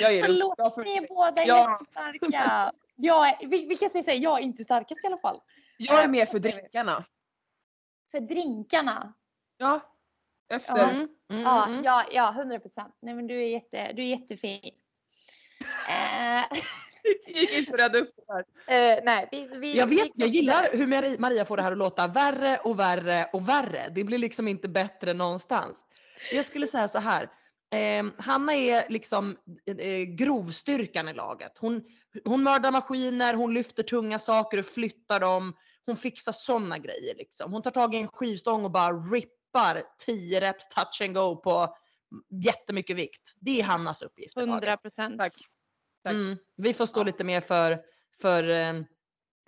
Jag 0.00 0.14
är 0.14 0.22
Förlåt, 0.24 0.54
jag 0.58 0.74
får- 0.74 0.84
Ni 0.84 0.96
är 0.96 1.06
båda 1.08 1.44
Ja. 1.44 1.70
jättestarka. 1.80 2.72
Jag 2.96 3.28
är, 3.28 3.46
vi, 3.48 3.66
vi 3.66 3.76
kan 3.76 3.90
säga 3.90 4.04
så 4.04 4.10
här, 4.10 4.18
jag 4.18 4.38
är 4.38 4.42
inte 4.42 4.64
starkast 4.64 5.04
i 5.04 5.06
alla 5.06 5.18
fall. 5.18 5.40
Jag 5.76 6.04
är 6.04 6.08
med 6.08 6.28
för 6.28 6.38
drickarna. 6.38 7.04
För 8.10 8.20
drinkarna. 8.20 9.12
Ja. 9.56 9.91
Efter. 10.52 10.76
Ja. 10.78 10.88
Mm, 10.90 11.08
mm, 11.30 11.44
Ja, 11.44 11.68
ja, 11.84 12.04
ja, 12.12 12.32
100 12.36 12.58
procent. 12.60 12.96
Nej, 13.02 13.14
men 13.14 13.26
du 13.26 13.42
är, 13.42 13.48
jätte, 13.48 13.92
du 13.92 14.02
är 14.02 14.06
jättefin. 14.06 14.60
Eh, 15.88 16.44
Jag 17.26 17.40
gick 17.42 17.52
inte 17.58 17.74
att 17.74 17.80
rädda 17.80 17.98
upp 17.98 18.10
det 18.16 18.32
här. 18.32 18.94
eh, 18.94 19.00
nej, 19.04 19.28
vi, 19.32 19.48
vi, 19.58 19.76
Jag 19.78 19.86
vi 19.86 19.96
vet, 19.96 20.04
går 20.04 20.12
jag 20.16 20.28
gillar 20.28 20.68
hur 20.72 20.86
Mari- 20.86 21.18
Maria 21.18 21.44
får 21.44 21.56
det 21.56 21.62
här 21.62 21.72
att 21.72 21.78
låta 21.78 22.06
värre 22.06 22.58
och 22.58 22.78
värre 22.78 23.28
och 23.32 23.48
värre. 23.48 23.88
Det 23.94 24.04
blir 24.04 24.18
liksom 24.18 24.48
inte 24.48 24.68
bättre 24.68 25.12
någonstans. 25.14 25.84
Jag 26.32 26.46
skulle 26.46 26.66
säga 26.66 26.88
så 26.88 26.98
här. 26.98 27.30
Eh, 27.70 28.04
Hanna 28.18 28.54
är 28.54 28.84
liksom 28.90 29.36
eh, 29.78 29.98
grovstyrkan 30.02 31.08
i 31.08 31.14
laget. 31.14 31.58
Hon, 31.58 31.82
hon 32.24 32.42
mördar 32.42 32.72
maskiner, 32.72 33.34
hon 33.34 33.54
lyfter 33.54 33.82
tunga 33.82 34.18
saker 34.18 34.58
och 34.58 34.66
flyttar 34.66 35.20
dem. 35.20 35.56
Hon 35.86 35.96
fixar 35.96 36.32
sådana 36.32 36.78
grejer 36.78 37.14
liksom. 37.14 37.52
Hon 37.52 37.62
tar 37.62 37.70
tag 37.70 37.94
i 37.94 37.98
en 37.98 38.08
skivstång 38.08 38.64
och 38.64 38.70
bara 38.70 38.92
rippar 39.52 39.82
10 39.98 40.40
reps 40.40 40.68
touch 40.68 41.02
and 41.02 41.14
go 41.14 41.36
på 41.36 41.76
jättemycket 42.44 42.96
vikt. 42.96 43.32
Det 43.40 43.60
är 43.60 43.64
Hannas 43.64 44.02
uppgift. 44.02 44.36
i 44.36 44.40
laget. 44.40 44.50
100 44.52 44.76
procent. 44.76 45.18
Tack. 45.18 45.32
Tack. 46.04 46.12
Mm. 46.12 46.38
Vi 46.56 46.74
får 46.74 46.86
stå 46.86 47.00
Ja. 47.00 47.04
lite 47.04 47.24
mer 47.24 47.40
för, 47.40 47.82
för 48.20 48.48
eh, 48.50 48.82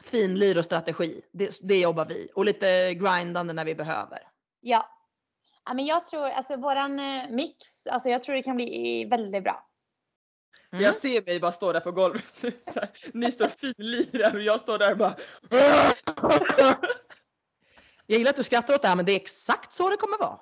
finlir 0.02 0.58
och 0.58 0.64
strategi. 0.64 1.22
Det, 1.32 1.58
det 1.62 1.80
jobbar 1.80 2.04
vi. 2.06 2.28
Och 2.34 2.44
lite 2.44 2.94
grindande 2.94 3.52
när 3.52 3.64
vi 3.64 3.74
behöver. 3.74 4.28
Ja. 4.60 4.88
ja. 5.66 5.74
men 5.74 5.86
jag 5.86 6.04
tror, 6.04 6.26
alltså 6.26 6.56
våran 6.56 6.98
eh, 6.98 7.30
mix, 7.30 7.86
alltså 7.86 8.08
jag 8.08 8.22
tror 8.22 8.34
det 8.34 8.42
kan 8.42 8.56
bli 8.56 9.04
väldigt 9.04 9.44
bra. 9.44 9.70
Mm. 10.72 10.84
Jag 10.84 10.94
ser 10.94 11.22
mig 11.22 11.40
bara 11.40 11.52
stå 11.52 11.72
där 11.72 11.80
på 11.80 11.92
golvet. 11.92 12.36
Så 12.72 12.80
här, 12.80 12.90
ni 13.14 13.32
står 13.32 13.48
finlirar 13.48 14.34
och 14.34 14.42
jag 14.42 14.60
står 14.60 14.78
där 14.78 14.90
och 14.92 14.98
bara. 14.98 15.14
Jag 18.06 18.18
gillar 18.18 18.30
att 18.30 18.36
du 18.36 18.44
skrattar 18.44 18.74
åt 18.74 18.82
det 18.82 18.88
här 18.88 18.96
men 18.96 19.04
det 19.04 19.12
är 19.12 19.16
exakt 19.16 19.74
så 19.74 19.90
det 19.90 19.96
kommer 19.96 20.18
vara. 20.18 20.38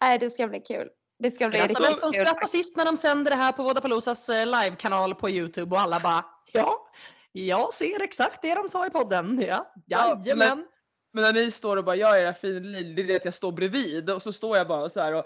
Nej, 0.00 0.18
det 0.18 0.30
ska 0.30 0.48
bli 0.48 0.60
kul. 0.60 0.88
Det 1.18 1.30
ska 1.30 1.48
bli 1.48 1.58
riktigt 1.60 1.78
den 1.78 1.94
som 1.94 2.12
kul. 2.12 2.26
skrattar 2.26 2.46
sist 2.46 2.76
när 2.76 2.84
de 2.84 2.96
sänder 2.96 3.30
det 3.30 3.36
här 3.36 3.52
på 3.52 3.62
Vodapaloozas 3.62 4.28
eh, 4.28 4.46
livekanal 4.46 5.14
på 5.14 5.30
Youtube 5.30 5.74
och 5.76 5.80
alla 5.82 6.00
bara 6.00 6.24
ja, 6.52 6.88
jag 7.32 7.74
ser 7.74 8.02
exakt 8.02 8.42
det 8.42 8.54
de 8.54 8.68
sa 8.68 8.86
i 8.86 8.90
podden. 8.90 9.40
Ja, 9.48 9.72
Ja, 9.86 10.20
jajamän. 10.24 10.66
Men 11.12 11.22
när 11.22 11.32
ni 11.32 11.50
står 11.50 11.76
och 11.76 11.84
bara 11.84 11.96
jag 11.96 12.16
är 12.18 12.22
era 12.22 12.34
finlir, 12.34 12.94
det 12.96 13.02
är 13.02 13.06
det 13.06 13.16
att 13.16 13.24
jag 13.24 13.34
står 13.34 13.52
bredvid 13.52 14.10
och 14.10 14.22
så 14.22 14.32
står 14.32 14.56
jag 14.56 14.68
bara 14.68 14.88
så 14.88 15.00
här 15.00 15.12
och 15.14 15.24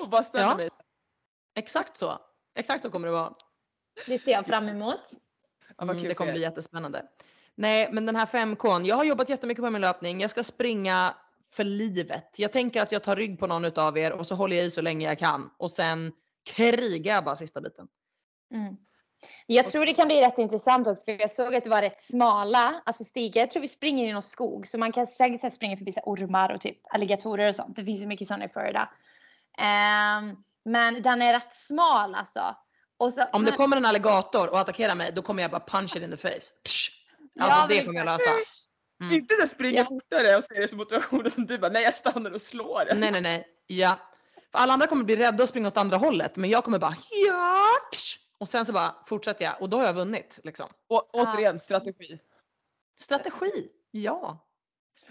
och 0.00 0.08
bara 0.08 0.22
spänner 0.22 0.46
Ja. 0.48 0.56
mig. 0.56 0.70
Exakt 1.54 1.96
så. 1.96 2.18
Exakt 2.54 2.82
så 2.84 2.90
kommer 2.90 3.06
det 3.08 3.12
vara. 3.14 3.32
Det 4.06 4.18
ser 4.18 4.32
jag 4.32 4.46
fram 4.46 4.68
emot. 4.68 5.00
Ja, 5.76 5.82
Mm, 5.84 5.96
kul 6.00 6.08
det 6.08 6.14
kommer 6.14 6.30
er. 6.30 6.34
bli 6.34 6.42
jättespännande. 6.42 7.06
Nej, 7.60 7.88
men 7.92 8.06
den 8.06 8.16
här 8.16 8.26
5K, 8.26 8.86
jag 8.86 8.96
har 8.96 9.04
jobbat 9.04 9.28
jättemycket 9.28 9.64
på 9.64 9.70
min 9.70 9.80
löpning. 9.80 10.20
Jag 10.20 10.30
ska 10.30 10.44
springa 10.44 11.14
för 11.52 11.64
livet. 11.64 12.34
Jag 12.36 12.52
tänker 12.52 12.82
att 12.82 12.92
jag 12.92 13.02
tar 13.04 13.16
rygg 13.16 13.38
på 13.38 13.46
någon 13.46 13.78
av 13.78 13.98
er 13.98 14.12
och 14.12 14.26
så 14.26 14.34
håller 14.34 14.56
jag 14.56 14.66
i 14.66 14.70
så 14.70 14.80
länge 14.80 15.06
jag 15.06 15.18
kan 15.18 15.50
och 15.58 15.70
sen 15.70 16.12
krigar 16.44 17.14
jag 17.14 17.24
bara 17.24 17.36
sista 17.36 17.60
biten. 17.60 17.86
Mm. 18.54 18.76
Jag 19.46 19.66
tror 19.66 19.86
det 19.86 19.94
kan 19.94 20.06
bli 20.08 20.20
rätt 20.20 20.38
intressant 20.38 20.86
också 20.86 21.04
för 21.04 21.20
jag 21.20 21.30
såg 21.30 21.54
att 21.54 21.64
det 21.64 21.70
var 21.70 21.82
rätt 21.82 22.00
smala 22.02 22.82
alltså 22.86 23.04
stigar. 23.04 23.40
Jag 23.40 23.50
tror 23.50 23.60
vi 23.60 23.68
springer 23.68 24.04
i 24.08 24.12
någon 24.12 24.22
skog 24.22 24.66
så 24.66 24.78
man 24.78 24.92
kan 24.92 25.06
säkert 25.06 25.52
springa 25.52 25.76
förbi 25.76 25.92
så 25.92 26.00
ormar 26.00 26.52
och 26.52 26.60
typ 26.60 26.78
alligatorer 26.94 27.48
och 27.48 27.54
sånt. 27.54 27.76
Det 27.76 27.84
finns 27.84 28.02
ju 28.02 28.06
mycket 28.06 28.28
sådana 28.28 28.44
i 28.44 28.48
Florida. 28.48 28.90
Ehm, 29.58 30.36
men 30.64 31.02
den 31.02 31.22
är 31.22 31.32
rätt 31.34 31.54
smal 31.54 32.14
alltså. 32.14 32.56
Så, 32.98 33.22
Om 33.32 33.44
det 33.44 33.50
men- 33.50 33.56
kommer 33.56 33.76
en 33.76 33.86
alligator 33.86 34.48
och 34.50 34.60
attackerar 34.60 34.94
mig, 34.94 35.12
då 35.12 35.22
kommer 35.22 35.42
jag 35.42 35.50
bara 35.50 35.64
punch 35.66 35.96
it 35.96 36.02
in 36.02 36.10
the 36.10 36.16
face. 36.16 36.52
Psh! 36.64 36.99
Ja, 37.40 37.52
Alltså 37.52 37.68
men 37.68 37.78
det 37.78 37.84
kommer 37.84 37.98
jag 37.98 38.06
lösa. 38.06 38.36
Mm. 39.02 39.14
Inte 39.14 39.34
så 39.40 39.46
springa 39.46 39.78
Ja. 39.78 39.84
fortare 39.84 40.36
och 40.36 40.44
se 40.44 40.60
det 40.60 40.68
som 40.68 40.78
motivation 40.78 41.30
som 41.30 41.46
du 41.46 41.58
bara 41.58 41.70
nej 41.70 41.82
jag 41.82 41.94
stannar 41.94 42.30
och 42.30 42.42
slår. 42.42 42.94
Nej, 42.94 43.10
nej, 43.10 43.20
nej. 43.20 43.46
Ja. 43.66 43.98
För 44.52 44.58
alla 44.58 44.72
andra 44.72 44.86
kommer 44.86 45.04
bli 45.04 45.16
rädda 45.16 45.42
och 45.42 45.48
springa 45.48 45.68
åt 45.68 45.76
andra 45.76 45.96
hållet, 45.96 46.36
men 46.36 46.50
jag 46.50 46.64
kommer 46.64 46.78
bara 46.78 46.96
ja. 47.26 47.64
Och 48.38 48.48
sen 48.48 48.66
så 48.66 48.72
bara 48.72 48.94
fortsätter 49.06 49.44
jag 49.44 49.62
och 49.62 49.68
då 49.68 49.78
har 49.78 49.84
jag 49.86 49.92
vunnit 49.94 50.38
liksom. 50.44 50.68
Och, 50.88 51.10
återigen 51.14 51.58
strategi. 51.58 52.18
Strategi. 53.00 53.68
Ja. 53.90 54.46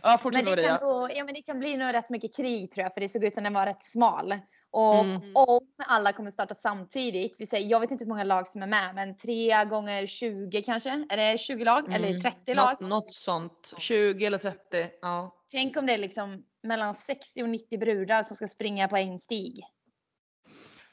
Ja 0.04 0.20
Men 0.24 0.32
det, 0.46 0.64
kan 0.64 0.80
då, 0.82 1.10
ja, 1.16 1.24
men 1.24 1.34
det 1.34 1.42
kan 1.42 1.60
bli 1.60 1.78
nog 1.78 1.94
rätt 1.94 2.10
mycket 2.10 2.36
krig 2.36 2.72
tror 2.72 2.84
jag 2.84 2.94
för 2.94 3.02
det 3.02 3.10
såg 3.10 3.24
ut 3.24 3.36
som 3.36 3.44
den 3.44 3.54
var 3.54 3.66
rätt 3.66 3.84
smal. 3.84 4.40
Och 4.72 4.96
Mm. 5.00 5.22
om 5.36 5.60
alla 5.78 6.14
kommer 6.14 6.32
starta 6.32 6.56
samtidigt, 6.56 7.36
vi 7.40 7.46
säger, 7.46 7.70
jag 7.70 7.80
vet 7.80 7.92
inte 7.92 8.04
hur 8.04 8.10
många 8.10 8.24
lag 8.24 8.48
som 8.48 8.64
är 8.64 8.68
med 8.68 8.96
men 8.96 9.18
3 9.18 9.66
gånger 9.66 10.06
20 10.08 10.62
kanske? 10.64 11.06
Är 11.10 11.18
det 11.18 11.38
20 11.38 11.64
lag 11.66 11.94
eller 11.94 12.08
Mm. 12.10 12.22
30 12.22 12.54
lag? 12.54 12.72
Något, 12.82 12.90
något 12.90 13.14
sånt. 13.14 13.74
20 13.78 14.26
eller 14.26 14.38
30. 14.38 14.90
Ja. 15.02 15.36
Tänk 15.52 15.78
om 15.78 15.86
det 15.86 15.94
är 15.94 15.98
liksom 15.98 16.44
mellan 16.64 16.96
60 16.96 17.44
och 17.44 17.50
90 17.50 17.80
brudar 17.80 18.24
som 18.24 18.36
ska 18.36 18.48
springa 18.48 18.88
på 18.88 18.98
en 18.98 19.20
stig. 19.20 19.64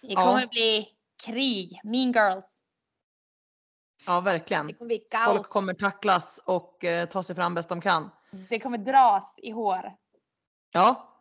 Det 0.03 0.13
Ja. 0.13 0.25
kommer 0.25 0.47
bli 0.47 0.89
krig, 1.27 1.81
mean 1.85 2.13
girls. 2.13 2.53
ja, 4.07 4.21
verkligen. 4.21 4.67
Det 4.67 4.73
kommer 4.75 4.87
bli 4.89 4.99
Folk 4.99 5.37
kaos. 5.37 5.49
kommer 5.49 5.75
tacklas 5.75 6.41
och 6.45 6.85
eh, 6.85 7.09
ta 7.09 7.23
sig 7.23 7.37
fram 7.37 7.55
bäst 7.55 7.69
de 7.69 7.81
kan. 7.81 8.11
Det 8.49 8.61
kommer 8.61 8.79
dras 8.79 9.39
i 9.43 9.51
hår. 9.51 9.93
Ja, 10.73 11.13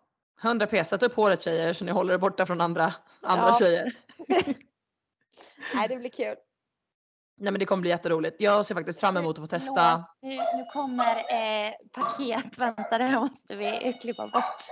100 0.43 0.67
p. 0.67 0.85
Sätt 0.85 1.03
upp 1.03 1.15
håret 1.15 1.41
tjejer 1.41 1.73
så 1.73 1.85
ni 1.85 1.91
håller 1.91 2.13
er 2.13 2.17
borta 2.17 2.45
från 2.45 2.61
andra, 2.61 2.93
andra 3.21 3.47
Ja. 3.47 3.55
tjejer. 3.59 3.93
Nej, 5.75 5.87
det 5.89 5.97
blir 5.97 6.09
kul. 6.09 6.35
Nej 7.37 7.51
men 7.51 7.59
det 7.59 7.65
kommer 7.65 7.81
bli 7.81 7.89
jätteroligt. 7.89 8.35
Jag 8.39 8.65
ser 8.65 8.75
faktiskt 8.75 8.99
fram 8.99 9.17
emot 9.17 9.37
att 9.37 9.43
få 9.43 9.47
testa. 9.47 10.03
Nu, 10.21 10.35
nu 10.35 10.65
kommer 10.73 11.15
eh, 11.15 11.71
paket. 11.93 12.57
Vänta, 12.57 12.97
det 12.97 13.11
måste 13.19 13.55
vi 13.55 13.97
klippa 14.01 14.27
bort. 14.27 14.63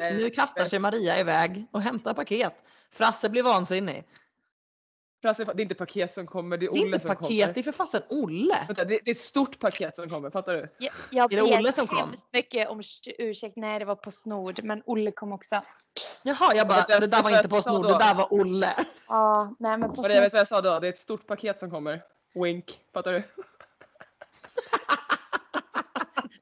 Nu 0.10 0.30
kastar 0.30 0.64
sig 0.64 0.78
Maria 0.78 1.18
iväg 1.20 1.66
och 1.70 1.82
hämtar 1.82 2.14
paket. 2.14 2.52
Frasse 2.92 3.28
blir 3.28 3.42
vansinnig. 3.42 4.04
Frasse, 5.22 5.44
det 5.44 5.52
är 5.52 5.60
inte 5.60 5.74
paket 5.74 6.12
som 6.12 6.26
kommer, 6.26 6.56
det 6.56 6.66
är 6.66 6.70
Det 6.70 6.78
är 6.78 6.82
Olle 6.82 6.86
inte 6.96 7.00
som 7.00 7.08
paket, 7.08 7.28
kommer. 7.28 7.52
det 7.54 7.60
är 7.60 7.62
för 7.62 7.72
fasen 7.72 8.02
Olle. 8.08 8.64
Vänta, 8.66 8.84
det, 8.84 8.98
det 9.04 9.10
är 9.10 9.14
ett 9.14 9.20
stort 9.20 9.58
paket 9.58 9.96
som 9.96 10.10
kommer, 10.10 10.30
fattar 10.30 10.54
du? 10.54 10.68
Jag, 10.78 10.92
jag 11.10 11.32
Är 11.32 11.36
det 11.36 11.42
ber 11.50 11.58
Olle 11.58 11.72
som 11.72 11.86
kom? 11.86 11.98
hemskt 11.98 12.28
mycket 12.32 12.68
om 12.68 12.82
ursäkt. 13.18 13.56
Nej, 13.56 13.78
det 13.78 13.84
var 13.84 13.94
Postnord, 13.94 14.60
men 14.64 14.82
Olle 14.86 15.10
kom 15.10 15.32
också. 15.32 15.60
Jaha, 16.22 16.54
jag 16.54 16.68
bara, 16.68 16.76
Vet 16.76 16.86
du- 16.88 16.92
det 16.98 17.06
där 17.06 17.16
vet 17.16 17.22
var 17.24 17.30
inte 17.30 17.42
jag 17.42 17.50
Postnord, 17.50 17.86
det 17.86 17.98
där 17.98 18.14
var 18.14 18.32
Olle. 18.32 18.74
Ja, 19.08 19.54
nej 19.58 19.70
men 19.78 19.80
det, 19.80 19.88
Postnord. 19.96 20.06
vet 20.20 20.22
du 20.22 20.28
vad 20.36 20.40
jag 20.40 20.48
sa 20.48 20.60
då? 20.60 20.78
Det 20.80 20.86
är 20.88 20.92
ett 20.92 20.98
stort 21.00 21.26
paket 21.26 21.58
som 21.58 21.70
kommer. 21.70 22.02
Wink, 22.34 22.80
fattar 22.94 23.12
du? 23.12 23.22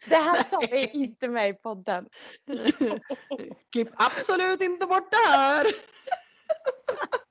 Det 0.09 0.17
här 0.17 0.43
tar 0.43 0.71
vi 0.71 0.87
inte 0.87 1.29
med 1.29 1.49
i 1.49 1.53
podden. 1.55 2.09
Klipp 3.73 3.89
absolut 3.97 4.61
inte 4.61 4.87
bort 4.87 5.11
det 5.11 5.17
här. 5.31 5.67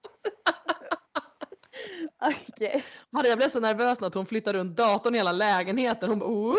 Okej. 2.50 2.86
Maria 3.10 3.36
blev 3.36 3.50
så 3.50 3.60
nervös 3.60 4.00
när 4.00 4.12
hon 4.14 4.26
flyttade 4.26 4.60
runt 4.60 4.78
datorn 4.78 5.16
i 5.16 5.18
hela 5.18 5.32
lägenheten. 5.32 6.10
Hon 6.10 6.20
bara 6.20 6.30
"Ooh." 6.30 6.56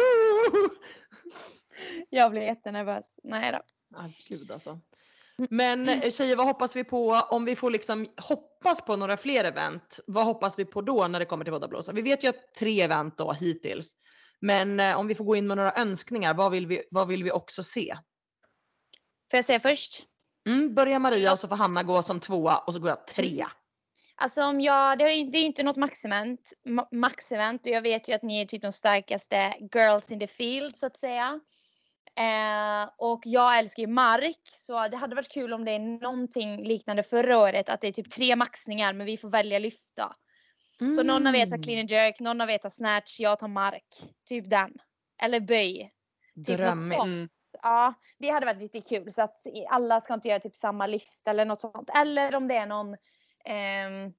Jag 2.10 2.30
blir 2.30 2.42
jättenervös. 2.42 3.14
Nej 3.24 3.52
då. 3.52 3.58
Ah, 3.98 4.08
gud 4.28 4.50
alltså. 4.50 4.80
Men 5.50 5.88
eh, 5.88 6.10
tjejer, 6.10 6.36
vad 6.36 6.46
hoppas 6.46 6.76
vi 6.76 6.84
på 6.84 7.12
om 7.12 7.44
vi 7.44 7.56
får 7.56 7.70
liksom 7.70 8.06
hoppas 8.16 8.80
på 8.80 8.96
några 8.96 9.16
fler 9.16 9.44
event? 9.44 10.00
Vad 10.06 10.24
hoppas 10.24 10.58
vi 10.58 10.64
på 10.64 10.82
då 10.82 11.08
när 11.08 11.18
det 11.18 11.24
kommer 11.24 11.44
till 11.44 11.52
Voddablåsa? 11.52 11.92
Vi 11.92 12.02
vet 12.02 12.24
ju 12.24 12.28
att 12.28 12.54
tre 12.58 12.80
event 12.80 13.18
då 13.18 13.32
hittills. 13.32 13.92
Men 14.40 14.80
eh, 14.80 14.98
om 14.98 15.06
vi 15.06 15.14
får 15.14 15.24
gå 15.24 15.36
in 15.36 15.46
med 15.46 15.56
några 15.56 15.72
önskningar, 15.74 16.34
vad 16.34 16.52
vill 16.52 16.66
vi, 16.66 16.82
vad 16.90 17.08
vill 17.08 17.24
vi 17.24 17.32
också 17.32 17.62
se? 17.62 17.96
Får 19.30 19.38
jag 19.38 19.44
säga 19.44 19.60
först? 19.60 20.02
Mm, 20.48 20.74
börja 20.74 20.98
Maria 20.98 21.32
och 21.32 21.38
så 21.38 21.48
får 21.48 21.56
Hanna 21.56 21.82
gå 21.82 22.02
som 22.02 22.20
tvåa 22.20 22.58
och 22.58 22.74
så 22.74 22.80
går 22.80 22.88
jag 22.88 23.06
trea. 23.06 23.52
Alltså 24.18 24.42
om 24.42 24.60
jag, 24.60 24.98
det 24.98 25.04
är 25.04 25.14
ju 25.14 25.46
inte 25.46 25.62
något 25.62 25.76
maxevent, 25.76 26.52
ma- 26.68 26.88
maxevent 26.92 27.62
och 27.62 27.72
jag 27.72 27.82
vet 27.82 28.08
ju 28.08 28.12
att 28.12 28.22
ni 28.22 28.40
är 28.40 28.44
typ 28.44 28.62
de 28.62 28.72
starkaste 28.72 29.54
girls 29.74 30.12
in 30.12 30.20
the 30.20 30.26
field 30.26 30.76
så 30.76 30.86
att 30.86 30.96
säga. 30.96 31.40
Eh, 32.18 32.90
och 32.98 33.20
jag 33.24 33.58
älskar 33.58 33.80
ju 33.82 33.86
mark 33.86 34.40
så 34.44 34.88
det 34.88 34.96
hade 34.96 35.14
varit 35.16 35.32
kul 35.32 35.52
om 35.52 35.64
det 35.64 35.70
är 35.70 35.78
någonting 36.02 36.64
liknande 36.64 37.02
förra 37.02 37.38
året 37.38 37.68
att 37.68 37.80
det 37.80 37.88
är 37.88 37.92
typ 37.92 38.10
tre 38.10 38.36
maxningar 38.36 38.92
men 38.92 39.06
vi 39.06 39.16
får 39.16 39.30
välja 39.30 39.58
lyfta. 39.58 40.16
Så 40.96 41.02
någon 41.02 41.26
av 41.26 41.36
er 41.36 41.40
tar 41.46 41.46
Mm. 41.56 41.62
clean 41.62 41.80
and 41.80 41.90
jerk, 41.90 42.20
någon 42.20 42.40
av 42.40 42.50
er 42.50 42.58
tar 42.58 42.70
snatch, 42.70 43.20
jag 43.20 43.38
tar 43.38 43.48
mark. 43.48 43.86
Typ 44.28 44.50
den. 44.50 44.74
Eller 45.22 45.40
böj. 45.40 45.92
Typ 46.46 46.56
Drömmigt. 46.56 47.04
Mm. 47.04 47.28
Ja, 47.62 47.94
det 48.18 48.30
hade 48.30 48.46
varit 48.46 48.60
lite 48.62 48.80
kul 48.80 49.12
så 49.12 49.22
att 49.22 49.36
alla 49.70 50.00
ska 50.00 50.14
inte 50.14 50.28
göra 50.28 50.40
typ 50.40 50.56
samma 50.56 50.86
lyft 50.86 51.28
eller 51.28 51.44
något 51.44 51.60
sånt. 51.60 51.90
Eller 52.00 52.34
om 52.34 52.48
det 52.48 52.54
är 52.56 52.66
någon, 52.66 52.96
ehm, 53.46 54.12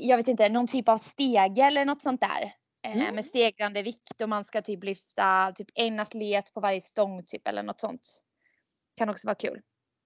jag 0.00 0.16
vet 0.16 0.28
inte, 0.28 0.48
någon 0.48 0.66
typ 0.66 0.88
av 0.88 0.98
stege 0.98 1.62
eller 1.62 1.84
något 1.84 2.02
sånt 2.02 2.20
där. 2.20 2.42
Eh, 2.42 2.52
Mm. 2.96 3.14
Med 3.14 3.24
stegrande 3.24 3.82
vikt 3.82 4.20
och 4.22 4.28
man 4.28 4.44
ska 4.44 4.62
typ 4.62 4.84
lyfta 4.84 5.52
typ 5.52 5.66
en 5.74 6.00
atlet 6.00 6.54
på 6.54 6.60
varje 6.60 6.80
stång 6.80 7.22
typ 7.26 7.48
eller 7.48 7.62
något 7.62 7.80
sånt. 7.80 8.22
Kan 8.96 9.08
också 9.08 9.26
vara 9.26 9.34
kul. 9.34 9.60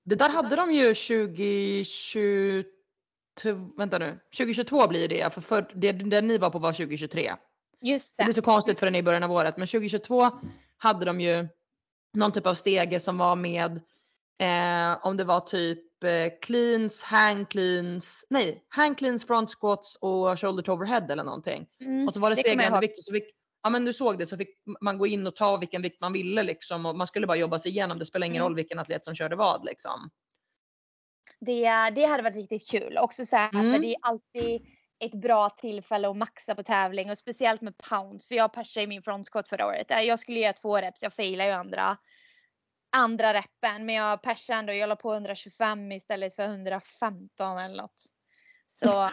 Det 0.05 0.15
där 0.15 0.29
hade 0.29 0.57
de 0.57 0.73
ju 0.73 0.95
2022, 0.95 2.65
vänta 3.77 3.99
nu, 3.99 4.19
2022 4.37 4.89
blir 4.89 5.09
det 5.09 5.35
för, 5.35 5.41
för 5.41 5.73
det, 5.75 5.93
det 5.93 6.21
ni 6.21 6.39
var 6.39 6.51
på 6.51 6.59
var 6.59 6.73
2023. 6.73 7.35
Just 7.83 8.17
Det 8.19 8.23
det. 8.23 8.25
blir 8.25 8.35
så 8.35 8.43
konstigt 8.43 8.79
för 8.79 8.87
den 8.87 8.95
är 8.95 8.99
i 8.99 9.03
början 9.03 9.23
av 9.23 9.33
året, 9.33 9.57
men 9.57 9.67
2022 9.67 10.31
hade 10.77 11.05
de 11.05 11.21
ju 11.21 11.49
någon 12.15 12.33
typ 12.33 12.47
av 12.47 12.55
stege 12.55 13.01
som 13.01 13.19
var 13.19 13.37
med 13.37 13.81
eh, 14.39 15.07
om 15.07 15.17
det 15.17 15.25
var 15.25 15.41
typ 15.41 15.79
eh, 15.79 15.90
cleans, 16.43 17.03
hang 17.03 17.47
cleans, 17.47 18.25
nej, 18.31 18.65
hang 18.69 18.95
cleans, 18.95 19.27
front 19.27 19.51
squats 19.51 19.97
och 20.01 20.41
shoulder 20.41 20.63
to 20.63 20.73
overhead 20.73 21.07
eller 21.13 21.25
någonting. 21.25 21.67
Mm, 21.81 22.07
Och 22.09 22.15
så 22.15 22.21
var 22.21 22.31
det 22.31 22.37
stegrande 22.37 22.65
ihåg. 22.77 22.81
vikt 22.81 22.99
och 22.99 23.05
så 23.05 23.13
fick, 23.13 23.25
ja 23.63 23.71
men 23.71 23.85
du 23.85 23.93
såg 23.93 24.19
det 24.19 24.27
så 24.27 24.37
fick 24.37 24.49
man 24.81 24.99
gå 24.99 25.07
in 25.07 25.27
och 25.27 25.37
ta 25.37 25.57
vilken 25.57 25.83
vikt 25.83 26.01
man 26.01 26.13
ville 26.13 26.43
liksom 26.43 26.87
och 26.87 26.97
man 26.97 27.07
skulle 27.07 27.27
bara 27.27 27.37
jobba 27.37 27.59
sig 27.59 27.71
igenom. 27.71 27.99
Det 27.99 28.07
spelar 28.07 28.27
ingen 28.27 28.37
Mm. 28.43 28.45
roll 28.49 28.57
vilken 28.57 28.79
atlet 28.79 29.05
som 29.05 29.15
körde 29.15 29.37
vad 29.37 29.65
liksom. 29.65 30.11
Det, 31.41 31.91
det 31.91 32.05
hade 32.05 32.23
varit 32.23 32.37
riktigt 32.37 32.71
kul. 32.71 32.99
Också 32.99 33.25
så 33.25 33.37
här, 33.37 33.51
Mm. 33.55 33.73
för 33.75 33.81
det 33.81 33.87
är 33.89 33.97
alltid 34.03 34.67
ett 34.99 35.15
bra 35.23 35.51
tillfälle 35.51 36.09
att 36.09 36.17
maxa 36.17 36.55
på 36.55 36.63
tävling 36.63 37.11
och 37.11 37.19
speciellt 37.19 37.61
med 37.61 37.75
pounds. 37.91 38.29
För 38.29 38.35
jag 38.35 38.53
persade 38.53 38.85
i 38.85 38.87
min 38.87 39.03
frontsquat 39.03 39.49
förra 39.49 39.67
året. 39.67 39.91
Eh, 39.91 40.01
Jag 40.01 40.19
skulle 40.19 40.41
göra 40.41 40.53
två 40.53 40.77
reps, 40.77 41.03
jag 41.03 41.13
failade 41.15 41.51
ju 41.51 41.57
andra, 41.57 41.97
andra 42.97 43.35
reppen. 43.35 43.87
Men 43.87 43.95
jag 43.95 44.23
persade 44.23 44.59
ändå, 44.59 44.73
jag 44.73 44.89
la 44.89 44.97
på 44.97 45.13
125 45.13 45.93
istället 45.93 46.35
för 46.35 46.43
115 46.43 47.59
eller 47.59 47.77
något. 47.77 48.03
Så 48.69 48.89
ja, 48.89 49.11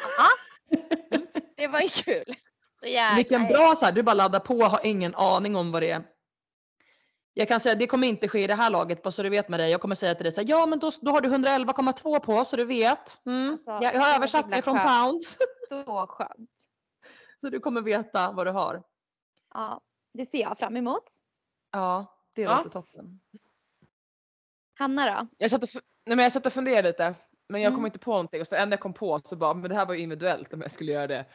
det 1.57 1.67
var 1.67 1.80
ju 1.82 1.89
kul. 1.89 2.36
Så 2.84 2.88
jäkla 2.88 3.15
Vilken 3.15 3.47
bra 3.47 3.75
så 3.75 3.86
här, 3.86 3.91
du 3.91 4.03
bara 4.03 4.13
laddar 4.13 4.39
på 4.39 4.53
och 4.57 4.65
har 4.65 4.86
ingen 4.86 5.15
aning 5.15 5.55
om 5.55 5.71
vad 5.71 5.82
det 5.82 5.91
är. 5.91 6.03
Jag 7.34 7.47
kan 7.47 7.59
säga 7.59 7.75
det 7.75 7.88
kommer 7.88 8.07
inte 8.07 8.28
ske 8.28 8.43
i 8.43 8.47
det 8.47 8.55
här 8.55 8.69
laget 8.69 9.03
bara 9.03 9.11
så 9.11 9.23
du 9.23 9.30
vet 9.30 9.49
med 9.49 9.59
dig. 9.59 9.71
Jag 9.71 9.82
kommer 9.82 9.95
säga 9.95 10.15
till 10.15 10.23
dig 10.23 10.32
så 10.32 10.41
här, 10.41 10.49
ja 10.49 10.65
men 10.65 10.80
då, 10.80 10.91
då 11.01 11.11
har 11.11 11.21
du 11.21 11.30
11,2 11.30 12.19
på 12.19 12.45
så 12.45 12.55
du 12.55 12.65
vet. 12.65 13.25
Mm. 13.25 13.49
Alltså, 13.51 13.71
jag, 13.71 13.84
jag 13.84 13.99
har 13.99 14.15
översatt 14.15 14.51
det 14.51 14.61
från 14.61 14.78
skönt. 14.78 14.88
pounds. 14.89 15.38
Så 15.69 16.07
skönt. 16.07 16.49
Så 17.41 17.49
du 17.49 17.59
kommer 17.59 17.82
veta 17.82 18.32
vad 18.32 18.47
du 18.47 18.51
har. 18.51 18.84
Ja, 19.53 19.82
det 20.13 20.25
ser 20.25 20.41
jag 20.41 20.57
fram 20.57 20.78
emot. 20.78 21.03
Ja, 21.71 22.05
det 22.34 22.41
Ja. 22.41 22.57
låter 22.57 22.69
toppen. 22.69 23.19
Hanna 24.78 25.05
då? 25.05 25.28
Jag 25.38 25.51
satt 25.51 25.63
och, 25.63 25.69
nej, 26.05 26.15
men 26.15 26.19
jag 26.23 26.32
satt 26.32 26.45
och 26.45 26.53
funderade 26.53 26.88
lite. 26.88 27.15
Men 27.49 27.61
jag 27.61 27.71
kom 27.71 27.80
Mm. 27.80 27.86
inte 27.86 27.99
på 27.99 28.11
någonting 28.11 28.41
och 28.41 28.47
så 28.47 28.55
enda 28.55 28.73
jag 28.73 28.80
kom 28.80 28.93
på 28.93 29.19
så 29.23 29.36
bara, 29.36 29.53
men 29.53 29.69
det 29.69 29.75
här 29.75 29.86
var 29.86 29.93
ju 29.93 29.99
individuellt 30.01 30.53
om 30.53 30.61
jag 30.61 30.71
skulle 30.71 30.91
göra 30.91 31.07
det. 31.07 31.25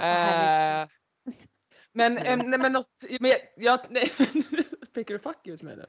Herregud. 0.00 0.90
Eh, 0.90 1.34
men, 1.92 2.14
Nej. 2.14 2.26
eh, 2.26 2.36
nej, 2.36 2.58
men 2.58 2.72
något, 2.72 2.86
men 3.20 3.30
jag, 3.30 3.40
jag 3.56 3.80
nej, 3.90 4.12
pekar 4.94 5.14
du 5.14 5.18
fuck 5.18 5.46
ut 5.46 5.62
mig 5.62 5.76
nu? 5.76 5.86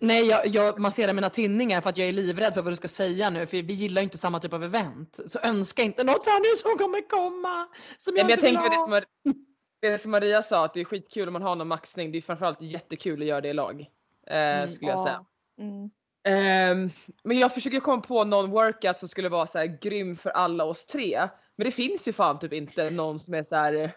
Nej, 0.00 0.26
jag, 0.26 0.46
jag 0.46 0.78
masserar 0.78 1.12
mina 1.12 1.30
tinningar 1.30 1.80
för 1.80 1.90
att 1.90 1.96
jag 1.98 2.08
är 2.08 2.12
livrädd 2.12 2.54
för 2.54 2.62
vad 2.62 2.72
du 2.72 2.76
ska 2.76 2.88
säga 2.88 3.30
nu. 3.30 3.46
För 3.46 3.62
vi 3.62 3.72
gillar 3.72 4.02
ju 4.02 4.04
inte 4.04 4.18
samma 4.18 4.40
typ 4.40 4.52
av 4.52 4.64
event. 4.64 5.20
Så 5.26 5.38
önska 5.42 5.82
inte 5.82 6.04
något 6.04 6.26
här 6.26 6.40
nu 6.40 6.56
som 6.56 6.78
kommer 6.86 7.08
komma. 7.08 7.68
Som 7.98 8.14
Nej, 8.14 8.20
jag 8.20 8.26
men 8.26 8.30
jag 8.30 8.40
tänker 8.40 8.70
det 8.70 9.02
som, 9.24 9.34
det 9.80 9.98
som 9.98 10.10
Maria 10.10 10.42
sa, 10.42 10.64
att 10.64 10.74
det 10.74 10.80
är 10.80 10.84
skitkul 10.84 11.28
om 11.28 11.32
man 11.32 11.42
har 11.42 11.56
någon 11.56 11.68
maxning. 11.68 12.12
Det 12.12 12.18
är 12.18 12.22
framförallt 12.22 12.62
jättekul 12.62 13.20
att 13.22 13.26
göra 13.28 13.40
det 13.40 13.48
i 13.48 13.52
lag. 13.54 13.80
Eh, 14.26 14.36
Mm, 14.36 14.68
skulle 14.68 14.90
jag 14.90 15.00
säga. 15.00 15.24
Ja. 15.56 15.62
Mm. 15.64 15.90
Ehm, 16.24 16.90
men 17.22 17.38
jag 17.38 17.54
försöker 17.54 17.80
komma 17.80 18.02
på 18.02 18.24
någon 18.24 18.50
workout 18.50 18.98
som 18.98 19.08
skulle 19.08 19.28
vara 19.28 19.46
så 19.46 19.58
här 19.58 19.66
grym 19.66 20.16
för 20.16 20.30
alla 20.30 20.64
oss 20.64 20.86
tre. 20.86 21.28
Men 21.56 21.64
det 21.64 21.70
finns 21.70 22.08
ju 22.08 22.12
fan 22.12 22.38
typ 22.38 22.52
inte 22.52 22.90
någon 22.90 23.20
som 23.20 23.34
är 23.34 23.44
så 23.44 23.56
här 23.56 23.74
eh, 23.74 23.90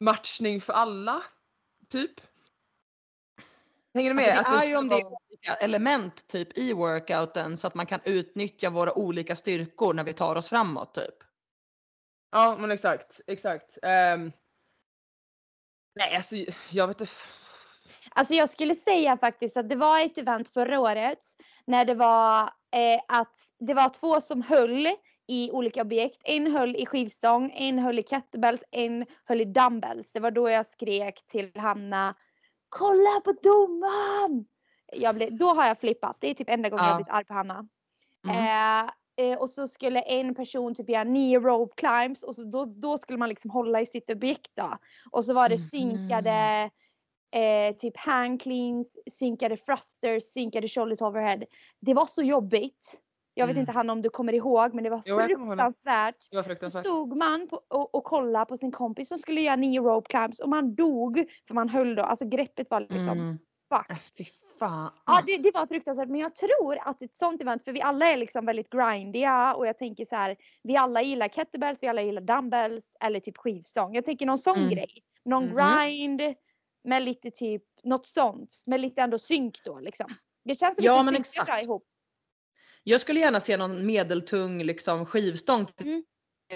matchning 0.00 0.60
för 0.60 0.72
alla. 0.72 1.22
Typ. 1.88 2.20
Hänger 3.94 4.10
du 4.10 4.14
med? 4.14 4.38
Alltså, 4.38 4.52
det 4.52 4.58
Att 4.58 4.64
är 4.64 4.68
ju 4.68 4.76
om 4.76 4.88
det 4.88 4.94
är 4.94 5.04
olika 5.04 5.54
element 5.54 6.28
typ 6.28 6.58
i 6.58 6.72
workouten 6.72 7.56
så 7.56 7.66
att 7.66 7.74
man 7.74 7.86
kan 7.86 8.00
utnyttja 8.04 8.70
våra 8.70 8.94
olika 8.94 9.36
styrkor 9.36 9.94
när 9.94 10.04
vi 10.04 10.12
tar 10.12 10.36
oss 10.36 10.48
framåt 10.48 10.94
typ. 10.94 11.14
Ja 12.30 12.56
men 12.58 12.70
exakt, 12.70 13.20
exakt. 13.26 13.78
Ehm, 13.82 14.32
nej 15.94 16.16
alltså 16.16 16.36
jag 16.70 16.86
vet 16.86 17.00
inte. 17.00 17.12
Alltså 18.14 18.34
jag 18.34 18.50
skulle 18.50 18.74
säga 18.74 19.16
faktiskt 19.16 19.56
att 19.56 19.68
det 19.68 19.76
var 19.76 20.00
ett 20.00 20.18
event 20.18 20.48
förra 20.48 20.80
året 20.80 21.18
när 21.66 21.84
det 21.84 21.94
var 21.94 22.42
eh, 22.42 23.00
att 23.08 23.36
det 23.58 23.74
var 23.74 23.88
två 23.88 24.20
som 24.20 24.42
höll 24.42 24.88
i 25.28 25.50
olika 25.50 25.82
objekt. 25.82 26.20
En 26.24 26.52
höll 26.52 26.76
i 26.76 26.86
skivstång, 26.86 27.52
en 27.54 27.78
höll 27.78 27.98
i 27.98 28.02
kettlebells, 28.02 28.64
en 28.70 29.06
höll 29.24 29.40
i 29.40 29.44
dumbbells. 29.44 30.12
Det 30.12 30.20
var 30.20 30.30
då 30.30 30.50
jag 30.50 30.66
skrek 30.66 31.26
till 31.26 31.50
Hanna 31.56 32.14
Kolla 32.68 33.20
på 33.24 33.32
domaren! 33.42 34.46
Jag 34.92 35.14
blev, 35.14 35.36
då 35.36 35.46
har 35.46 35.66
jag 35.66 35.78
flippat. 35.78 36.16
Det 36.20 36.30
är 36.30 36.34
typ 36.34 36.50
enda 36.50 36.68
gången 36.68 36.84
jag 36.84 36.92
Ja. 36.92 36.96
blivit 36.96 37.12
arg 37.12 37.24
på 37.24 37.34
Hanna. 37.34 37.68
Mm. 38.28 38.36
Eh, 38.36 38.90
eh, 39.16 39.38
och 39.38 39.50
så 39.50 39.68
skulle 39.68 40.00
en 40.00 40.34
person 40.34 40.74
typ 40.74 40.88
göra 40.90 41.04
nio 41.04 41.40
rope 41.40 41.74
climbs 41.76 42.22
och 42.22 42.34
så 42.34 42.44
då, 42.44 42.64
då 42.64 42.98
skulle 42.98 43.18
man 43.18 43.28
liksom 43.28 43.50
hålla 43.50 43.80
i 43.80 43.86
sitt 43.86 44.10
objekt 44.10 44.50
då. 44.56 44.78
Och 45.10 45.24
så 45.24 45.34
var 45.34 45.48
det 45.48 45.58
synkade 45.58 46.70
eh, 47.34 47.74
typ 47.76 47.96
hand 47.96 48.42
cleans, 48.42 48.98
synkade 49.10 49.56
thrusters, 49.56 50.24
synkade 50.24 50.68
shoulder 50.68 50.96
to 50.96 51.06
overhead. 51.06 51.40
Det 51.80 51.94
var 51.94 52.06
så 52.06 52.22
jobbigt. 52.22 53.00
Jag 53.36 53.46
vet 53.46 53.54
Mm. 53.54 53.60
inte 53.60 53.72
Hanna 53.72 53.92
om 53.92 54.02
du 54.02 54.08
kommer 54.10 54.32
ihåg 54.32 54.74
men 54.74 54.84
det 54.84 54.90
var 54.90 55.02
Jo, 55.04 55.18
fruktansvärt. 55.18 56.30
Det 56.30 56.36
var 56.36 56.42
fruktansvärt. 56.42 56.84
stod 56.86 57.16
man 57.16 57.48
på, 57.48 57.60
och, 57.68 57.94
och 57.94 58.04
kollade 58.04 58.46
på 58.46 58.56
sin 58.56 58.72
kompis 58.72 59.08
som 59.08 59.18
skulle 59.18 59.40
göra 59.40 59.56
nio 59.56 59.80
rope 59.80 60.08
climbs 60.08 60.40
och 60.40 60.48
man 60.48 60.74
dog 60.74 61.24
för 61.48 61.54
man 61.54 61.68
höll 61.68 61.94
då, 61.94 62.02
alltså 62.02 62.24
greppet 62.28 62.70
var 62.70 62.80
liksom 62.80 63.18
Mm. 63.18 63.38
fucked. 63.72 64.26
Äh, 64.26 64.26
fan. 64.58 64.90
Ja 65.06 65.22
det, 65.26 65.36
det 65.38 65.50
var 65.54 65.66
fruktansvärt 65.66 66.08
men 66.08 66.20
jag 66.20 66.34
tror 66.34 66.78
att 66.80 67.02
ett 67.02 67.14
sånt 67.14 67.42
event, 67.42 67.62
för 67.64 67.72
vi 67.72 67.82
alla 67.82 68.06
är 68.06 68.16
liksom 68.16 68.46
väldigt 68.46 68.70
grindiga 68.70 69.54
och 69.54 69.66
jag 69.66 69.78
tänker 69.78 70.04
så 70.04 70.16
här, 70.16 70.36
vi 70.62 70.76
alla 70.76 71.02
gillar 71.02 71.28
kettlebells, 71.28 71.78
vi 71.82 71.88
alla 71.88 72.02
gillar 72.02 72.22
dumbbells 72.22 72.96
eller 73.04 73.20
typ 73.20 73.36
skivstång. 73.36 73.94
Jag 73.94 74.04
tänker 74.04 74.26
någon 74.26 74.38
sån 74.38 74.58
Mm. 74.58 74.70
grej. 74.70 75.02
Någon 75.24 75.44
Mhm. 75.44 75.54
grind 75.56 76.20
med 76.84 77.02
lite 77.02 77.30
typ 77.30 77.62
något 77.82 78.06
sånt 78.06 78.62
med 78.66 78.80
lite 78.80 79.00
ändå 79.00 79.18
synk 79.18 79.60
då 79.64 79.80
liksom. 79.80 80.14
Det 80.44 80.54
känns 80.54 80.76
som 80.76 80.84
Ja, 80.84 80.98
att 80.98 81.04
men 81.04 81.14
det 81.14 81.24
synkar 81.24 81.44
bra 81.44 81.54
exakt. 81.54 81.64
ihop. 81.64 81.84
Jag 82.82 83.00
skulle 83.00 83.20
gärna 83.20 83.40
se 83.40 83.56
någon 83.56 83.86
medeltung 83.86 84.64
liksom 84.64 85.06
skivstång 85.06 85.66
Mm. 85.80 86.04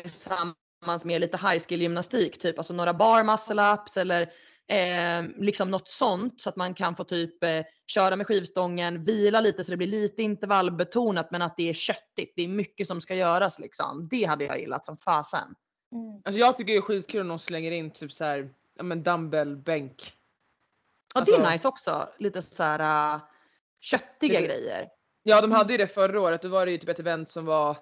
tillsammans 0.02 0.56
tillsammans 0.80 1.04
med 1.04 1.20
lite 1.20 1.36
high 1.36 1.58
skill 1.58 1.82
gymnastik, 1.82 2.38
typ 2.38 2.58
alltså 2.58 2.72
några 2.74 2.94
bar 2.94 3.24
muscle 3.24 3.72
ups 3.74 3.96
eller 3.96 4.22
eh, 4.66 5.22
liksom 5.36 5.70
något 5.70 5.88
sånt 5.88 6.40
så 6.40 6.48
att 6.48 6.56
man 6.56 6.74
kan 6.74 6.96
få 6.96 7.04
typ 7.04 7.44
eh, 7.44 7.64
köra 7.86 8.16
med 8.16 8.26
skivstången, 8.26 9.04
vila 9.04 9.40
lite 9.40 9.64
så 9.64 9.70
det 9.70 9.76
blir 9.76 9.86
lite 9.86 10.22
intervallbetonat 10.22 11.30
men 11.30 11.42
att 11.42 11.56
det 11.56 11.68
är 11.68 11.74
köttigt. 11.74 12.32
Det 12.36 12.42
är 12.42 12.48
mycket 12.48 12.86
som 12.86 13.00
ska 13.00 13.14
göras 13.14 13.58
liksom. 13.58 14.08
Det 14.10 14.24
hade 14.24 14.44
jag 14.44 14.60
gillat 14.60 14.84
som 14.84 14.96
fasen. 14.96 15.54
Mm. 15.92 16.22
Alltså 16.24 16.38
jag 16.40 16.56
tycker 16.56 16.72
det 16.72 16.78
är 16.78 16.82
skitkul 16.82 17.20
om 17.20 17.28
någon 17.28 17.38
slänger 17.38 17.70
in 17.72 17.90
typ 17.90 18.12
så 18.12 18.24
här, 18.24 18.50
ja 18.74 18.82
men 18.82 19.02
dumbbell 19.02 19.56
bänk. 19.56 20.14
Ja, 21.14 21.20
det 21.20 21.30
är 21.30 21.34
Alltså- 21.34 21.50
nice 21.50 21.68
också. 21.68 22.08
Lite 22.18 22.42
så 22.42 22.62
här 22.62 23.14
uh, 23.14 23.20
köttiga 23.80 24.40
Lite- 24.40 24.52
grejer. 24.52 24.88
Ja 25.22 25.40
de 25.40 25.52
hade 25.52 25.72
ju 25.72 25.76
det 25.76 25.86
förra 25.86 26.20
året, 26.20 26.42
då 26.42 26.48
var 26.48 26.66
det 26.66 26.72
ju 26.72 26.78
typ 26.78 26.88
ett 26.88 26.98
event 26.98 27.28
som 27.28 27.44
var 27.44 27.76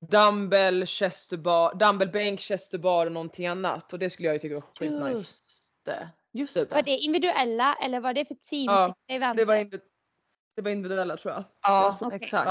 dumbbell, 0.00 0.86
chesterbar, 0.86 1.74
dumbbell 1.74 2.08
bänk, 2.08 2.40
chesterbar 2.40 3.06
och 3.06 3.12
någonting 3.12 3.46
annat 3.46 3.92
och 3.92 3.98
det 3.98 4.10
skulle 4.10 4.28
jag 4.28 4.34
ju 4.34 4.38
tycka 4.38 4.54
var 4.54 4.62
skitnice. 4.78 5.10
Just 5.18 5.44
det. 5.84 6.08
Just 6.32 6.54
Typ. 6.54 6.70
Var 6.70 6.82
det. 6.82 6.90
det 6.90 6.96
individuella 6.96 7.74
eller 7.74 8.00
var 8.00 8.12
det 8.14 8.24
för 8.24 8.34
team 8.34 8.64
Ja, 8.64 8.88
sista 8.92 9.12
eventet? 9.12 9.36
Det 9.36 9.44
var, 9.44 9.56
indiv- 9.56 9.80
det 10.56 10.62
var 10.62 10.70
individuella 10.70 11.16
tror 11.16 11.34
jag. 11.34 11.44
Ja, 11.62 11.98
Okej, 12.00 12.18
exakt. 12.22 12.46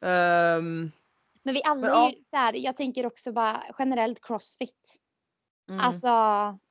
ja. 0.00 0.08
Ehm, 0.08 0.90
Men 1.42 1.54
vi 1.54 1.62
alla 1.64 1.80
Men 1.80 1.90
är 1.90 1.94
ja. 1.94 2.10
ju 2.10 2.16
där, 2.32 2.52
jag 2.64 2.76
tänker 2.76 3.06
också 3.06 3.32
bara 3.32 3.62
generellt 3.78 4.24
crossfit. 4.26 4.96
Mm. 5.68 5.80
Alltså 5.80 6.08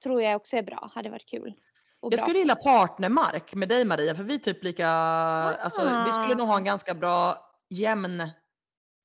tror 0.03 0.22
jag 0.22 0.36
också 0.36 0.57
är 0.57 0.64
bra, 0.64 0.91
hade 0.95 1.09
varit 1.09 1.26
kul. 1.26 1.53
Jag 2.02 2.20
skulle 2.20 2.39
gilla 2.39 2.56
partnermark 2.56 3.54
med 3.54 3.70
dig 3.70 3.86
Maria 3.86 4.16
för 4.16 4.24
vi 4.24 4.34
är 4.36 4.39
typ 4.39 4.64
lika, 4.64 4.88
alltså 4.88 5.82
vi 6.06 6.12
skulle 6.12 6.36
nog 6.36 6.47
ha 6.47 6.58
en 6.58 6.64
ganska 6.64 6.93
bra 6.93 7.47
jämn 7.70 8.30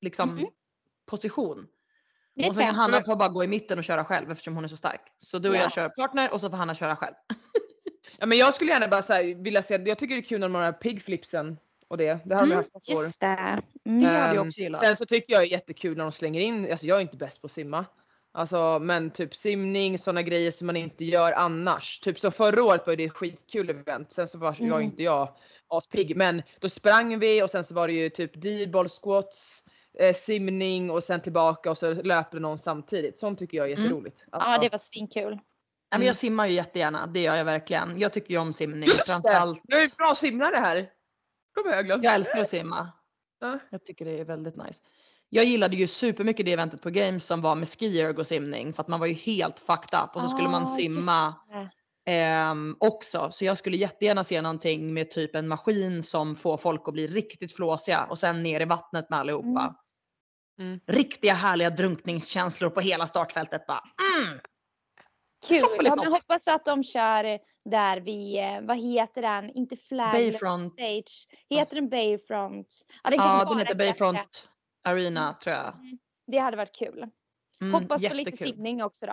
liksom 0.01 0.35
Mhm. 0.35 0.47
position. 1.07 1.67
Det 2.35 2.49
och 2.49 2.57
sen 2.57 2.67
kan. 2.67 2.75
Hanna 2.75 3.03
få 3.03 3.17
bara 3.17 3.29
gå 3.29 3.45
i 3.45 3.47
mitten 3.47 3.79
och 3.79 3.85
köra 3.85 4.05
själv 4.05 4.31
eftersom 4.31 4.55
hon 4.55 4.65
är 4.65 4.69
så 4.69 4.77
stark. 4.77 5.01
Så 5.19 5.39
du 5.39 5.49
och 5.49 5.57
Ja. 5.57 5.61
jag 5.61 5.73
kör 5.73 5.89
partner 5.89 6.33
och 6.33 6.41
så 6.41 6.51
får 6.51 6.57
Hanna 6.57 6.75
köra 6.75 6.97
själv. 6.97 7.15
ja 8.19 8.27
men 8.27 8.39
jag 8.39 8.55
skulle 8.55 8.71
gärna 8.73 8.89
bara 8.89 9.03
så 9.03 9.13
här, 9.13 9.43
vilja 9.43 9.63
se, 9.63 9.75
jag 9.87 9.99
tycker 9.99 10.15
det 10.15 10.21
är 10.21 10.23
kul 10.23 10.41
när 10.41 10.49
de 10.49 10.55
har 10.55 10.73
de 10.73 10.79
pigflipsen 10.79 11.59
och 11.89 11.97
det. 11.97 12.19
Det 12.25 12.35
har 12.35 12.43
de 12.43 12.47
Mm, 12.47 12.57
haft 12.57 12.75
något 12.75 12.91
år. 12.91 13.03
Just 13.03 13.21
det. 13.21 13.63
Det 13.85 13.91
Mm. 13.91 14.05
hade 14.05 14.17
jag 14.35 14.37
Ehm, 14.37 14.47
också 14.49 14.61
gillat. 14.61 14.81
Sen 14.85 14.97
så 14.97 15.07
tycker 15.07 15.33
jag 15.33 15.43
det 15.43 15.47
är 15.47 15.51
jättekul 15.51 15.97
när 15.97 16.05
de 16.05 16.13
slänger 16.13 16.41
in, 16.41 16.71
alltså 16.71 16.87
jag 16.87 16.97
är 16.97 17.03
inte 17.03 17.17
bäst 17.17 17.41
på 17.41 17.47
att 17.47 17.53
simma. 17.53 17.85
Alltså 18.37 18.79
men 18.79 19.11
typ 19.11 19.37
simning, 19.37 19.99
sådana 19.99 20.23
grejer 20.23 20.51
som 20.51 20.67
man 20.67 20.77
inte 20.77 21.05
gör 21.05 21.33
annars. 21.33 22.01
Typ 22.01 22.21
som 22.21 22.33
förra 22.33 22.65
året 22.65 22.87
var 22.87 22.97
det 22.97 23.05
ett 23.05 23.13
skitkul 23.13 23.71
event. 23.71 24.13
Sen 24.13 24.29
så 24.29 24.39
var, 24.39 24.47
var 24.61 24.67
Mm. 24.67 24.83
inte 24.83 25.03
jag 25.03 25.37
aspigg 25.69 26.17
men 26.17 26.43
då 26.61 26.69
sprang 26.69 27.19
vi 27.19 27.43
och 27.43 27.51
sen 27.51 27.65
så 27.65 27.75
var 27.75 27.87
det 27.89 27.95
ju 27.95 28.09
typ 28.11 28.43
dealball 28.43 28.89
squats, 28.89 29.63
eh, 29.99 30.15
simning 30.15 30.91
och 30.91 31.05
sen 31.05 31.21
tillbaka 31.21 31.71
och 31.71 31.79
så 31.79 31.93
löper 31.95 32.41
någon 32.41 32.59
samtidigt. 32.59 33.19
Sånt 33.19 33.39
tycker 33.39 33.59
jag 33.59 33.67
är 33.71 33.73
Mm. 33.73 33.85
jätteroligt. 33.85 34.25
Ja 34.33 34.39
Alltså, 34.39 34.61
det 34.61 34.69
var 34.73 34.79
svinkul. 34.79 35.31
Men 35.91 35.97
Mm. 35.97 36.07
jag 36.07 36.17
simmar 36.17 36.47
ju 36.47 36.55
jättegärna, 36.55 37.07
det 37.07 37.21
gör 37.21 37.35
jag 37.35 37.45
verkligen. 37.45 37.99
Jag 38.01 38.13
tycker 38.13 38.31
ju 38.31 38.39
om 38.39 38.53
simning. 38.53 38.89
Just 38.89 39.07
det! 39.07 39.13
Framförallt, 39.13 39.61
Jag 39.65 39.83
är 39.83 39.97
bra 39.97 40.15
simlare 40.15 40.57
här. 40.57 40.91
Kommer 41.55 41.77
jag 41.77 41.87
glömt. 41.87 42.05
jag 42.05 42.15
älskar 42.15 42.41
att 42.41 42.49
simma. 42.49 42.93
Ja. 43.41 43.59
Jag 43.71 43.85
tycker 43.85 44.05
det 44.05 44.21
är 44.21 44.25
väldigt 44.25 44.57
nice. 44.57 44.83
Jag 45.29 45.45
gillade 45.45 45.77
ju 45.77 45.87
supermycket 45.87 46.47
det 46.47 46.53
eventet 46.53 46.83
på 46.83 46.91
Games 46.91 47.27
som 47.27 47.41
var 47.41 47.55
med 47.55 47.69
skierg 47.69 48.17
och 48.17 48.27
simning 48.27 48.73
för 48.73 48.83
att 48.83 48.89
man 48.89 49.01
var 49.01 49.07
ju 49.07 49.15
helt 49.15 49.59
fucked 49.59 49.99
up 50.05 50.17
och 50.17 50.23
så 50.23 50.29
skulle 50.29 50.49
man 50.49 50.63
Ah, 50.63 50.77
simma 50.77 51.35
ehm, 52.07 52.77
också. 52.81 53.29
Så 53.33 53.45
jag 53.45 53.59
skulle 53.59 53.77
jättegärna 53.77 54.25
se 54.25 54.43
någonting 54.43 54.95
med 54.95 55.11
typ 55.11 55.35
en 55.35 55.49
maskin 55.49 56.03
som 56.03 56.37
får 56.37 56.57
folk 56.57 56.83
att 56.89 56.95
bli 56.95 57.07
riktigt 57.07 57.57
flåsiga 57.57 58.05
och 58.11 58.19
sen 58.19 58.43
ner 58.43 58.61
i 58.61 58.65
vattnet 58.65 59.11
med 59.11 59.19
allihopa. 59.19 59.49
Mm. 59.49 59.75
Mm. 60.73 60.81
Riktiga 60.87 61.35
härliga 61.35 61.71
drunkningskänslor 61.71 62.71
på 62.71 62.81
hela 62.81 63.07
startfältet 63.07 63.67
bara. 63.67 63.83
Mm. 64.17 64.39
Kul. 65.49 65.61
Toppeligt 65.61 65.85
Ja, 65.89 65.97
men 65.97 66.05
topp. 66.05 66.15
hoppas 66.15 66.49
att 66.49 66.65
de 66.65 66.85
kör 66.85 67.39
där 67.71 68.01
vi, 68.01 68.39
eh, 68.39 68.61
vad 68.63 68.77
heter 68.77 69.23
den, 69.23 69.51
inte 69.51 69.77
Flagler 69.77 70.31
Bayfront. 70.31 70.73
Stage. 70.73 71.29
Heter 71.51 71.75
den 71.75 71.89
Bayfront? 71.89 72.69
Ja, 73.05 73.11
den 73.11 73.19
Ja, 73.19 73.45
den 73.49 73.59
heter. 73.59 73.75
Bayfront 73.75 74.49
Arena 74.87 75.35
tror 75.43 75.57
jag. 75.57 75.75
Det 76.27 76.39
hade 76.39 76.57
varit 76.57 76.75
kul. 76.79 77.07
Mm, 77.61 77.75
Hoppas 77.75 78.03
på 78.03 78.15
lite 78.15 78.31
jättekul. 78.31 78.49
simning 78.49 78.83
också 78.85 79.07
då. 79.07 79.13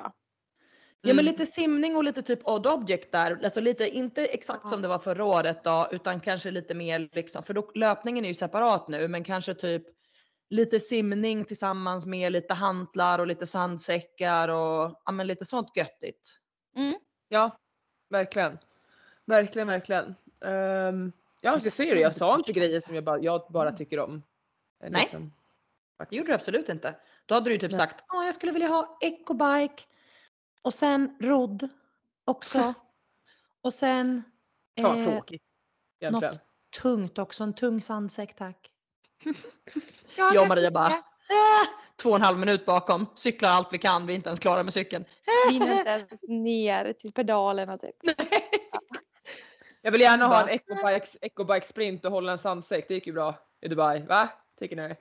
Ja 1.05 1.13
men 1.13 1.19
Mm. 1.19 1.25
lite 1.25 1.45
simning 1.45 1.95
och 1.95 2.03
lite 2.03 2.21
typ 2.21 2.47
odd 2.47 2.67
object 2.67 3.11
där. 3.11 3.39
Alltså 3.43 3.61
lite, 3.61 3.89
inte 3.89 4.25
exakt 4.25 4.61
Ja. 4.63 4.69
som 4.69 4.81
det 4.81 4.87
var 4.87 4.99
förra 4.99 5.25
året 5.25 5.63
då, 5.63 5.87
utan 5.91 6.19
kanske 6.19 6.51
lite 6.51 6.73
mer 6.73 7.09
liksom, 7.13 7.43
för 7.43 7.53
då, 7.53 7.71
löpningen 7.75 8.25
är 8.25 8.29
ju 8.29 8.33
separat 8.33 8.87
nu, 8.87 9.07
men 9.07 9.23
kanske 9.23 9.53
typ 9.53 9.83
lite 10.49 10.79
simning 10.79 11.45
tillsammans 11.45 12.05
med 12.05 12.31
lite 12.31 12.53
hantlar 12.53 13.19
och 13.19 13.27
lite 13.27 13.47
sandsäckar 13.47 14.49
och 14.49 15.01
ja, 15.05 15.11
men 15.11 15.27
lite 15.27 15.45
sånt 15.45 15.77
göttigt. 15.77 16.39
Ja, 17.27 17.57
verkligen. 18.09 18.57
Verkligen, 19.25 19.67
verkligen. 19.67 20.05
Um, 20.39 21.11
ja, 21.41 21.59
jag 21.63 21.73
ser 21.73 21.95
det. 21.95 22.01
Jag 22.01 22.13
sa 22.13 22.35
inte 22.35 22.53
grejer 22.53 22.81
som 22.81 22.95
jag 22.95 23.03
bara, 23.03 23.19
jag 23.19 23.47
bara 23.49 23.71
tycker 23.71 23.99
om. 23.99 24.23
Eh, 24.83 24.89
Nej. 24.91 25.01
liksom. 25.01 25.33
Det 26.03 26.05
Faktiskt. 26.05 26.17
gjorde 26.17 26.29
du 26.29 26.35
absolut 26.35 26.69
inte. 26.69 26.95
Då 27.25 27.35
hade 27.35 27.49
du 27.49 27.53
ju 27.53 27.59
typ 27.59 27.71
Nej. 27.71 27.77
sagt, 27.79 28.03
ja 28.07 28.25
jag 28.25 28.33
skulle 28.33 28.51
vilja 28.51 28.67
ha 28.67 28.97
ecobike 29.01 29.83
och 30.61 30.73
sen 30.73 31.17
rodd 31.21 31.69
också. 32.25 32.73
och 33.61 33.73
sen 33.73 34.23
vad 34.81 34.97
eh, 34.97 35.03
tråkigt. 35.03 35.43
Egentligen. 35.99 36.33
något 36.33 36.41
tungt 36.81 37.17
också, 37.19 37.43
en 37.43 37.53
tung 37.53 37.81
sandsäck 37.81 38.35
tack. 38.35 38.69
Ja, 40.15 40.25
Jag 40.25 40.33
det- 40.33 40.39
och 40.39 40.47
Maria 40.47 40.71
bara, 40.71 40.87
äh, 40.87 40.93
två 41.95 42.09
och 42.09 42.15
en 42.15 42.21
halv 42.21 42.39
minut 42.39 42.65
bakom, 42.65 43.05
cyklar 43.15 43.49
allt 43.49 43.73
vi 43.73 43.77
kan, 43.77 44.07
vi 44.07 44.13
är 44.13 44.15
inte 44.15 44.29
ens 44.29 44.39
klara 44.39 44.63
med 44.63 44.73
cykeln. 44.73 45.05
Vi 45.47 45.53
hinner 45.53 45.77
inte 45.79 45.89
ens 45.91 46.11
ner 46.21 46.93
till 46.93 47.13
pedalerna 47.13 47.77
typ. 47.77 47.95
Jag 49.83 49.91
vill 49.91 50.01
gärna 50.01 50.27
ha 50.27 50.41
en 50.41 50.49
ecobike, 50.49 51.05
ecobike 51.21 51.67
sprint 51.67 52.05
och 52.05 52.11
hålla 52.11 52.31
en 52.31 52.37
sandsäck. 52.37 52.87
Det 52.87 52.93
gick 52.93 53.07
ju 53.07 53.13
bra 53.13 53.35
i 53.61 53.67
Dubai. 53.67 53.99
Va? 54.01 54.29
Tycker 54.59 54.75
ni? 54.75 54.95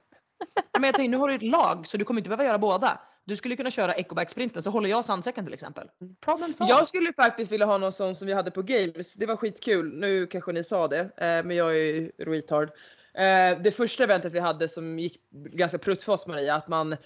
Men 0.73 0.85
jag 0.85 0.95
tänkte, 0.95 1.11
nu 1.11 1.17
har 1.17 1.29
du 1.29 1.35
ett 1.35 1.43
lag 1.43 1.87
så 1.87 1.97
du 1.97 2.05
kommer 2.05 2.21
inte 2.21 2.29
behöva 2.29 2.45
göra 2.45 2.59
båda. 2.59 3.01
Du 3.25 3.37
skulle 3.37 3.57
kunna 3.57 3.71
köra 3.71 3.95
ecobike-sprinten 3.95 4.63
så 4.63 4.71
håller 4.71 4.91
jag 4.91 5.05
sandsäcken 5.05 5.45
till 5.45 5.55
exempel. 5.55 5.91
Problem 6.21 6.53
solved. 6.53 6.77
Jag 6.77 6.89
skulle 6.89 7.13
faktiskt 7.13 7.53
vilja 7.53 7.67
ha 7.67 7.79
någon 7.79 7.93
sån 7.93 8.15
som 8.15 8.27
vi 8.27 8.33
hade 8.33 8.51
på 8.51 8.63
games. 8.63 9.15
Det 9.15 9.27
var 9.27 9.37
skitkul. 9.37 9.99
Nu 9.99 10.27
kanske 10.27 10.53
ni 10.53 10.65
sa 10.65 10.89
det, 10.89 11.01
eh, 11.01 11.45
men 11.45 11.51
jag 11.51 11.71
är 11.71 11.85
ju 11.85 12.13
retard. 12.19 12.71
Eh, 13.15 13.63
det 13.63 13.77
första 13.77 14.05
eventet 14.05 14.33
vi 14.33 14.41
hade 14.41 14.69
som 14.69 14.99
gick 14.99 15.21
ganska 15.31 15.79
prutt 15.79 16.03
för 16.03 16.13
oss 16.13 16.27
Maria, 16.27 16.55
att 16.55 16.69
man 16.69 16.97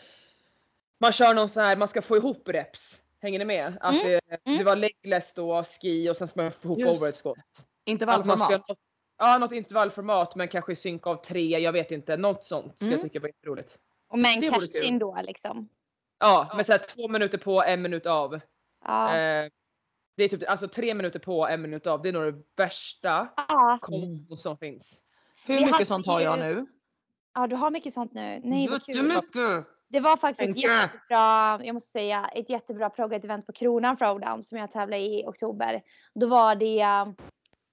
man 0.98 1.12
kör 1.12 1.34
någon 1.34 1.48
sån 1.48 1.62
här, 1.62 1.76
man 1.76 1.88
ska 1.88 2.02
få 2.02 2.16
ihop 2.16 2.48
reps. 2.48 3.00
Hänger 3.22 3.38
ni 3.38 3.44
med? 3.44 3.78
Att 3.80 3.94
Mm, 3.94 4.06
det, 4.06 4.20
mm. 4.44 4.58
det 4.58 4.64
var 4.64 4.76
legless 4.76 5.34
då, 5.34 5.64
ski 5.64 6.10
och 6.10 6.16
sen 6.16 6.28
ska 6.28 6.42
man 6.42 6.52
få 6.52 6.68
ihop 6.68 6.78
Just. 6.78 6.90
overhead 6.90 7.12
squat. 7.12 7.36
Att 7.38 7.46
man 7.46 7.56
ska, 7.56 7.90
Intervallformat. 7.90 8.66
Ja, 9.18 9.38
något 9.38 9.52
intervallformat 9.52 10.34
men 10.36 10.48
kanske 10.48 10.72
i 10.72 10.76
synk 10.76 11.06
av 11.06 11.16
tre, 11.16 11.58
jag 11.58 11.72
vet 11.72 11.90
inte. 11.90 12.16
Något 12.16 12.44
sånt 12.44 12.76
ska 12.76 12.84
Mm. 12.84 12.92
jag 12.92 13.02
tycka 13.02 13.20
var 13.20 13.28
jätteroligt. 13.28 13.78
Och 14.08 14.18
med 14.18 14.30
en 14.36 14.50
cashin 14.52 14.98
då 14.98 15.18
liksom. 15.22 15.68
Ja, 16.18 16.52
men 16.56 16.64
så 16.64 16.72
här, 16.72 16.78
två 16.78 17.08
minuter 17.08 17.38
på, 17.38 17.62
en 17.62 17.82
minut 17.82 18.06
av. 18.06 18.40
Ja. 18.84 19.16
Eh, 19.16 19.50
det 20.16 20.24
är 20.24 20.28
typ 20.28 20.50
alltså 20.50 20.68
tre 20.68 20.94
minuter 20.94 21.18
på, 21.18 21.46
en 21.48 21.62
minut 21.62 21.86
av. 21.86 22.02
Det 22.02 22.08
är 22.08 22.12
nog 22.12 22.34
det 22.34 22.42
värsta 22.56 23.28
ja. 23.48 23.78
kombon 23.82 24.36
som 24.36 24.58
finns. 24.58 25.00
Hur 25.44 25.54
Vi 25.54 25.60
mycket 25.60 25.72
hade 25.74 25.86
sånt 25.86 26.06
har 26.06 26.20
jag 26.20 26.38
nu? 26.38 26.66
ja, 27.34 27.46
du 27.46 27.56
har 27.56 27.70
mycket 27.70 27.92
sånt 27.92 28.12
nu. 28.12 28.40
Nej 28.44 28.68
vad 28.68 28.84
kul. 28.84 29.22
Det 29.88 30.00
var 30.00 30.16
faktiskt 30.16 30.50
ett 30.50 30.62
jättebra, 30.62 31.60
jag 31.64 31.72
måste 31.74 31.90
säga, 31.90 32.30
ett 32.34 32.50
jättebra 32.50 32.90
proggat 32.90 33.24
event 33.24 33.46
på 33.46 33.52
Kronan 33.52 33.96
Throwdown 33.96 34.42
som 34.42 34.58
jag 34.58 34.70
tävlade 34.70 35.02
i 35.02 35.20
i 35.20 35.24
oktober. 35.26 35.82
Då 36.14 36.26
var 36.26 36.54
det, 36.54 36.86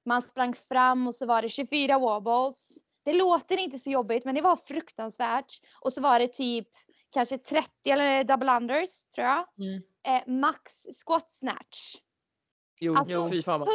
man 0.05 0.21
sprang 0.21 0.53
fram 0.55 1.07
och 1.07 1.15
så 1.15 1.25
var 1.25 1.41
det 1.41 1.49
24 1.49 1.99
wobbles. 1.99 2.77
Det 3.05 3.13
låter 3.13 3.57
inte 3.57 3.79
så 3.79 3.89
jobbigt 3.91 4.25
men 4.25 4.35
det 4.35 4.41
var 4.41 4.55
fruktansvärt. 4.55 5.53
Och 5.81 5.93
så 5.93 6.01
var 6.01 6.19
det 6.19 6.27
typ 6.33 6.67
kanske 7.13 7.37
30 7.37 7.69
eller 7.91 8.23
double 8.23 8.57
unders 8.57 9.07
tror 9.09 9.27
jag. 9.27 9.45
Mm. 9.59 9.81
Eh, 10.07 10.33
max 10.33 10.85
squat 11.05 11.31
snatch. 11.31 11.95
Jo, 12.79 12.95
Alltså, 12.95 13.29
fy 13.29 13.41
fan 13.41 13.59
vad. 13.59 13.69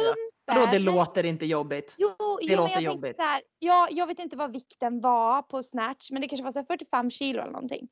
Vadå, 0.45 0.65
det 0.71 0.79
låter 0.79 1.23
inte 1.25 1.45
jobbigt. 1.45 1.95
Jo, 1.97 2.07
Det 2.09 2.45
jo 2.45 2.47
men 2.47 2.57
låter 2.57 2.73
jag 2.73 2.83
jobbigt. 2.83 3.01
tänkte 3.17 3.23
så 3.23 3.29
här, 3.29 3.41
ja, 3.59 3.87
jag 3.91 4.07
vet 4.07 4.19
inte 4.19 4.37
vad 4.37 4.51
vikten 4.51 5.01
var 5.01 5.41
på 5.41 5.63
snatch 5.63 6.11
men 6.11 6.21
det 6.21 6.27
kanske 6.27 6.43
var 6.43 6.51
så 6.51 6.59
här 6.59 6.65
45 6.65 7.11
kilo 7.11 7.41
eller 7.41 7.51
någonting. 7.51 7.87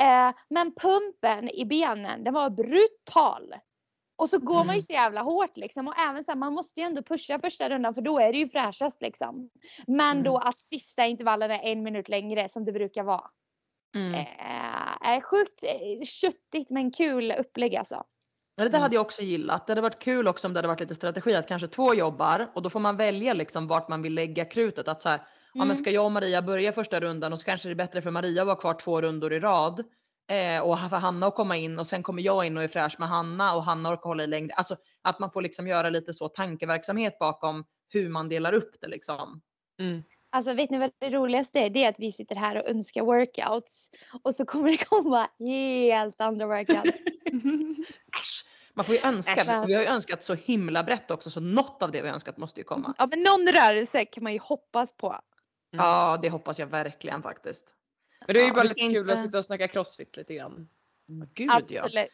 Eh, 0.00 0.32
men 0.48 0.74
pumpen 0.74 1.48
i 1.48 1.64
benen 1.64 2.24
den 2.24 2.34
var 2.34 2.50
brutal. 2.50 3.54
Och 4.16 4.28
så 4.28 4.38
går 4.38 4.54
man 4.64 4.66
ju 4.66 4.72
Mm. 4.72 4.82
så 4.82 4.92
jävla 4.92 5.20
hårt 5.22 5.56
liksom 5.56 5.88
och 5.88 5.98
även 5.98 6.24
så 6.24 6.30
här, 6.32 6.38
man 6.38 6.52
måste 6.52 6.80
ju 6.80 6.86
ändå 6.86 7.02
pusha 7.02 7.38
första 7.38 7.68
rundan 7.70 7.94
för 7.94 8.02
då 8.02 8.18
är 8.18 8.32
det 8.32 8.38
ju 8.38 8.48
fräschast 8.48 9.02
liksom. 9.02 9.50
Men 9.86 10.22
då 10.22 10.36
Mm. 10.36 10.48
att 10.48 10.60
sista 10.60 11.06
intervallen 11.06 11.50
är 11.50 11.60
en 11.62 11.82
minut 11.82 12.08
längre 12.08 12.48
som 12.48 12.64
det 12.64 12.72
brukar 12.72 13.02
vara. 13.02 13.30
Mm. 13.96 14.14
Eh, 14.14 15.08
är 15.14 15.20
sjukt 15.20 15.62
eh, 15.64 16.04
köttigt 16.04 16.70
men 16.70 16.90
kul 16.92 17.32
upplägg 17.38 17.76
alltså. 17.76 17.94
Ja, 18.56 18.62
det 18.64 18.64
där 18.64 18.68
Mm. 18.68 18.82
hade 18.82 18.94
jag 18.94 19.00
också 19.02 19.22
gillat. 19.22 19.66
Det 19.66 19.70
hade 19.70 19.80
varit 19.80 19.98
kul 19.98 20.28
också 20.28 20.46
om 20.46 20.52
det 20.54 20.58
hade 20.58 20.68
varit 20.68 20.80
lite 20.80 20.94
strategi 20.94 21.34
att 21.34 21.48
kanske 21.48 21.68
två 21.68 21.94
jobbar 21.94 22.50
och 22.54 22.62
då 22.62 22.70
får 22.70 22.80
man 22.80 22.96
välja 22.96 23.32
liksom 23.32 23.68
vart 23.68 23.88
man 23.88 24.02
vill 24.02 24.14
lägga 24.14 24.44
krutet. 24.44 24.88
Att 24.88 25.02
så 25.02 25.08
här, 25.08 25.18
ja 25.18 25.58
men 25.58 25.62
Mm. 25.70 25.76
ska 25.76 25.90
jag 25.90 26.04
och 26.04 26.12
Maria 26.12 26.42
börja 26.42 26.72
första 26.72 27.00
rundan 27.00 27.32
och 27.32 27.38
så 27.38 27.44
kanske 27.44 27.68
det 27.68 27.72
är 27.72 27.74
bättre 27.74 28.02
för 28.02 28.10
Maria 28.10 28.42
att 28.42 28.46
vara 28.46 28.56
kvar 28.56 28.74
två 28.74 29.00
rundor 29.00 29.32
i 29.32 29.40
rad 29.40 29.84
Eh, 30.28 30.60
och 30.60 30.78
för 30.78 30.96
Hanna 30.96 31.26
att 31.26 31.34
komma 31.34 31.56
in 31.56 31.78
och 31.78 31.86
sen 31.86 32.02
kommer 32.02 32.22
jag 32.22 32.46
in 32.46 32.56
och 32.56 32.62
är 32.62 32.68
fräsch 32.68 32.96
med 32.98 33.08
Hanna 33.08 33.54
och 33.54 33.64
Hanna 33.64 33.92
orkar 33.92 34.08
hålla 34.08 34.24
i 34.24 34.26
längre. 34.26 34.54
Alltså 34.54 34.76
att 35.02 35.18
man 35.18 35.30
får 35.30 35.42
liksom 35.42 35.68
göra 35.68 35.90
lite 35.90 36.14
så 36.14 36.28
tankeverksamhet 36.28 37.18
bakom 37.18 37.64
hur 37.88 38.08
man 38.08 38.28
delar 38.28 38.52
upp 38.52 38.80
det 38.80 38.88
liksom. 38.88 39.42
Mm. 39.80 40.02
Alltså 40.30 40.54
vet 40.54 40.70
ni 40.70 40.78
vad 40.78 40.90
det 40.98 41.10
roligaste 41.10 41.60
är? 41.60 41.70
Det 41.70 41.84
är 41.84 41.88
att 41.88 42.00
vi 42.00 42.12
sitter 42.12 42.36
här 42.36 42.58
och 42.58 42.68
önskar 42.68 43.02
workouts 43.02 43.90
och 44.22 44.34
så 44.34 44.44
kommer 44.44 44.70
det 44.70 44.84
komma 44.84 45.28
helt 45.38 46.20
andra 46.20 46.46
workouts. 46.46 46.98
Äsch. 48.20 48.46
Man 48.74 48.84
får 48.84 48.94
ju 48.94 49.00
önska. 49.00 49.34
Äsch. 49.34 49.66
Vi 49.66 49.74
har 49.74 49.82
ju 49.82 49.88
önskat 49.88 50.22
så 50.22 50.34
himla 50.34 50.84
brett 50.84 51.10
också 51.10 51.30
så 51.30 51.40
något 51.40 51.82
av 51.82 51.90
det 51.90 52.02
vi 52.02 52.08
har 52.08 52.14
önskat 52.14 52.36
måste 52.36 52.60
ju 52.60 52.64
komma. 52.64 52.94
Ja 52.98 53.06
men 53.06 53.22
någon 53.22 53.48
rörelse 53.48 54.04
kan 54.04 54.22
man 54.22 54.32
ju 54.32 54.38
hoppas 54.38 54.96
på. 54.96 55.06
Mm. 55.06 55.86
Ja 55.86 56.18
det 56.22 56.30
hoppas 56.30 56.58
jag 56.58 56.66
verkligen 56.66 57.22
faktiskt. 57.22 57.74
Men 58.26 58.34
det 58.34 58.40
är 58.42 58.46
ju 58.46 58.52
bara 58.52 58.62
lite 58.62 58.74
kul 58.74 59.10
att 59.10 59.22
sitta 59.22 59.38
och 59.38 59.44
snacka 59.44 59.68
crossfit 59.68 60.16
lite 60.16 60.34
grann. 60.34 60.68
Gud 61.34 61.50
ja. 61.68 61.82
Absolut. 61.82 62.10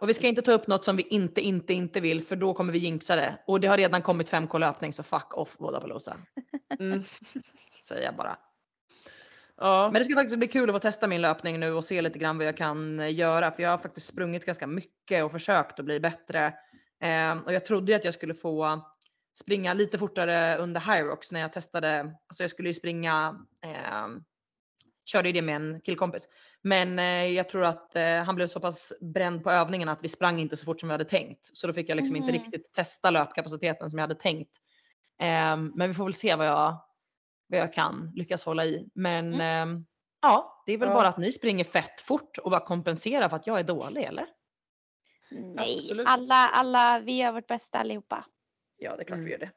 Och 0.00 0.08
vi 0.08 0.14
ska 0.14 0.26
inte 0.26 0.42
ta 0.42 0.52
upp 0.52 0.66
något 0.66 0.84
som 0.84 0.96
vi 0.96 1.02
inte, 1.02 1.40
inte, 1.40 1.72
inte 1.72 2.00
vill 2.00 2.24
för 2.24 2.36
då 2.36 2.54
kommer 2.54 2.72
vi 2.72 2.78
jinxa 2.78 3.16
det. 3.16 3.38
Och 3.46 3.60
det 3.60 3.68
har 3.68 3.76
redan 3.76 4.02
kommit 4.02 4.30
5K 4.30 4.58
löpning 4.58 4.92
så 4.92 5.02
fuck 5.02 5.36
off 5.36 5.56
Vodapalooza. 5.58 6.16
Mm. 6.80 7.02
Säger 7.82 8.04
jag 8.04 8.16
bara. 8.16 8.38
Ja. 9.56 9.90
Men 9.92 10.00
det 10.00 10.04
ska 10.04 10.14
faktiskt 10.14 10.38
bli 10.38 10.48
kul 10.48 10.70
att 10.70 10.74
få 10.74 10.78
testa 10.78 11.06
min 11.06 11.20
löpning 11.20 11.60
nu 11.60 11.72
och 11.72 11.84
se 11.84 12.02
lite 12.02 12.18
grann 12.18 12.38
vad 12.38 12.46
jag 12.46 12.56
kan 12.56 13.00
eh, 13.00 13.14
göra. 13.14 13.50
För 13.50 13.62
jag 13.62 13.70
har 13.70 13.78
faktiskt 13.78 14.06
sprungit 14.06 14.44
ganska 14.44 14.66
mycket 14.66 15.24
och 15.24 15.32
försökt 15.32 15.78
att 15.78 15.84
bli 15.84 16.00
bättre. 16.00 16.54
Ehm, 17.00 17.40
och 17.40 17.52
jag 17.52 17.64
trodde 17.64 17.92
ju 17.92 17.96
att 17.96 18.04
jag 18.04 18.14
skulle 18.14 18.34
få 18.34 18.84
springa 19.34 19.74
lite 19.74 19.98
fortare 19.98 20.56
under 20.56 20.80
Hyrox 20.80 21.32
när 21.32 21.40
jag 21.40 21.52
testade. 21.52 22.00
Alltså 22.00 22.42
jag 22.42 22.50
skulle 22.50 22.68
ju 22.68 22.74
springa, 22.74 23.46
ehm, 23.64 24.24
körde 25.04 25.28
ju 25.28 25.32
det 25.32 25.42
med 25.42 25.56
en 25.56 25.80
killkompis. 25.80 26.28
Men 26.62 26.98
eh, 26.98 27.04
jag 27.26 27.48
tror 27.48 27.64
att 27.64 27.96
eh, 27.96 28.22
han 28.22 28.34
blev 28.34 28.46
så 28.46 28.60
pass 28.60 28.92
bränd 29.00 29.42
på 29.44 29.50
övningen 29.50 29.88
att 29.88 30.04
vi 30.04 30.08
sprang 30.08 30.40
inte 30.40 30.56
så 30.56 30.64
fort 30.64 30.80
som 30.80 30.88
vi 30.88 30.92
hade 30.92 31.04
tänkt. 31.04 31.50
Så 31.56 31.66
då 31.66 31.72
fick 31.72 31.88
jag 31.88 31.96
liksom 31.96 32.16
inte 32.16 32.32
Mhm. 32.32 32.40
riktigt 32.40 32.72
testa 32.72 33.10
löpkapaciteten 33.10 33.90
som 33.90 33.98
jag 33.98 34.02
hade 34.08 34.20
tänkt. 34.20 34.50
Ehm, 35.18 35.72
men 35.74 35.88
vi 35.88 35.94
får 35.94 36.04
väl 36.04 36.14
se 36.14 36.34
vad 36.34 36.46
jag, 36.46 36.76
vad 37.48 37.60
jag 37.60 37.72
kan 37.72 38.12
lyckas 38.14 38.44
hålla 38.44 38.64
i. 38.64 38.88
Men 38.94 39.40
ehm, 39.40 39.86
ja, 40.22 40.62
det 40.66 40.72
är 40.72 40.78
väl 40.78 40.88
Ja. 40.88 40.94
bara 40.94 41.08
att 41.08 41.18
ni 41.18 41.32
springer 41.32 41.64
fett 41.64 42.00
fort 42.00 42.38
och 42.38 42.50
bara 42.50 42.64
kompensera 42.64 43.28
för 43.28 43.36
att 43.36 43.46
jag 43.46 43.58
är 43.58 43.64
dålig 43.64 44.02
eller? 44.04 44.26
Nej, 45.30 45.78
Absolut. 45.80 46.08
alla, 46.08 46.34
alla, 46.34 46.98
vi 47.04 47.16
gör 47.18 47.32
vårt 47.32 47.46
bästa 47.46 47.78
allihopa. 47.78 48.24
Ja, 48.76 48.96
det 48.96 49.02
är 49.02 49.04
klart 49.04 49.16
Mm. 49.16 49.24
vi 49.24 49.30
gör 49.30 49.38
det. 49.38 49.50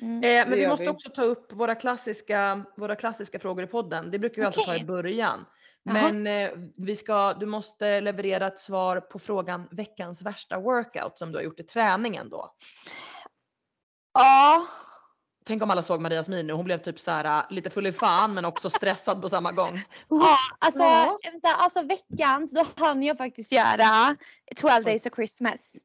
Mm. 0.00 0.24
Eh, 0.24 0.48
men 0.48 0.58
vi 0.58 0.68
måste 0.68 0.84
vi. 0.84 0.90
också 0.90 1.10
ta 1.10 1.22
upp 1.22 1.52
våra 1.52 1.74
klassiska, 1.74 2.64
våra 2.76 2.96
klassiska 2.96 3.38
frågor 3.38 3.64
i 3.64 3.66
podden. 3.66 4.10
Det 4.10 4.18
brukar 4.18 4.42
vi 4.42 4.46
alltid 4.46 4.64
ta 4.64 4.76
i 4.76 4.84
början. 4.84 5.46
Men 5.82 6.26
eh, 6.26 6.50
vi 6.76 6.96
ska, 6.96 7.32
du 7.32 7.46
måste 7.46 8.00
leverera 8.00 8.46
ett 8.46 8.58
svar 8.58 9.00
på 9.00 9.18
frågan 9.18 9.68
veckans 9.70 10.22
värsta 10.22 10.58
workout 10.58 11.18
som 11.18 11.32
du 11.32 11.38
har 11.38 11.42
gjort 11.42 11.60
i 11.60 11.64
träningen 11.64 12.28
då. 12.28 12.54
Ja, 14.14 14.66
Tänk 15.44 15.62
om 15.62 15.70
alla 15.70 15.82
såg 15.82 16.00
Marias 16.00 16.28
min 16.28 16.46
nu. 16.46 16.52
Hon 16.52 16.64
blev 16.64 16.78
typ 16.78 17.00
så 17.00 17.10
här 17.10 17.24
äh, 17.24 17.44
lite 17.50 17.70
full 17.70 17.86
i 17.86 17.92
fan 17.92 18.34
men 18.34 18.44
också 18.44 18.70
stressad 18.70 19.22
på 19.22 19.28
samma 19.28 19.52
gång. 19.52 19.82
ja 20.08 20.36
alltså, 20.58 20.82
Ja. 20.82 21.18
vänta, 21.22 21.48
alltså 21.48 21.82
veckans 21.82 22.52
då 22.52 22.66
hann 22.76 23.02
jag 23.02 23.18
faktiskt 23.18 23.52
göra 23.52 24.16
12 24.56 24.84
days 24.84 25.06
of 25.06 25.14
Christmas. 25.14 25.76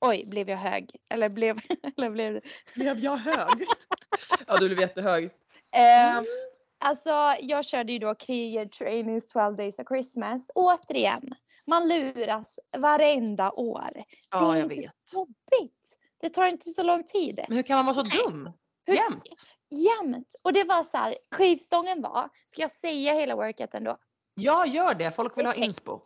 Oj, 0.00 0.24
blev 0.26 0.50
jag 0.50 0.56
hög? 0.56 0.90
Eller 1.14 1.28
blev, 1.28 1.58
eller 1.96 2.10
blev 2.10 2.32
det? 2.34 2.40
Blev 2.74 2.98
jag 2.98 3.16
hög? 3.16 3.66
ja, 4.46 4.56
du 4.56 4.66
blev 4.68 4.80
jättehög. 4.80 5.30
Ehm, 5.76 6.24
alltså 6.84 7.10
jag 7.40 7.64
körde 7.64 7.92
ju 7.92 7.98
då 7.98 8.14
Krieger 8.14 8.66
Trainings 8.66 9.26
12 9.26 9.56
days 9.56 9.78
of 9.78 9.86
Christmas. 9.88 10.50
Återigen, 10.54 11.34
man 11.66 11.88
luras 11.88 12.58
varenda 12.78 13.50
år. 13.52 13.88
Det 13.94 14.04
Ja, 14.30 14.52
är 14.54 14.58
jag 14.58 14.64
inte 14.72 14.74
vet. 14.74 14.92
så 15.10 15.16
jobbigt. 15.18 15.72
Det 16.20 16.28
tar 16.28 16.46
inte 16.46 16.70
så 16.70 16.82
lång 16.82 17.04
tid. 17.04 17.44
Men 17.48 17.56
hur 17.56 17.62
kan 17.62 17.76
man 17.84 17.94
vara 17.94 17.94
så 17.94 18.02
dum? 18.24 18.50
Hur- 18.86 18.94
Jämt. 18.94 19.22
Jämt. 19.70 20.34
Och 20.44 20.52
det 20.52 20.64
var 20.64 20.84
så 20.84 20.96
här, 20.96 21.14
skivstången 21.30 22.02
var, 22.02 22.28
ska 22.46 22.62
jag 22.62 22.70
säga 22.70 23.12
hela 23.12 23.36
workouten 23.36 23.84
då? 23.84 23.96
Ja, 24.34 24.66
gör 24.66 24.94
det. 24.94 25.12
Folk 25.12 25.38
vill 25.38 25.46
ha 25.46 25.52
Okej. 25.52 25.64
inspo. 25.64 26.00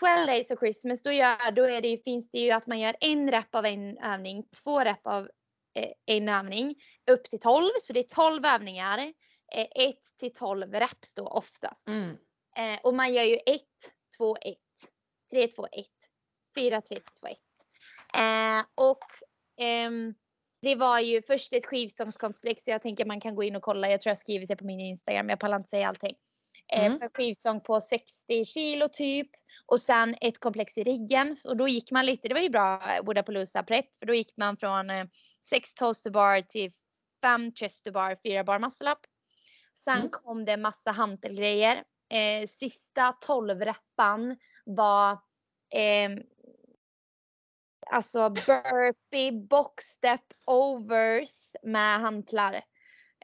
12 0.00 0.26
days 0.26 0.50
of 0.50 0.58
Christmas, 0.58 1.02
då, 1.02 1.12
gör, 1.12 1.50
då 1.50 1.64
är 1.64 1.80
det, 1.80 1.88
ju- 1.88 1.98
finns 1.98 2.30
det 2.30 2.38
ju 2.38 2.50
att 2.50 2.66
man 2.66 2.80
gör 2.80 2.96
en 3.00 3.30
rep 3.30 3.54
av 3.54 3.66
en 3.66 3.98
övning, 3.98 4.44
två 4.64 4.80
rep 4.80 5.06
av 5.06 5.28
eh, 5.78 5.90
en 6.06 6.28
övning, 6.28 6.74
upp 7.10 7.24
till 7.30 7.40
12. 7.40 7.70
Så 7.80 7.92
det 7.92 8.00
är 8.00 8.30
12 8.30 8.44
övningar. 8.44 8.98
Eh, 9.54 9.66
1 9.74 9.96
till 10.18 10.32
12 10.32 10.72
reps 10.74 11.14
då 11.14 11.26
oftast. 11.26 11.88
Mm. 11.88 12.10
Eh, 12.56 12.80
och 12.82 12.94
man 12.94 13.14
gör 13.14 13.22
ju 13.22 13.34
1, 13.34 13.60
2, 14.18 14.36
1, 14.36 14.56
3, 15.30 15.48
2, 15.48 15.66
1, 15.66 15.86
4, 16.58 16.80
3, 16.80 17.00
2, 17.20 17.26
1. 17.26 17.36
Eh, 18.16 18.66
och 18.74 19.04
ehm, 19.60 20.14
det 20.62 20.74
var 20.74 21.00
ju 21.00 21.22
först 21.22 21.52
ett 21.52 21.66
skivstångskomplex. 21.66 22.68
Jag 22.68 22.82
tänker 22.82 23.04
man 23.04 23.20
kan 23.20 23.34
gå 23.34 23.42
in 23.42 23.56
och 23.56 23.62
kolla. 23.62 23.90
Jag 23.90 24.00
tror 24.00 24.10
jag 24.10 24.18
skrivit 24.18 24.48
det 24.48 24.56
på 24.56 24.64
min 24.64 24.80
Instagram. 24.80 25.28
Jag 25.28 25.40
pallar 25.40 25.56
inte 25.56 25.68
säga 25.68 25.88
allting. 25.88 26.16
Eh, 26.72 26.86
Mm. 26.86 26.98
på 26.98 27.04
en 27.04 27.10
skivstång 27.14 27.60
på 27.60 27.80
60 27.80 28.44
kilo 28.44 28.88
typ. 28.92 29.30
Och 29.66 29.80
sen 29.80 30.14
ett 30.20 30.40
komplex 30.40 30.78
i 30.78 30.84
riggen. 30.84 31.36
Och 31.44 31.56
då 31.56 31.68
gick 31.68 31.90
man 31.90 32.06
lite, 32.06 32.28
det 32.28 32.34
var 32.34 32.40
ju 32.40 32.50
bra 32.50 32.74
eh, 32.74 33.04
Wodapalooza 33.04 33.62
prep. 33.62 33.94
För 33.98 34.06
då 34.06 34.14
gick 34.14 34.36
man 34.36 34.56
från 34.56 34.90
eh, 34.90 35.06
6 35.50 35.74
toaster 35.74 36.10
bar 36.10 36.40
till 36.40 36.70
5 37.22 37.52
chester 37.54 37.90
bar, 37.90 38.16
4 38.24 38.44
bar 38.44 38.58
muscle 38.58 38.92
up. 38.92 38.98
Sen 39.74 39.96
Mm. 39.98 40.10
kom 40.10 40.44
det 40.44 40.56
massa 40.56 40.90
hantelgrejer. 40.90 41.82
Eh, 42.12 42.46
sista 42.46 43.12
12 43.12 43.60
reppan 43.60 44.36
var 44.66 45.18
ehm, 45.74 46.18
alltså 47.90 48.30
burpee, 48.30 49.32
boxstep 49.32 50.20
overs 50.46 51.52
med 51.62 52.00
hantlar. 52.00 52.54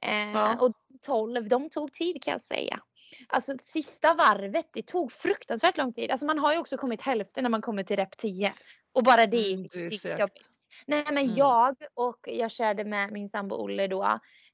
Eh, 0.02 0.30
Ja. 0.32 0.58
Och 0.60 0.72
12, 1.02 1.48
de 1.48 1.70
tog 1.70 1.92
tid 1.92 2.22
kan 2.22 2.32
jag 2.32 2.40
säga. 2.40 2.80
Alltså 3.28 3.52
sista 3.60 4.14
varvet, 4.14 4.68
det 4.72 4.82
tog 4.86 5.12
fruktansvärt 5.12 5.76
lång 5.76 5.92
tid. 5.92 6.10
Alltså 6.10 6.26
man 6.26 6.38
har 6.38 6.52
ju 6.52 6.58
också 6.58 6.76
kommit 6.76 7.02
hälften 7.02 7.42
när 7.42 7.50
man 7.50 7.62
kommer 7.62 7.82
till 7.82 7.96
rep 7.96 8.16
10. 8.16 8.54
Och 8.94 9.02
bara 9.02 9.26
det 9.26 9.36
är 9.36 9.54
Mm, 9.54 9.68
psykiskt 9.68 10.18
jobbigt. 10.18 10.54
Nej 10.86 11.04
men 11.06 11.18
Mm. 11.24 11.36
jag 11.36 11.76
och 11.94 12.18
jag 12.22 12.50
körde 12.50 12.84
med 12.84 13.12
min 13.12 13.28
sambo 13.28 13.56
Olle 13.56 13.86
då. 13.86 14.02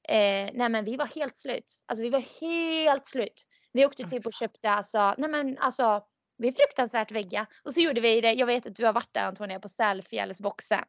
Eh, 0.03 0.49
nej 0.53 0.69
men 0.69 0.85
vi 0.85 0.95
var 0.95 1.05
helt 1.05 1.35
slut. 1.35 1.83
Alltså 1.85 2.03
vi 2.03 2.09
var 2.09 2.23
helt 2.41 3.07
slut. 3.07 3.45
Vi 3.71 3.85
åkte 3.85 4.03
typ 4.03 4.25
och 4.25 4.33
köpte 4.33 4.69
alltså, 4.69 5.13
nej 5.17 5.29
men 5.29 5.57
alltså 5.57 6.01
vi 6.37 6.47
är 6.47 6.51
fruktansvärt 6.51 7.11
vägga. 7.11 7.45
Och 7.63 7.73
så 7.73 7.79
gjorde 7.79 8.01
vi 8.01 8.21
det, 8.21 8.33
jag 8.33 8.45
vet 8.47 8.65
att 8.65 8.75
du 8.75 8.85
har 8.85 8.93
varit 8.93 9.13
där 9.13 9.25
Antonia 9.25 9.59
på 9.59 9.69
Sälfjällsboxen. 9.69 10.83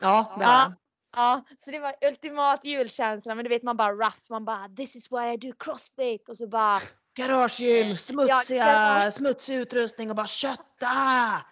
Ja, 0.00 0.36
Ja. 0.40 0.72
Ja, 1.16 1.44
så 1.58 1.70
det 1.70 1.78
var 1.78 1.94
ultimat 2.08 2.64
julkänsla. 2.64 3.34
Men 3.34 3.44
du 3.44 3.48
vet 3.48 3.62
man 3.62 3.76
bara 3.76 3.92
rough, 3.92 4.18
man 4.30 4.44
bara 4.44 4.68
this 4.68 4.96
is 4.96 5.12
why 5.12 5.32
I 5.32 5.36
do 5.36 5.52
crossfit. 5.58 6.28
Och 6.28 6.36
så 6.36 6.46
bara 6.48 6.82
Garagegym, 7.16 7.96
smutsiga, 7.96 8.64
garage. 8.64 9.14
smutsig 9.14 9.54
utrustning 9.54 10.10
och 10.10 10.16
bara 10.16 10.26
kötta! 10.26 11.44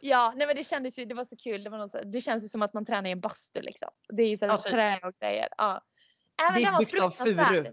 Ja, 0.00 0.32
nej 0.36 0.46
men 0.46 0.56
det 0.56 0.64
kändes 0.64 0.98
ju, 0.98 1.04
det 1.04 1.14
var 1.14 1.24
så 1.24 1.36
kul. 1.36 1.64
Det, 1.64 1.70
var 1.70 1.78
något, 1.78 1.90
så- 1.90 2.02
det 2.04 2.20
känns 2.20 2.44
ju 2.44 2.48
som 2.48 2.62
att 2.62 2.74
man 2.74 2.84
tränar 2.86 3.08
i 3.08 3.12
en 3.12 3.20
bastu 3.20 3.60
liksom. 3.60 3.88
Det 4.08 4.22
är 4.22 4.28
ju 4.28 4.36
så 4.36 4.44
här 4.46 4.52
Ja, 4.52 4.58
typ. 4.62 4.72
trä 4.72 5.00
och 5.02 5.12
grejer. 5.20 5.48
Ja. 5.58 5.80
Men 6.52 6.62
Det 6.62 6.68
är 6.68 6.72
var 6.72 6.78
byggt 6.78 7.00
av 7.02 7.10
furu. 7.10 7.72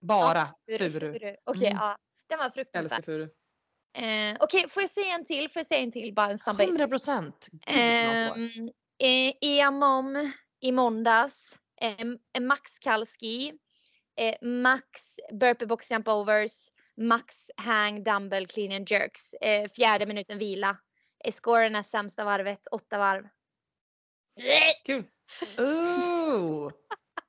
Bara 0.00 0.48
Furu, 0.66 0.90
furu. 0.90 1.12
furu. 1.12 1.36
Okej, 1.44 1.66
Mm. 1.66 1.78
ja. 1.80 1.96
Den 2.28 2.38
var 2.38 2.50
fruktansvärd. 2.50 3.04
Furu. 3.04 3.22
Eh, 3.94 4.36
Okej, 4.40 4.68
får 4.68 4.82
jag 4.82 4.90
säga 4.90 5.14
en 5.14 5.24
till? 5.24 5.50
Får 5.50 5.60
jag 5.60 5.66
säga 5.66 5.80
en 5.80 5.90
till? 5.92 6.14
Bara 6.14 6.30
en 6.30 6.38
snabbis. 6.38 6.68
100 6.68 6.88
procent. 6.88 7.48
Ehm, 7.66 8.68
eh, 9.02 9.32
EMOM 9.40 10.32
i 10.60 10.72
måndags. 10.72 11.58
Eh, 11.80 12.40
Max 12.42 12.78
Kalski. 12.78 13.52
Eh, 14.20 14.34
max 14.40 15.20
burpee 15.32 15.66
box 15.66 15.90
jump 15.90 16.08
overs. 16.08 16.72
Max 16.96 17.50
hang 17.56 18.02
dumbbell 18.02 18.46
clean 18.46 18.72
and 18.72 18.90
jerks. 18.90 19.34
Eh, 19.34 19.68
fjärde 19.68 20.06
minuten 20.06 20.38
vila. 20.38 20.76
Eh, 21.24 21.32
scoren 21.32 21.76
är 21.76 21.82
sämsta 21.82 22.24
varvet, 22.24 22.66
åtta 22.66 22.98
varv. 22.98 23.28
Kul. 24.86 25.04
Oh. 25.58 26.72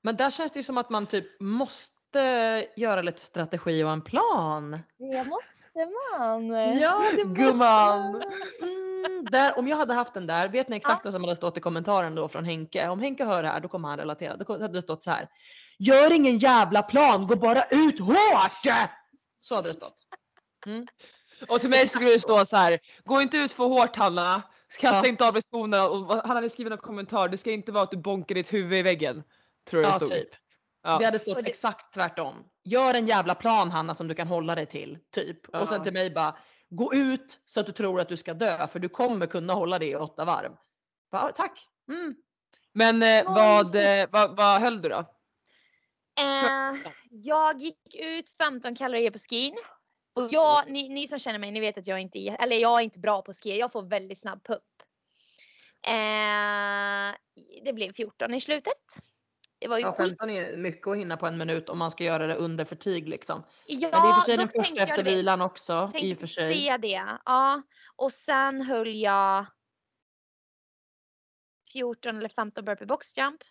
Men 0.01 0.15
där 0.15 0.31
känns 0.31 0.51
det 0.51 0.59
ju 0.59 0.63
som 0.63 0.77
att 0.77 0.89
man 0.89 1.07
typ 1.07 1.39
måste 1.39 2.67
göra 2.75 3.01
lite 3.01 3.19
strategi 3.21 3.83
och 3.83 3.91
en 3.91 4.01
plan. 4.01 4.79
Det 4.97 5.23
måste 5.23 5.89
man. 6.11 6.47
Ja, 6.79 7.11
det 7.17 7.25
måste 7.25 7.41
Gumman. 7.43 8.11
man. 8.11 8.23
Mm, 9.05 9.25
där, 9.31 9.57
om 9.57 9.67
jag 9.67 9.77
hade 9.77 9.93
haft 9.93 10.13
den 10.13 10.27
där, 10.27 10.47
vet 10.47 10.69
ni 10.69 10.75
exakt 10.75 11.05
vad 11.05 11.13
som 11.13 11.23
hade 11.23 11.35
stått 11.35 11.57
i 11.57 11.59
kommentaren 11.59 12.15
då 12.15 12.27
från 12.29 12.45
Henke? 12.45 12.87
Om 12.89 12.99
Henke 12.99 13.25
hör 13.25 13.43
det 13.43 13.49
här, 13.49 13.59
då 13.59 13.67
kommer 13.67 13.89
han 13.89 13.97
relatera. 13.97 14.37
Då 14.37 14.53
hade 14.53 14.67
det 14.73 14.81
stått 14.81 15.03
så 15.03 15.11
här. 15.11 15.29
Gör 15.79 16.11
ingen 16.13 16.37
jävla 16.37 16.81
plan, 16.83 17.27
gå 17.27 17.35
bara 17.35 17.63
ut 17.71 17.99
hårt! 17.99 18.75
Så 19.39 19.55
hade 19.55 19.67
det 19.67 19.73
stått. 19.73 19.95
Och 21.47 21.59
till 21.59 21.69
mig 21.69 21.87
skulle 21.87 22.09
det 22.09 22.19
stå 22.19 22.45
så 22.45 22.55
här. 22.55 22.79
Gå 23.03 23.21
inte 23.21 23.37
ut 23.37 23.51
för 23.53 23.63
hårt 23.63 23.95
Hanna. 23.95 24.41
Kasta 24.79 24.97
Ja. 25.03 25.09
inte 25.09 25.27
av 25.27 25.33
dig 25.33 25.41
skorna. 25.41 25.89
Och 25.89 26.07
han 26.15 26.35
hade 26.35 26.49
skrivit 26.49 26.73
en 26.73 26.77
kommentar. 26.77 27.29
Det 27.29 27.37
ska 27.37 27.51
inte 27.51 27.71
vara 27.71 27.83
att 27.83 27.91
du 27.91 27.97
bonkar 27.97 28.35
ditt 28.35 28.53
huvud 28.53 28.79
i 28.79 28.81
väggen. 28.81 29.23
Tror 29.69 29.81
jag 29.83 29.91
det 29.91 29.93
Ja, 29.93 29.97
stod. 29.99 30.09
typ. 30.11 30.29
Ja. 30.83 30.97
Det 30.97 31.05
hade 31.05 31.19
stått 31.19 31.43
det- 31.43 31.49
exakt 31.49 31.93
tvärtom. 31.93 32.35
Gör 32.63 32.93
en 32.93 33.07
jävla 33.07 33.35
plan 33.35 33.71
Hanna 33.71 33.95
som 33.95 34.07
du 34.07 34.15
kan 34.15 34.27
hålla 34.27 34.55
dig 34.55 34.65
till. 34.65 34.97
Typ. 35.13 35.47
Och 35.55 35.67
sen 35.67 35.77
Ja. 35.77 35.83
till 35.83 35.93
mig 35.93 36.09
bara. 36.11 36.35
Gå 36.71 36.93
ut 36.93 37.39
så 37.45 37.59
att 37.59 37.65
du 37.65 37.71
tror 37.71 37.99
att 37.99 38.09
du 38.09 38.17
ska 38.17 38.33
dö 38.33 38.67
för 38.67 38.79
du 38.79 38.89
kommer 38.89 39.27
kunna 39.27 39.53
hålla 39.53 39.79
det 39.79 39.85
i 39.85 39.95
åtta 39.95 40.25
varv. 40.25 40.55
Bara, 41.11 41.31
tack. 41.31 41.67
Mm. 41.89 42.15
Men 42.73 43.03
eh, 43.03 43.33
vad, 43.33 43.75
eh, 43.75 44.05
vad, 44.11 44.35
vad 44.35 44.61
höll 44.61 44.81
du 44.81 44.89
då? 44.89 44.99
Eh, 46.19 46.75
jag 47.09 47.57
gick 47.59 47.95
ut 47.95 48.29
15 48.29 48.75
kalorier 48.75 49.11
på 49.11 49.19
skin. 49.19 49.55
Och 50.13 50.27
jag, 50.31 50.71
ni, 50.71 50.89
ni 50.89 51.07
som 51.07 51.19
känner 51.19 51.39
mig, 51.39 51.51
ni 51.51 51.59
vet 51.59 51.77
att 51.77 51.87
jag 51.87 51.99
inte 51.99 52.19
eller 52.19 52.55
jag 52.55 52.79
är 52.79 52.83
inte 52.83 52.99
bra 52.99 53.21
på 53.21 53.33
ski. 53.33 53.59
Jag 53.59 53.71
får 53.71 53.83
väldigt 53.83 54.19
snabb 54.19 54.43
pump. 54.43 54.61
Eh, 55.87 57.15
det 57.65 57.73
blev 57.73 57.93
14 57.93 58.33
i 58.33 58.41
slutet. 58.41 58.73
Det 59.61 59.67
var 59.67 59.77
ju 59.77 59.83
Ja, 59.83 59.91
skit. 59.91 60.07
15 60.09 60.29
är 60.29 60.57
mycket 60.57 60.87
att 60.87 60.97
hinna 60.97 61.17
på 61.17 61.25
en 61.27 61.37
minut 61.37 61.69
om 61.69 61.77
man 61.77 61.91
ska 61.91 62.03
göra 62.03 62.27
det 62.27 62.35
under 62.35 62.65
fatig 62.65 63.09
liksom. 63.09 63.43
Ja, 63.65 63.89
Men 63.91 64.01
det 64.01 64.07
är 64.07 64.09
i 64.09 64.11
och 64.11 64.15
för 64.17 64.23
sig 64.25 64.37
den 64.37 64.49
första 64.49 64.81
efter 64.83 65.03
vilan 65.03 65.41
också 65.41 65.87
i 65.95 66.13
och 66.13 66.19
för 66.19 66.27
sig. 66.27 66.53
se 66.53 66.77
det. 66.77 67.03
Ja, 67.25 67.61
och 67.95 68.11
sen 68.11 68.61
höll 68.61 68.95
jag 68.95 69.45
14 71.73 72.17
eller 72.17 72.29
15 72.29 72.65
burpee 72.65 72.85
box 72.85 73.17
jump. 73.17 73.41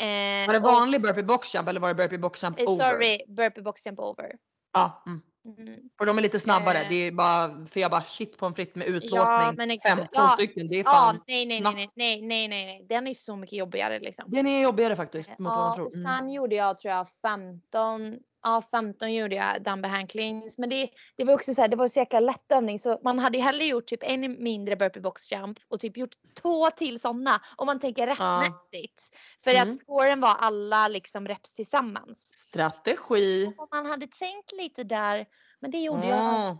Eh, 0.00 0.06
Var 0.46 0.52
det 0.52 0.58
och- 0.58 0.64
vanlig 0.64 1.02
burpee 1.02 1.22
box 1.22 1.54
jump 1.54 1.68
eller 1.68 1.80
var 1.80 1.88
det 1.88 1.94
burpee 1.94 2.18
box 2.18 2.42
jump 2.42 2.60
eh, 2.60 2.64
over? 2.68 2.90
Sorry, 2.90 3.24
burpee 3.28 3.62
box 3.62 3.86
jump 3.86 3.98
over. 3.98 4.32
Ja, 4.72 5.02
mm. 5.06 5.22
Mm. 5.44 5.80
Och 6.00 6.06
de 6.06 6.18
är 6.18 6.22
lite 6.22 6.40
snabbare. 6.40 6.82
Eh. 6.82 6.88
Det 6.88 6.94
är 6.94 7.12
bara, 7.12 7.66
för 7.66 7.80
jag 7.80 7.90
bara 7.90 8.02
shit 8.02 8.36
på 8.38 8.46
en 8.46 8.54
fritt 8.54 8.74
med 8.74 8.86
utlåsning. 8.86 9.16
Ja, 9.18 9.54
men 9.56 9.70
ex- 9.70 9.86
15 9.88 10.06
ja, 10.12 10.28
stycken, 10.28 10.68
det 10.68 10.74
är 10.74 10.78
Ja, 10.84 10.90
fan 10.90 11.20
nej, 11.26 11.46
nej, 11.46 11.46
nej, 11.46 11.58
snabbt. 11.60 11.76
nej, 11.76 11.88
nej, 11.96 12.22
nej, 12.22 12.48
nej, 12.48 12.66
nej. 12.66 12.86
Den 12.88 13.06
är 13.06 13.14
så 13.14 13.36
mycket 13.36 13.58
jobbigare 13.58 13.98
liksom. 14.00 14.24
Den 14.28 14.46
är 14.46 14.62
jobbigare 14.62 14.96
faktiskt 14.96 15.30
mot 15.38 15.38
vad 15.48 15.58
man 15.58 15.68
Ja, 15.68 15.74
tror. 15.74 15.94
Mm. 15.94 16.18
sen 16.18 16.30
gjorde 16.30 16.54
jag 16.54 16.78
tror 16.78 16.94
jag 16.94 17.06
15, 17.22 18.18
ja 18.42 18.62
15 18.70 19.14
gjorde 19.14 19.34
jag 19.36 19.62
dumbbell 19.62 19.90
hand 19.90 20.10
cleans. 20.10 20.58
Men 20.58 20.68
det, 20.70 20.90
det 21.16 21.24
var 21.24 21.34
också 21.34 21.54
så 21.54 21.60
här, 21.60 21.68
det 21.68 21.76
var 21.76 21.88
så 21.88 21.98
jäkla 21.98 22.20
lätt 22.20 22.52
övning 22.52 22.78
så 22.78 23.00
man 23.04 23.18
hade 23.18 23.38
ju 23.38 23.44
hellre 23.44 23.64
gjort 23.64 23.86
typ 23.86 24.02
en 24.02 24.42
mindre 24.42 24.76
burpee 24.76 25.00
box 25.00 25.32
jump 25.32 25.58
och 25.68 25.80
typ 25.80 25.96
gjort 25.96 26.14
två 26.42 26.70
till 26.70 27.00
sådana 27.00 27.40
om 27.56 27.66
man 27.66 27.80
tänker 27.80 28.06
rättmätigt. 28.06 29.02
För 29.44 29.50
Mm. 29.50 29.68
att 29.68 29.78
scoren 29.78 30.20
var 30.20 30.36
alla 30.38 30.88
liksom 30.88 31.28
reps 31.28 31.54
tillsammans. 31.54 32.18
Strategi. 32.48 33.52
Så 33.56 33.68
man 33.70 33.86
hade 33.86 34.06
tänkt 34.06 34.52
lite 34.52 34.84
där, 34.84 35.26
men 35.60 35.70
det 35.70 35.78
gjorde 35.78 36.08
jag. 36.08 36.18
Mm. 36.18 36.56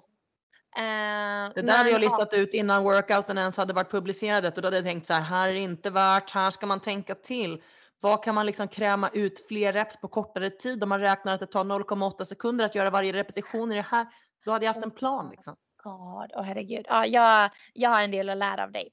Eh, 0.76 1.52
Det 1.54 1.62
där 1.62 1.72
hade 1.72 1.84
men 1.84 1.92
jag 1.92 1.92
ja, 1.92 1.98
listat 1.98 2.32
ut 2.34 2.54
innan 2.54 2.84
workouten 2.84 3.38
ens 3.38 3.56
hade 3.56 3.72
varit 3.72 3.90
publicerad 3.90 4.46
och 4.46 4.52
då 4.62 4.66
hade 4.66 4.76
jag 4.76 4.84
tänkt 4.84 5.06
så 5.06 5.14
här, 5.14 5.20
här 5.20 5.48
är 5.48 5.54
det 5.54 5.60
inte 5.60 5.90
värt, 5.90 6.30
här 6.30 6.50
ska 6.50 6.66
man 6.66 6.80
tänka 6.80 7.14
till. 7.14 7.62
Vad 8.00 8.24
kan 8.24 8.34
man 8.34 8.46
liksom 8.46 8.68
kräma 8.68 9.08
ut 9.08 9.46
fler 9.48 9.72
reps 9.72 10.00
på 10.00 10.08
kortare 10.08 10.50
tid 10.50 10.82
om 10.82 10.88
man 10.88 11.00
räknar 11.00 11.34
att 11.34 11.40
det 11.40 11.46
tar 11.46 11.64
0,8 11.64 12.24
sekunder 12.24 12.64
att 12.64 12.74
göra 12.74 12.90
varje 12.90 13.12
repetition 13.12 13.72
i 13.72 13.74
det 13.74 13.86
här. 13.90 14.06
Då 14.44 14.52
hade 14.52 14.64
jag 14.64 14.74
haft 14.74 14.84
en 14.84 14.90
plan 14.90 15.30
liksom. 15.30 15.56
God, 15.82 16.30
åh 16.34 16.42
herregud. 16.42 16.86
Ja, 16.88 17.06
jag, 17.06 17.50
jag 17.72 17.90
har 17.90 18.04
en 18.04 18.10
del 18.10 18.28
att 18.28 18.36
lära 18.36 18.64
av 18.64 18.72
dig. 18.72 18.92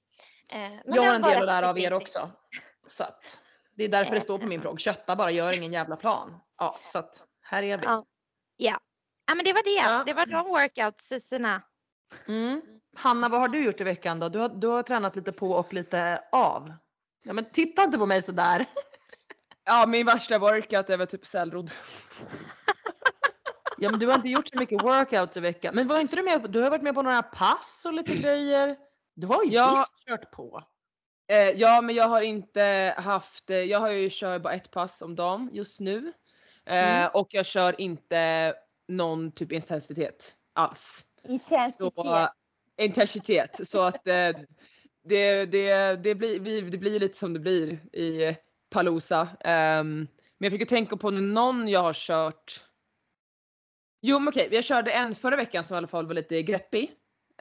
Eh, 0.50 0.60
men 0.60 0.96
Jag 0.96 1.04
har 1.04 1.16
en 1.16 1.22
del 1.22 1.38
att 1.38 1.46
lära 1.46 1.70
av 1.70 1.80
er 1.80 1.94
också. 1.94 2.32
Så 2.88 3.04
att 3.04 3.42
det 3.76 3.84
är 3.84 3.90
därför 3.90 4.16
det 4.16 4.22
står 4.22 4.40
på 4.40 4.46
min 4.46 4.60
blogg. 4.60 4.80
Kötta 4.80 5.16
bara, 5.16 5.32
gör 5.32 5.58
ingen 5.58 5.74
jävla 5.74 5.96
plan. 5.96 6.40
Ja, 6.58 6.76
så 6.80 7.00
att 7.00 7.28
här 7.42 7.64
är 7.64 7.78
vi. 7.78 7.86
Ja. 7.86 8.06
Ja. 8.58 8.78
ja, 9.28 9.36
men 9.36 9.46
det 9.46 9.54
var 9.54 9.64
det. 9.64 9.92
Ja. 9.92 10.04
Det 10.06 10.14
var 10.14 10.26
de 10.26 10.48
workoutsarna. 10.48 11.62
Mm. 12.28 12.62
Hanna, 12.96 13.30
vad 13.30 13.42
har 13.42 13.48
du 13.48 13.64
gjort 13.64 13.82
i 13.82 13.84
veckan 13.84 14.20
då? 14.20 14.30
Du 14.30 14.40
har, 14.40 14.50
du 14.50 14.68
har 14.68 14.84
tränat 14.84 15.16
lite 15.16 15.32
på 15.32 15.52
och 15.52 15.74
lite 15.74 16.24
av. 16.32 16.74
Ja, 17.24 17.34
men 17.34 17.52
titta 17.52 17.84
inte 17.84 17.98
på 17.98 18.06
mig 18.06 18.22
sådär. 18.22 18.66
Ja, 19.68 19.86
min 19.88 20.06
värsta 20.06 20.40
workout 20.40 20.90
är 20.90 20.98
väl 20.98 21.08
typ 21.08 21.26
cellrodd. 21.26 21.72
Ja, 23.78 23.90
men 23.92 24.00
du 24.00 24.08
har 24.08 24.16
inte 24.16 24.28
gjort 24.30 24.48
så 24.48 24.58
mycket 24.60 24.84
workouts 24.84 25.38
i 25.38 25.40
veckan. 25.40 25.76
Men 25.76 25.88
var 25.88 26.00
inte 26.00 26.16
du 26.16 26.24
med? 26.24 26.52
Du 26.52 26.62
har 26.62 26.70
varit 26.70 26.82
med 26.82 26.96
på 26.96 27.02
några 27.02 27.24
pass 27.24 27.84
och 27.86 27.94
lite 27.94 28.16
grejer. 28.16 28.76
Du 29.16 29.28
har 29.28 29.44
ju 29.44 29.52
Ja. 29.52 29.70
visst 29.72 30.06
kört 30.08 30.32
på. 30.32 30.64
Eh, 31.28 31.38
ja, 31.50 31.82
men 31.82 31.96
jag 31.96 32.08
har 32.08 32.22
inte 32.22 32.94
haft, 32.98 33.50
eh, 33.50 33.58
jag 33.58 33.80
har 33.80 33.90
ju 33.90 34.10
kör 34.10 34.40
bara 34.40 34.54
ett 34.54 34.72
pass 34.72 35.02
om 35.02 35.16
dagen 35.16 35.50
just 35.54 35.80
nu. 35.80 36.14
Eh, 36.66 36.98
Mm. 37.00 37.10
Och 37.14 37.28
jag 37.32 37.46
kör 37.46 37.82
inte 37.82 38.54
någon 38.88 39.32
typ 39.32 39.52
intensitet 39.52 40.36
alls. 40.54 41.06
Så, 41.78 42.30
intensitet. 42.78 43.68
Så 43.68 43.82
att 43.82 44.08
eh, 44.08 44.30
det, 45.04 45.46
det, 45.46 45.96
det, 45.96 46.16
blir, 46.16 46.40
vi- 46.40 46.62
det 46.62 46.78
blir 46.78 47.00
lite 47.00 47.18
som 47.18 47.34
det 47.34 47.40
blir 47.40 47.96
i 47.96 48.36
Palooza. 48.70 49.30
Ehm, 49.40 50.08
men 50.38 50.52
jag 50.52 50.60
fick 50.60 50.70
tänka 50.70 50.98
på 50.98 51.12
någon 51.12 51.68
jag 51.68 51.80
har 51.80 51.94
kört. 51.94 52.64
Jo 54.02 54.20
men 54.20 54.28
okej, 54.28 54.50
jag 54.52 54.64
körde 54.64 54.92
en 54.92 55.16
förra 55.16 55.36
veckan 55.36 55.64
som 55.64 55.76
i 55.76 55.78
alla 55.78 55.88
fall 55.88 56.08
var 56.08 56.14
lite 56.14 56.42
greppig. 56.44 56.92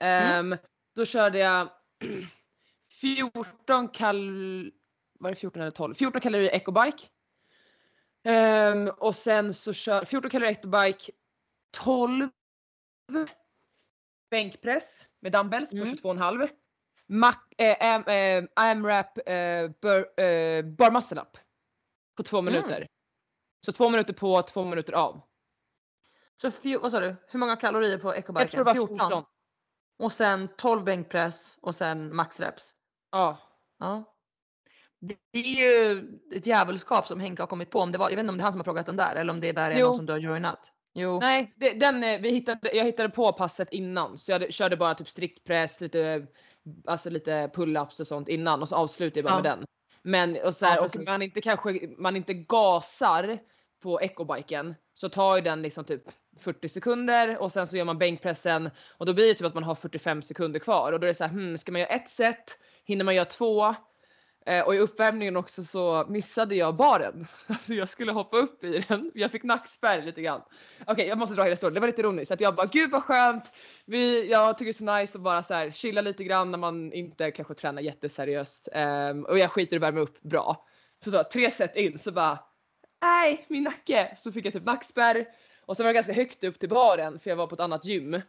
Ehm, 0.00 0.56
Då 0.94 1.04
körde 1.04 1.38
jag 1.38 1.68
14 3.00 3.88
kal... 3.88 4.72
Var 5.18 5.30
det 5.30 5.36
14 5.36 5.62
eller 5.62 5.70
12? 5.70 5.94
14 5.94 6.20
kalorier 6.20 6.54
ecobike. 6.54 7.06
Ehm, 8.24 8.88
och 8.88 9.14
sen 9.16 9.54
så 9.54 9.72
kör 9.72 10.04
14 10.04 10.30
kalorier 10.30 10.52
ecobike, 10.52 11.12
12 11.76 12.28
bänkpress 14.30 15.08
med 15.20 15.32
dumbbells 15.32 15.70
på 15.70 15.76
Mm. 15.76 15.88
22,5. 15.94 16.48
Mac, 17.08 17.34
eh, 17.58 17.96
eh, 17.96 18.44
AMRAP 18.56 19.28
eh, 19.28 19.70
bur, 19.82 20.20
eh, 20.20 20.62
bar 20.64 20.90
muscle 20.90 21.20
up 21.20 21.38
på 22.16 22.22
två 22.22 22.38
Mm. 22.38 22.52
minuter. 22.52 22.86
Så 23.66 23.72
två 23.72 23.88
minuter 23.88 24.14
på, 24.14 24.42
två 24.42 24.64
minuter 24.64 24.92
av. 24.92 25.20
Så 26.42 26.50
vad 26.80 26.92
sa 26.92 27.00
du? 27.00 27.16
Hur 27.28 27.38
många 27.38 27.56
kalorier 27.56 27.98
på 27.98 28.08
Jag 28.08 28.18
ecobiken? 28.18 28.48
tror 28.48 28.64
det 28.64 28.80
var 28.80 28.86
14. 28.86 29.24
Och 29.98 30.12
sen 30.12 30.48
12 30.58 30.84
bänkpress 30.84 31.58
och 31.62 31.74
sen 31.74 32.16
maxreps. 32.16 32.72
Ja. 33.10 33.38
Ja. 33.78 34.12
Det 34.98 35.38
är 35.38 35.42
ju 35.42 36.08
ett 36.34 36.46
djävulskap 36.46 37.06
som 37.06 37.20
Henke 37.20 37.42
har 37.42 37.46
kommit 37.46 37.70
på. 37.70 37.80
Om 37.80 37.92
det 37.92 37.98
var, 37.98 38.10
jag 38.10 38.16
vet 38.16 38.22
inte 38.22 38.30
om 38.30 38.36
det 38.38 38.42
är 38.42 38.44
han 38.44 38.52
som 38.52 38.58
har 38.60 38.64
plockat 38.64 38.86
den 38.86 38.96
där 38.96 39.16
eller 39.16 39.32
om 39.32 39.40
det 39.40 39.52
där 39.52 39.70
är 39.70 39.78
Jo. 39.78 39.86
någon 39.86 39.96
som 39.96 40.06
du 40.06 40.12
har 40.12 40.20
joinat. 40.20 40.72
Jo. 40.94 41.18
Nej, 41.20 41.52
det, 41.56 41.72
den, 41.72 42.04
eh, 42.04 42.20
vi 42.20 42.30
hittade, 42.30 42.76
jag 42.76 42.84
hittade 42.84 43.08
på 43.08 43.32
passet 43.32 43.68
innan 43.72 44.18
så 44.18 44.32
jag 44.32 44.52
körde 44.52 44.76
bara 44.76 44.94
typ 44.94 45.08
striktpress, 45.08 45.80
lite, 45.80 46.26
alltså 46.86 47.10
lite 47.10 47.50
pull-ups 47.54 48.00
och 48.00 48.06
sånt 48.06 48.28
innan 48.28 48.62
och 48.62 48.68
så 48.68 48.76
avslutade 48.76 49.20
jag 49.20 49.24
bara 49.24 49.32
Ja. 49.38 49.42
med 49.42 49.58
den. 49.58 49.66
Men 50.02 50.36
och, 50.44 50.54
så 50.54 50.66
här, 50.66 50.76
Ja, 50.76 50.84
och 50.84 51.06
man 51.06 51.22
inte 51.22 51.40
kanske, 51.40 51.80
man 51.98 52.16
inte 52.16 52.34
gasar 52.34 53.38
på 53.82 54.00
ecobiken 54.00 54.74
så 54.92 55.08
tar 55.08 55.36
ju 55.36 55.42
den 55.42 55.62
liksom 55.62 55.84
typ 55.84 56.02
40 56.38 56.68
sekunder 56.68 57.38
och 57.38 57.52
sen 57.52 57.66
så 57.66 57.76
gör 57.76 57.84
man 57.84 57.98
bänkpressen 57.98 58.70
och 58.98 59.06
då 59.06 59.14
blir 59.14 59.26
det 59.28 59.34
typ 59.34 59.46
att 59.46 59.54
man 59.54 59.64
har 59.64 59.74
45 59.74 60.22
sekunder 60.22 60.60
kvar 60.60 60.92
och 60.92 61.00
då 61.00 61.04
är 61.04 61.08
det 61.08 61.14
så 61.14 61.24
här, 61.24 61.30
hmm, 61.30 61.58
ska 61.58 61.72
man 61.72 61.80
göra 61.80 61.90
ett 61.90 62.08
set? 62.08 62.58
Hinner 62.84 63.04
man 63.04 63.14
göra 63.14 63.24
två? 63.24 63.74
Eh, 64.46 64.60
och 64.60 64.74
i 64.74 64.78
uppvärmningen 64.78 65.36
också 65.36 65.64
så 65.64 66.06
missade 66.08 66.54
jag 66.54 66.76
baren. 66.76 67.26
Alltså 67.46 67.74
jag 67.74 67.88
skulle 67.88 68.12
hoppa 68.12 68.36
upp 68.36 68.64
i 68.64 68.84
den. 68.88 69.10
Jag 69.14 69.30
fick 69.30 69.42
nackspärr 69.42 70.02
lite 70.02 70.22
grann. 70.22 70.42
Okej, 70.86 71.06
jag 71.06 71.18
måste 71.18 71.34
dra 71.34 71.42
hela 71.42 71.56
storyn. 71.56 71.74
Det 71.74 71.80
var 71.80 71.86
lite 71.86 72.00
ironiskt 72.00 72.30
att 72.30 72.40
jag 72.40 72.54
bara 72.54 72.66
gud 72.66 72.90
vad 72.90 73.02
skönt. 73.02 73.52
Vi, 73.84 74.30
jag 74.30 74.58
tycker 74.58 74.64
det 74.64 74.70
är 74.70 74.96
så 74.96 74.98
nice 74.98 75.18
att 75.18 75.24
bara 75.24 75.42
så 75.42 75.54
här 75.54 75.70
chilla 75.70 76.00
lite 76.00 76.24
grann 76.24 76.50
när 76.50 76.58
man 76.58 76.92
inte 76.92 77.30
kanske 77.30 77.54
tränar 77.54 77.82
jätteseriöst. 77.82 78.68
Ehm, 78.72 79.24
och 79.24 79.38
jag 79.38 79.50
skiter 79.50 79.76
i 79.76 79.76
att 79.76 79.82
värma 79.82 80.00
upp 80.00 80.22
bra. 80.22 80.66
Så, 81.04 81.10
så 81.10 81.24
tre 81.24 81.50
set 81.50 81.76
in 81.76 81.98
så 81.98 82.12
bara 82.12 82.38
nej 83.02 83.46
min 83.48 83.62
nacke. 83.62 84.14
Så 84.16 84.32
fick 84.32 84.46
jag 84.46 84.52
typ 84.52 84.64
nackspärr. 84.64 85.26
Och 85.66 85.76
sen 85.76 85.86
var 85.86 85.92
det 85.92 85.96
ganska 85.96 86.12
högt 86.12 86.44
upp 86.44 86.58
till 86.58 86.68
baren 86.68 87.18
för 87.18 87.30
jag 87.30 87.36
var 87.36 87.46
på 87.46 87.54
ett 87.54 87.60
annat 87.60 87.84
gym. 87.84 88.20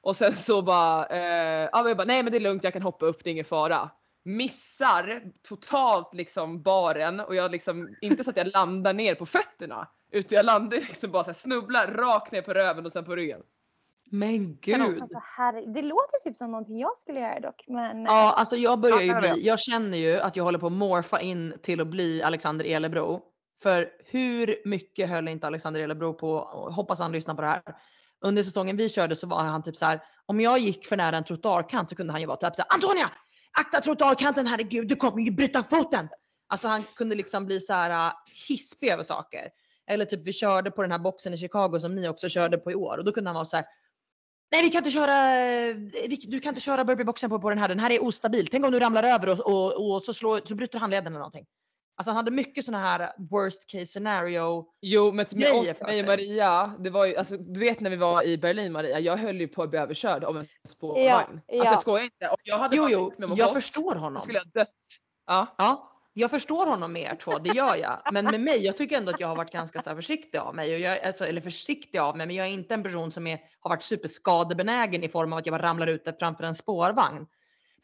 Och 0.00 0.16
sen 0.16 0.34
så 0.34 0.62
bara, 0.62 1.06
eh, 1.06 1.68
ja, 1.72 1.88
jag 1.88 1.96
bara 1.96 2.04
nej 2.04 2.22
men 2.22 2.32
det 2.32 2.38
är 2.38 2.40
lugnt 2.40 2.64
jag 2.64 2.72
kan 2.72 2.82
hoppa 2.82 3.06
upp 3.06 3.24
det 3.24 3.30
är 3.30 3.32
ingen 3.32 3.44
fara 3.44 3.90
missar 4.28 5.22
totalt 5.42 6.14
liksom 6.14 6.62
baren 6.62 7.20
och 7.20 7.34
jag 7.34 7.50
liksom, 7.50 7.96
inte 8.00 8.24
så 8.24 8.30
att 8.30 8.36
jag 8.36 8.46
landar 8.46 8.92
ner 8.92 9.14
på 9.14 9.26
fötterna 9.26 9.88
utan 10.10 10.36
jag 10.36 10.46
landar 10.46 10.76
liksom 10.76 11.10
bara 11.10 11.24
så 11.24 11.30
här, 11.30 11.34
snubblar 11.34 11.86
rakt 11.86 12.32
ner 12.32 12.42
på 12.42 12.54
röven 12.54 12.86
och 12.86 12.92
sen 12.92 13.04
på 13.04 13.16
ryggen. 13.16 13.42
Men 14.10 14.58
gud. 14.60 14.80
Alltså, 14.80 15.20
det 15.66 15.82
låter 15.82 16.24
typ 16.24 16.36
som 16.36 16.50
någonting 16.50 16.78
jag 16.78 16.96
skulle 16.96 17.20
göra 17.20 17.40
dock. 17.40 17.64
Men, 17.68 18.04
Ja, 18.04 18.34
alltså 18.36 18.56
jag 18.56 18.80
börjar 18.80 19.00
ju 19.00 19.14
bli, 19.14 19.46
jag 19.46 19.60
känner 19.60 19.98
ju 19.98 20.20
att 20.20 20.36
jag 20.36 20.44
håller 20.44 20.58
på 20.58 20.66
att 20.66 20.72
morfa 20.72 21.20
in 21.20 21.58
till 21.62 21.80
att 21.80 21.86
bli 21.86 22.22
Alexander 22.22 22.64
Elebro. 22.64 23.22
För 23.62 23.90
hur 24.04 24.62
mycket 24.64 25.08
höll 25.08 25.28
inte 25.28 25.46
Alexander 25.46 25.80
Elebro 25.80 26.14
på, 26.14 26.40
hoppas 26.72 26.98
han 26.98 27.12
lyssnar 27.12 27.34
på 27.34 27.42
det 27.42 27.48
här. 27.48 27.62
Under 28.20 28.42
säsongen 28.42 28.76
vi 28.76 28.88
körde 28.88 29.16
så 29.16 29.26
var 29.26 29.42
han 29.42 29.62
typ 29.62 29.76
så 29.76 29.86
här, 29.86 30.02
om 30.26 30.40
jag 30.40 30.58
gick 30.58 30.86
för 30.86 30.96
nära 30.96 31.16
en 31.16 31.24
trottoarkant 31.24 31.90
så 31.90 31.96
kunde 31.96 32.12
han 32.12 32.20
ju 32.20 32.26
vara 32.26 32.36
typ 32.36 32.56
så 32.56 32.62
här, 32.62 32.74
Antonia! 32.74 33.10
Akta 33.52 33.80
trottoarkanten 33.80 34.46
herregud, 34.46 34.88
du 34.88 34.96
kommer 34.96 35.22
ju 35.22 35.30
bryta 35.30 35.64
foten! 35.64 36.08
Alltså 36.48 36.68
han 36.68 36.84
kunde 36.96 37.14
liksom 37.14 37.46
bli 37.46 37.60
så 37.60 37.72
här 37.72 38.06
äh, 38.06 38.12
hispig 38.48 38.88
över 38.88 39.04
saker. 39.04 39.50
Eller 39.86 40.04
typ 40.04 40.20
vi 40.24 40.32
körde 40.32 40.70
på 40.70 40.82
den 40.82 40.90
här 40.92 40.98
boxen 40.98 41.34
i 41.34 41.38
Chicago 41.38 41.80
som 41.80 41.94
ni 41.94 42.08
också 42.08 42.28
körde 42.28 42.58
på 42.58 42.70
i 42.70 42.74
år 42.74 42.98
och 42.98 43.04
då 43.04 43.12
kunde 43.12 43.30
han 43.30 43.34
vara 43.34 43.44
så 43.44 43.56
här, 43.56 43.66
Nej 44.50 44.62
vi 44.62 44.70
kan 44.70 44.78
inte 44.78 44.90
köra, 44.90 45.32
vi, 46.08 46.18
du 46.28 46.40
kan 46.40 46.50
inte 46.50 46.60
köra 46.60 46.84
burpeeboxen 46.84 47.30
på, 47.30 47.40
på 47.40 47.50
den 47.50 47.58
här, 47.58 47.68
den 47.68 47.80
här 47.80 47.90
är 47.90 48.02
ostabil. 48.02 48.46
Tänk 48.46 48.64
om 48.64 48.72
du 48.72 48.78
ramlar 48.78 49.02
över 49.02 49.28
och, 49.28 49.40
och, 49.40 49.94
och 49.94 50.02
så, 50.02 50.14
slår, 50.14 50.40
så 50.44 50.54
bryter 50.54 50.78
handleden 50.78 51.06
eller 51.06 51.18
någonting. 51.18 51.46
Alltså 51.98 52.10
han 52.10 52.16
hade 52.16 52.30
mycket 52.30 52.64
såna 52.64 52.78
här 52.78 53.12
worst 53.18 53.70
case 53.70 53.86
scenario. 53.86 54.66
Jo 54.80 55.12
men 55.12 55.26
med 55.30 55.52
oss, 55.52 55.80
mig 55.80 56.00
och 56.00 56.06
Maria, 56.06 56.74
det 56.78 56.90
var 56.90 57.04
ju, 57.06 57.16
alltså, 57.16 57.36
du 57.36 57.60
vet 57.60 57.80
när 57.80 57.90
vi 57.90 57.96
var 57.96 58.22
i 58.22 58.38
Berlin 58.38 58.72
Maria, 58.72 59.00
jag 59.00 59.16
höll 59.16 59.40
ju 59.40 59.48
på 59.48 59.62
att 59.62 59.70
bli 59.70 59.78
överkörd 59.78 60.24
av 60.24 60.38
en 60.38 60.46
spårvagn. 60.68 61.00
Ja, 61.04 61.20
Alltså 61.20 61.40
ja. 61.48 61.64
jag 61.64 61.80
skojar 61.80 62.04
inte. 62.04 62.28
Och 62.28 62.40
jag 62.42 62.58
hade 62.58 62.76
Jo, 62.76 62.88
jo, 62.90 63.12
att 63.32 63.38
jag 63.38 63.52
förstår 63.52 63.94
honom. 63.94 64.20
skulle 64.20 64.38
jag 64.38 64.48
dött. 64.48 64.70
Ja. 65.26 65.54
Ja, 65.58 65.92
jag 66.12 66.30
förstår 66.30 66.66
honom 66.66 66.92
med 66.92 67.02
er 67.02 67.14
två, 67.14 67.38
det 67.38 67.50
gör 67.56 67.76
jag. 67.76 68.00
Men 68.12 68.24
med 68.24 68.40
mig, 68.40 68.64
jag 68.64 68.76
tycker 68.76 68.96
ändå 68.96 69.10
att 69.12 69.20
jag 69.20 69.28
har 69.28 69.36
varit 69.36 69.52
ganska 69.52 69.82
så 69.82 69.88
här 69.88 69.96
försiktig 69.96 70.38
av 70.38 70.54
mig. 70.54 70.74
Och 70.74 70.80
jag, 70.80 71.04
alltså, 71.04 71.26
eller 71.26 71.40
försiktig 71.40 71.98
av 71.98 72.16
mig, 72.16 72.26
men 72.26 72.36
jag 72.36 72.46
är 72.46 72.50
inte 72.50 72.74
en 72.74 72.82
person 72.82 73.12
som 73.12 73.26
är, 73.26 73.40
har 73.60 73.70
varit 73.70 73.82
superskadebenägen 73.82 75.04
i 75.04 75.08
form 75.08 75.32
av 75.32 75.38
att 75.38 75.46
jag 75.46 75.52
bara 75.52 75.62
ramlar 75.62 75.86
ut 75.86 76.08
framför 76.18 76.44
en 76.44 76.54
spårvagn. 76.54 77.26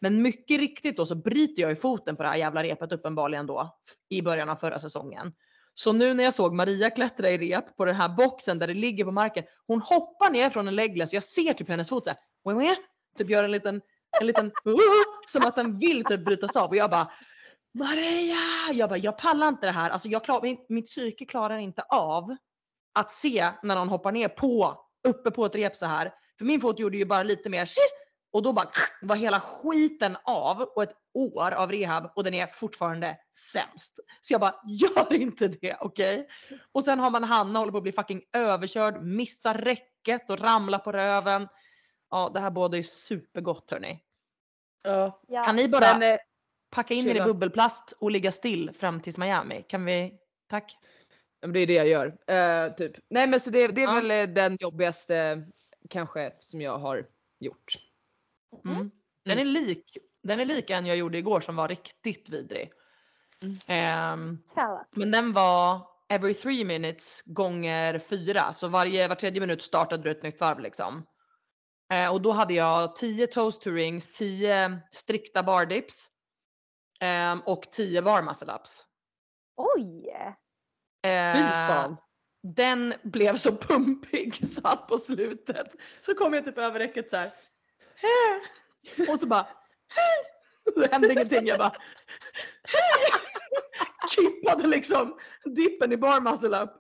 Men 0.05 0.23
mycket 0.23 0.59
riktigt 0.61 0.97
då 0.97 1.07
så 1.07 1.15
bryter 1.15 1.63
jag 1.63 1.71
ju 1.71 1.77
foten 1.77 2.17
på 2.17 2.23
det 2.23 2.29
här 2.29 2.37
jävla 2.37 2.63
repet 2.63 2.93
uppenbarligen 2.93 3.47
då 3.47 3.79
i 4.09 4.23
början 4.23 4.49
av 4.49 4.57
förra 4.57 4.79
säsongen. 4.79 5.33
Så 5.75 5.93
nu 5.93 6.15
när 6.15 6.25
jag 6.25 6.35
såg 6.35 6.55
Maria 6.55 6.91
klättra 6.91 7.31
i 7.31 7.39
rep 7.39 7.77
på 7.77 7.85
den 7.85 7.95
här 7.95 8.09
boxen 8.09 8.59
där 8.59 8.67
det 8.67 8.75
ligger 8.75 9.05
på 9.05 9.11
marken. 9.11 9.45
Hon 9.67 9.81
hoppar 9.81 10.31
ner 10.31 10.51
från 10.51 10.69
en 10.69 10.77
legless. 10.77 11.13
Jag 11.13 11.23
ser 11.23 11.53
typ 11.53 11.69
hennes 11.69 11.89
fot 11.89 12.05
så 12.05 12.11
här. 12.11 12.19
"Wah, 12.45 12.57
wah", 12.57 12.75
Typ 13.19 13.31
gör 13.31 13.45
en 13.45 13.51
liten, 13.51 13.81
en 14.21 14.27
liten 14.27 14.53
som 15.29 15.43
att 15.45 15.57
den 15.57 15.79
vill 15.79 16.05
typ 16.05 16.25
brytas 16.25 16.57
av 16.57 16.69
och 16.69 16.77
jag 16.77 16.91
bara 16.91 17.13
Maria! 17.79 18.73
Jag 18.73 18.89
bara, 18.89 18.99
jag 18.99 19.19
pallar 19.19 19.49
inte 19.49 19.67
det 19.67 19.73
här. 19.73 19.91
Alltså 19.91 20.09
jag 20.09 20.25
klar, 20.25 20.43
min, 20.43 20.59
mitt 20.69 20.87
psyke 20.87 21.25
klarar 21.25 21.59
inte 21.59 21.83
av 21.83 22.37
att 22.95 23.11
se 23.11 23.49
när 23.63 23.75
någon 23.75 23.89
hoppar 23.89 24.13
ner 24.13 24.29
på, 24.29 24.79
uppe 25.09 25.31
på 25.31 25.47
ett 25.47 25.55
rep 25.55 25.77
så 25.77 25.87
här. 25.87 26.15
För 26.39 26.45
min 26.45 26.61
fot 26.61 26.79
gjorde 26.79 26.97
ju 26.97 27.05
bara 27.05 27.23
lite 27.23 27.49
mer 27.49 27.67
och 28.35 28.43
då 28.43 28.53
bara 28.53 28.69
var 29.03 29.17
hela 29.17 29.41
skiten 29.41 30.17
av 30.25 30.61
och 30.63 30.83
ett 30.83 30.97
år 31.13 31.51
av 31.51 31.73
rehab 31.73 32.11
och 32.17 32.25
den 32.25 32.35
är 32.35 32.47
fortfarande 32.47 33.19
sämst. 33.53 34.01
Så 34.21 34.35
jag 34.35 34.41
bara, 34.41 34.55
gör 34.67 35.13
inte 35.13 35.49
det, 35.49 35.77
okej? 35.81 36.29
Och 36.73 36.85
sen 36.85 36.99
har 36.99 37.11
man 37.11 37.25
Hanna 37.25 37.59
håller 37.59 37.73
på 37.73 37.79
att 37.79 37.83
bli 37.83 37.93
fucking 37.93 38.23
överkörd, 38.33 39.03
missar 39.03 39.55
räcket 39.55 40.31
och 40.31 40.41
ramlar 40.41 40.79
på 40.79 40.93
röven. 40.93 41.49
Ja, 42.11 42.31
det 42.35 42.41
här 42.41 42.51
båda 42.51 42.79
är 42.79 42.83
supergott 42.83 43.71
hörni. 43.71 44.03
Ja. 44.83 45.21
Kan 45.47 45.57
ni 45.57 45.69
bara 45.69 45.99
Men, 45.99 46.13
eh, 46.13 46.19
packa 46.71 46.95
in 46.95 47.09
er 47.09 47.15
i 47.15 47.21
bubbelplast 47.21 47.93
och 47.99 48.11
ligga 48.11 48.33
still 48.33 48.71
fram 48.79 49.01
tills 49.01 49.19
Miami? 49.19 49.63
Kan 49.69 49.85
vi? 49.85 50.19
Tack. 50.49 50.79
Det 51.47 51.59
är 51.61 51.67
det 51.67 51.73
jag 51.73 51.89
gör. 51.89 52.07
Eh, 52.37 52.75
typ. 52.75 52.93
Nej 53.11 53.27
men 53.27 53.41
så 53.41 53.51
det, 53.51 53.67
det 53.67 53.83
är 53.83 53.87
Ja. 53.87 53.95
väl 53.95 54.11
eh, 54.11 54.35
den 54.35 54.57
jobbigaste 54.61 55.47
kanske 55.91 56.33
som 56.41 56.61
jag 56.61 56.79
har 56.79 57.07
gjort. 57.41 57.84
Mm. 58.65 58.91
Den 59.25 59.39
är 59.39 59.45
lik. 59.45 59.97
Den 60.23 60.41
är 60.41 60.45
lik 60.45 60.71
en 60.71 60.87
jag 60.87 60.97
gjorde 60.97 61.19
igår 61.19 61.41
som 61.41 61.57
var 61.57 61.69
riktigt 61.69 62.29
vidrig. 62.29 62.73
Tell 64.55 64.71
us. 64.71 64.97
men 64.97 65.11
den 65.11 65.33
var 65.33 65.87
every 66.09 66.35
three 66.35 66.65
minutes 66.65 67.23
gånger 67.27 67.99
fyra, 67.99 68.53
så 68.53 68.69
varje 68.69 69.09
var 69.09 69.15
tredje 69.15 69.41
minut 69.41 69.63
startade 69.63 70.03
du 70.03 70.11
ett 70.11 70.23
nytt 70.23 70.41
varv 70.41 70.61
liksom. 70.61 71.07
Eh, 71.93 72.13
och 72.13 72.23
då 72.23 72.33
hade 72.33 72.55
jag 72.55 72.97
10 72.97 73.27
toast 73.27 73.63
to 73.63 73.71
rings, 73.71 74.13
10 74.13 74.81
strikta 74.91 75.43
bar 75.43 75.67
dips 75.67 76.09
ehm, 77.01 77.41
och 77.41 77.63
10 77.63 78.03
bar 78.03 78.23
muscle 78.23 78.53
ups. 78.55 78.87
Oj! 79.57 80.05
Fy 81.05 81.09
Eh, 81.09 81.69
fan. 81.69 81.97
den 82.43 82.95
blev 83.03 83.37
så 83.37 83.57
pumpig 83.57 84.47
så 84.47 84.69
att 84.69 84.89
på 84.89 84.99
slutet 84.99 85.75
så 86.01 86.15
kom 86.15 86.35
jag 86.35 86.45
typ 86.45 86.59
över 86.59 86.79
räcket 86.79 87.11
så 87.11 87.17
här. 87.17 87.35
Och 89.13 89.21
så 89.21 89.27
bara. 89.27 89.47
Det 90.75 90.93
hände 90.93 91.13
ingenting. 91.13 91.47
Jag 91.47 91.59
bara. 91.59 91.73
Kippade 94.11 94.67
liksom 94.67 95.19
dippen 95.45 95.93
i 95.93 95.97
bar 95.97 96.21
muscle 96.21 96.63
up. 96.63 96.71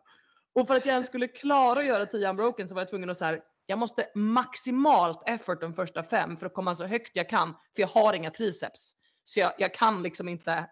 Och 0.55 0.67
för 0.67 0.77
att 0.77 0.87
jag 0.87 0.93
ens 0.93 1.07
skulle 1.07 1.29
klara 1.29 1.81
att 1.81 1.87
göra 1.87 2.07
10 2.07 2.31
unbroken 2.31 2.69
så 2.69 2.75
var 2.75 2.83
jag 2.83 2.89
tvungen 2.89 3.11
att 3.11 3.19
så 3.19 3.25
här. 3.25 3.43
Jag 3.67 3.79
måste 3.79 4.09
maximalt 4.15 5.23
effort 5.27 5.61
de 5.61 5.75
första 5.75 6.03
fem 6.03 6.37
för 6.37 6.47
att 6.47 6.55
komma 6.55 6.75
så 6.75 6.85
högt 6.85 7.17
jag 7.17 7.29
kan. 7.29 7.53
För 7.53 7.83
jag 7.83 7.89
har 7.89 8.13
inga 8.13 8.31
triceps. 8.31 8.93
Så 9.25 9.41
jag, 9.41 9.53
jag 9.59 9.75
kan 9.75 10.03
liksom 10.03 10.29
inte 10.29 10.71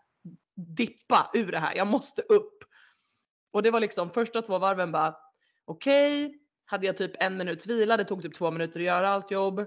dippa 0.76 1.30
ur 1.34 1.52
det 1.52 1.58
här. 1.58 1.74
Jag 1.74 1.86
måste 1.86 2.22
upp. 2.22 2.64
Och 3.52 3.62
det 3.62 3.70
var 3.70 3.80
liksom 3.80 4.10
första 4.10 4.42
två 4.42 4.58
varven 4.58 4.92
bara 4.92 5.16
okej, 5.64 6.38
hade 6.64 6.86
jag 6.86 6.96
typ 6.96 7.22
en 7.22 7.36
minuts 7.36 7.66
vila, 7.66 7.96
det 7.96 8.04
tog 8.04 8.22
typ 8.22 8.34
två 8.34 8.50
minuter 8.50 8.80
att 8.80 8.86
göra 8.86 9.10
allt 9.10 9.30
jobb. 9.30 9.66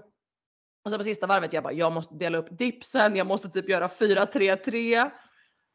Och 0.86 0.90
sen 0.90 0.98
på 0.98 1.04
sista 1.04 1.26
varvet 1.26 1.52
jag 1.52 1.62
bara, 1.62 1.72
jag 1.72 1.92
måste 1.92 2.14
dela 2.14 2.38
upp 2.38 2.46
dipsen, 2.50 3.16
jag 3.16 3.26
måste 3.26 3.48
typ 3.48 3.68
göra 3.68 3.88
4-3-3. 3.88 5.10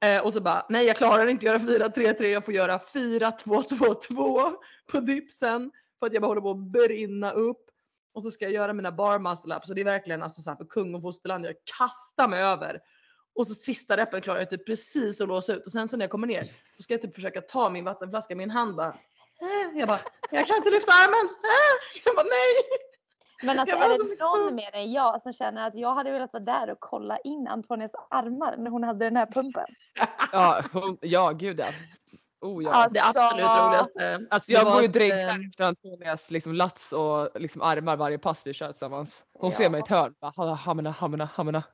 Eh, 0.06 0.26
och 0.26 0.34
så 0.34 0.42
bara, 0.42 0.66
nej 0.70 0.86
jag 0.86 0.96
klarar 0.98 1.28
inte 1.28 1.46
göra 1.46 1.58
4-3-3, 1.58 2.24
jag 2.24 2.46
får 2.46 2.54
göra 2.54 2.78
4-2-2-2 2.78 4.54
på 4.92 5.00
dipsen. 5.00 5.72
För 6.00 6.08
att 6.08 6.14
jag 6.14 6.22
bara 6.22 6.28
håller 6.28 6.42
på 6.42 6.52
att 6.52 6.58
brinna 6.58 7.32
upp. 7.32 7.66
Och 8.14 8.24
så 8.24 8.32
ska 8.32 8.46
jag 8.46 8.54
göra 8.54 8.74
mina 8.74 8.92
bar 8.92 9.20
muscle 9.20 9.56
ups 9.56 9.70
och 9.70 9.76
det 9.76 9.82
är 9.82 9.86
verkligen 9.86 10.24
alltså 10.24 10.42
så 10.42 10.50
här 10.50 10.58
för 10.58 10.66
kung 10.66 10.96
och 10.96 11.02
fosterland, 11.02 11.46
jag 11.46 11.56
kastar 11.78 12.28
mig 12.28 12.42
över. 12.44 12.80
Och 13.36 13.48
så 13.48 13.54
sista 13.56 13.98
repen 13.98 14.22
klarar 14.22 14.40
jag 14.40 14.50
typ 14.50 14.66
precis 14.66 15.22
att 15.22 15.28
låsa 15.28 15.54
ut 15.54 15.66
och 15.66 15.72
sen 15.72 15.88
så 15.88 15.98
när 15.98 16.04
jag 16.04 16.12
kommer 16.12 16.28
ner 16.28 16.52
så 16.78 16.84
ska 16.84 16.94
jag 16.94 17.02
typ 17.02 17.16
försöka 17.16 17.42
ta 17.42 17.70
min 17.70 17.86
vattenflaska 17.86 18.34
i 18.34 18.38
min 18.38 18.52
hand 18.52 18.76
bara. 18.76 18.90
"Eh." 19.42 19.80
Jag 19.80 19.88
bara, 19.88 20.00
jag 20.32 20.48
kan 20.48 20.58
inte 20.58 20.70
lyfta 20.70 20.92
armen. 20.92 21.36
"Eh." 21.36 22.02
Jag 22.06 22.16
bara 22.16 22.26
nej. 22.26 22.91
Men 23.44 23.60
alltså 23.60 23.76
är 23.76 23.90
det 23.90 24.20
någon 24.24 24.56
mer 24.56 24.70
än 24.76 24.92
jag 24.92 25.22
som 25.22 25.34
känner 25.34 25.68
att 25.68 25.76
jag 25.76 25.94
hade 25.94 26.12
velat 26.12 26.34
vara 26.34 26.44
där 26.44 26.70
och 26.72 26.80
kolla 26.80 27.18
in 27.18 27.48
Antonias 27.48 27.92
armar 28.10 28.58
när 28.58 28.72
hon 28.72 28.84
hade 28.84 29.06
den 29.06 29.16
här 29.18 29.26
pumpen? 29.26 29.66
Ja, 30.32 30.62
hon, 30.74 30.98
ja 31.02 31.32
gud 31.32 31.60
ja. 31.60 31.66
Oh, 32.42 32.64
ja. 32.64 32.70
Ja, 32.74 32.88
Det 32.92 33.04
absolut 33.04 33.46
Ja. 33.46 33.68
roligaste. 33.68 34.28
Alltså 34.32 34.52
jag 34.52 34.66
går 34.74 34.82
ju 34.82 34.88
direkt 34.88 35.14
eh, 35.14 35.46
efter 35.48 35.64
Antonias 35.64 36.32
liksom 36.32 36.54
lats 36.54 36.94
och 36.94 37.30
liksom 37.42 37.62
armar 37.62 37.96
varje 37.98 38.18
pass 38.18 38.42
vi 38.46 38.54
kör 38.54 38.72
tillsammans. 38.72 39.22
Hon 39.34 39.52
ser 39.52 39.64
Ja. 39.64 39.70
mig 39.70 39.80
i 39.80 39.82
ett 39.84 39.90
hörn. 39.90 40.14
bara, 40.22 40.34
"Halla, 40.36 40.54
Hamna, 40.54 40.92
hamna, 40.92 41.26
hamna. 41.26 41.64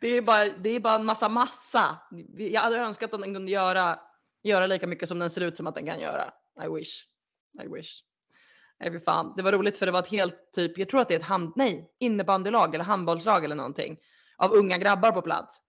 det, 0.00 0.08
är 0.08 0.22
bara, 0.22 0.44
det 0.48 0.68
är 0.70 0.80
bara 0.80 0.94
en 0.94 1.04
massa 1.04 1.28
massa. 1.28 1.98
Jag 2.36 2.60
hade 2.60 2.76
önskat 2.76 3.14
att 3.14 3.20
den 3.20 3.34
kunde 3.34 3.52
göra, 3.52 3.98
göra 4.42 4.66
lika 4.66 4.86
mycket 4.86 5.08
som 5.08 5.18
den 5.18 5.30
ser 5.30 5.40
ut 5.40 5.56
som 5.56 5.66
att 5.66 5.74
den 5.74 5.86
kan 5.86 6.00
göra. 6.00 6.30
I 6.64 6.68
wish. 6.68 7.04
I 7.62 7.68
wish. 7.68 8.02
Nej, 8.80 8.92
fy 8.92 9.00
fan. 9.00 9.34
Det 9.36 9.42
var 9.42 9.52
roligt 9.52 9.78
för 9.78 9.86
det 9.86 9.92
var 9.92 9.98
ett 9.98 10.08
helt 10.08 10.52
typ, 10.54 10.78
jag 10.78 10.88
tror 10.88 11.00
att 11.00 11.08
det 11.08 11.14
är 11.14 11.18
ett 11.18 11.24
hand, 11.24 11.52
nej, 11.56 11.90
innebandylag 11.98 12.74
eller 12.74 12.84
handbollslag 12.84 13.44
eller 13.44 13.56
någonting 13.56 13.98
av 14.36 14.52
unga 14.52 14.78
grabbar 14.78 15.12
på 15.12 15.22
plats. 15.22 15.60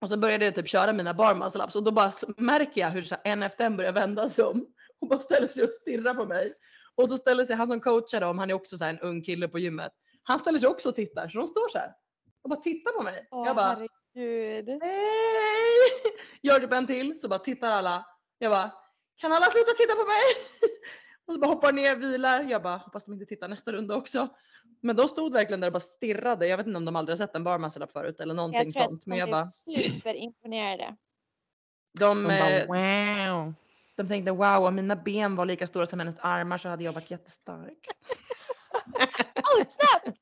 Och 0.00 0.08
så 0.08 0.16
började 0.16 0.44
jag 0.44 0.54
typ 0.54 0.68
köra 0.68 0.92
mina 0.92 1.14
bar 1.14 1.34
muscle 1.34 1.64
ups 1.64 1.76
och 1.76 1.82
då 1.82 1.90
bara 1.90 2.12
märker 2.36 2.80
jag 2.80 2.90
hur 2.90 3.02
så 3.02 3.14
här 3.14 3.32
en 3.32 3.42
efter 3.42 3.64
en 3.64 3.76
börjar 3.76 3.92
vända 3.92 4.28
sig 4.28 4.44
om 4.44 4.66
och 5.00 5.08
bara 5.08 5.18
ställer 5.18 5.48
sig 5.48 5.64
och 5.64 5.72
stirrar 5.72 6.14
på 6.14 6.26
mig. 6.26 6.52
Och 6.94 7.08
så 7.08 7.18
ställer 7.18 7.44
sig 7.44 7.56
han 7.56 7.66
som 7.66 7.80
coachar 7.80 8.20
dem, 8.20 8.38
han 8.38 8.50
är 8.50 8.54
också 8.54 8.78
så 8.78 8.84
här 8.84 8.90
en 8.90 9.00
ung 9.00 9.22
kille 9.22 9.48
på 9.48 9.58
gymmet. 9.58 9.92
Han 10.22 10.38
ställer 10.38 10.58
sig 10.58 10.68
också 10.68 10.88
och 10.88 10.94
tittar 10.94 11.28
så 11.28 11.38
de 11.38 11.46
står 11.46 11.68
så 11.68 11.78
här 11.78 11.92
och 12.42 12.50
bara 12.50 12.60
tittar 12.60 12.92
på 12.92 13.02
mig. 13.02 13.28
jag 13.30 13.56
bara 13.56 13.88
herregud. 14.14 14.82
hej! 14.82 16.12
Gör 16.42 16.60
typ 16.60 16.72
en 16.72 16.86
till 16.86 17.20
så 17.20 17.28
bara 17.28 17.38
tittar 17.38 17.70
alla. 17.70 18.06
Jag 18.38 18.52
bara 18.52 18.70
kan 19.16 19.32
alla 19.32 19.46
sluta 19.46 19.70
titta 19.70 19.94
på 19.94 20.04
mig? 20.04 20.22
och 21.26 21.34
så 21.34 21.40
bara 21.40 21.46
hoppar 21.46 21.72
ner, 21.72 21.96
vilar. 21.96 22.42
Jag 22.42 22.62
bara 22.62 22.76
hoppas 22.76 23.04
de 23.04 23.12
inte 23.12 23.26
tittar 23.26 23.48
nästa 23.48 23.72
runda 23.72 23.94
också. 23.96 24.28
Men 24.80 24.96
de 24.96 25.08
stod 25.08 25.32
verkligen 25.32 25.60
där 25.60 25.68
och 25.68 25.72
bara 25.72 25.80
stirrade. 25.80 26.46
Jag 26.46 26.56
vet 26.56 26.66
inte 26.66 26.76
om 26.76 26.84
de 26.84 26.96
aldrig 26.96 27.18
har 27.18 27.26
sett 27.26 27.34
en 27.36 27.44
bar 27.44 27.58
muscle 27.58 27.84
up 27.84 27.92
förut 27.92 28.20
eller 28.20 28.34
någonting 28.34 28.60
Jag 28.64 28.72
tror 28.72 28.82
sånt. 28.82 29.02
att 29.02 29.06
Men 29.06 29.14
de 29.16 29.20
jag 29.20 29.26
blev 29.28 29.32
bara, 29.32 29.44
superimponerade. 29.46 30.96
de, 31.98 32.08
Hon 32.18 32.24
bara, 32.24 32.50
eh, 32.50 32.66
wow. 33.34 33.54
de 33.96 34.08
tänkte 34.08 34.32
wow 34.32 34.66
om 34.66 34.74
mina 34.74 34.96
ben 34.96 35.34
var 35.36 35.44
lika 35.46 35.66
stora 35.66 35.86
som 35.86 35.98
hennes 35.98 36.16
armar 36.20 36.58
så 36.58 36.68
hade 36.68 36.84
jag 36.84 36.92
varit 36.92 37.10
jättestark. 37.10 37.86
Oh 39.36 39.64
snap! 39.64 40.14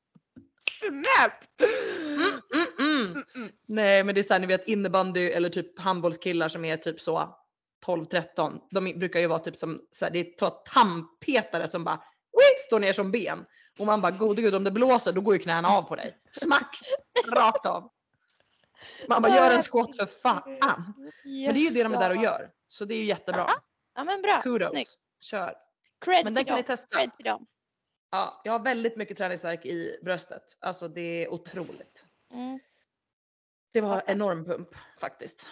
Snap! 0.71 1.33
Mm, 2.17 2.41
mm, 2.55 2.67
mm. 2.79 3.07
Mm, 3.13 3.25
mm. 3.35 3.53
Nej 3.67 4.05
men 4.05 4.15
det 4.15 4.21
är 4.21 4.23
såhär 4.23 4.41
ni 4.41 4.47
vet 4.47 4.69
innebandy 4.69 5.21
eller 5.31 5.49
typ 5.49 5.79
handbollskillar 5.79 6.49
som 6.49 6.65
är 6.65 6.77
typ 6.77 7.01
så 7.01 7.37
12-13. 7.87 8.61
De 8.71 8.99
brukar 8.99 9.21
ju 9.21 9.27
vara 9.27 9.39
typ 9.39 9.57
som 9.57 9.87
så 9.91 10.05
här, 10.05 10.13
det 10.13 10.19
är 10.19 10.39
två 10.39 10.51
tandpetare 10.51 11.69
som 11.69 11.85
bara 11.85 11.97
"Wii", 12.33 12.59
står 12.67 12.81
ner 12.81 12.93
som 12.93 13.11
ben. 13.11 13.47
Och 13.79 13.87
man 13.87 14.01
bara 14.01 14.13
gode 14.13 14.43
gud 14.43 14.55
om 14.55 14.65
det 14.65 14.71
blåser 14.71 15.13
då 15.13 15.21
går 15.21 15.35
ju 15.35 15.41
knäna 15.41 15.69
av 15.69 15.83
på 15.83 15.97
dig. 15.97 16.19
Smack! 16.33 16.81
Rakt 17.29 17.67
av. 17.67 17.91
Man 19.09 19.23
bara 19.23 19.37
gör 19.37 19.57
en 19.57 19.63
squat 19.63 19.97
för 19.97 20.07
fan. 20.07 20.43
Men 21.25 21.55
det 21.55 21.61
är 21.61 21.65
ju 21.65 21.71
det 21.71 21.83
de 21.83 21.95
är 21.95 22.01
där 22.01 22.11
och 22.17 22.23
gör. 22.23 22.51
Så 22.69 22.85
det 22.85 22.95
är 22.95 22.99
ju 22.99 23.05
jättebra. 23.05 23.51
Ja 23.95 24.05
men 24.05 24.23
bra. 24.23 24.41
Kudos. 24.43 24.71
Snyggt. 24.71 24.99
Kör. 25.21 25.55
Cred 26.05 26.25
Men 26.25 26.35
den 26.35 26.45
kan 26.45 26.57
ni 26.57 26.63
testa. 26.63 26.97
Cred 26.97 27.13
till 27.13 27.25
dem. 27.25 27.47
Ja, 28.11 28.41
jag 28.45 28.53
har 28.53 28.59
väldigt 28.59 28.97
mycket 28.97 29.19
träningsverk 29.19 29.67
i 29.67 29.99
bröstet. 30.03 30.57
Alltså 30.61 30.89
det 30.89 31.25
är 31.25 31.33
otroligt. 31.33 32.05
Mm. 32.33 32.61
Det 33.73 33.81
var 33.81 34.03
enorm 34.07 34.45
pump 34.45 34.69
faktiskt. 35.01 35.47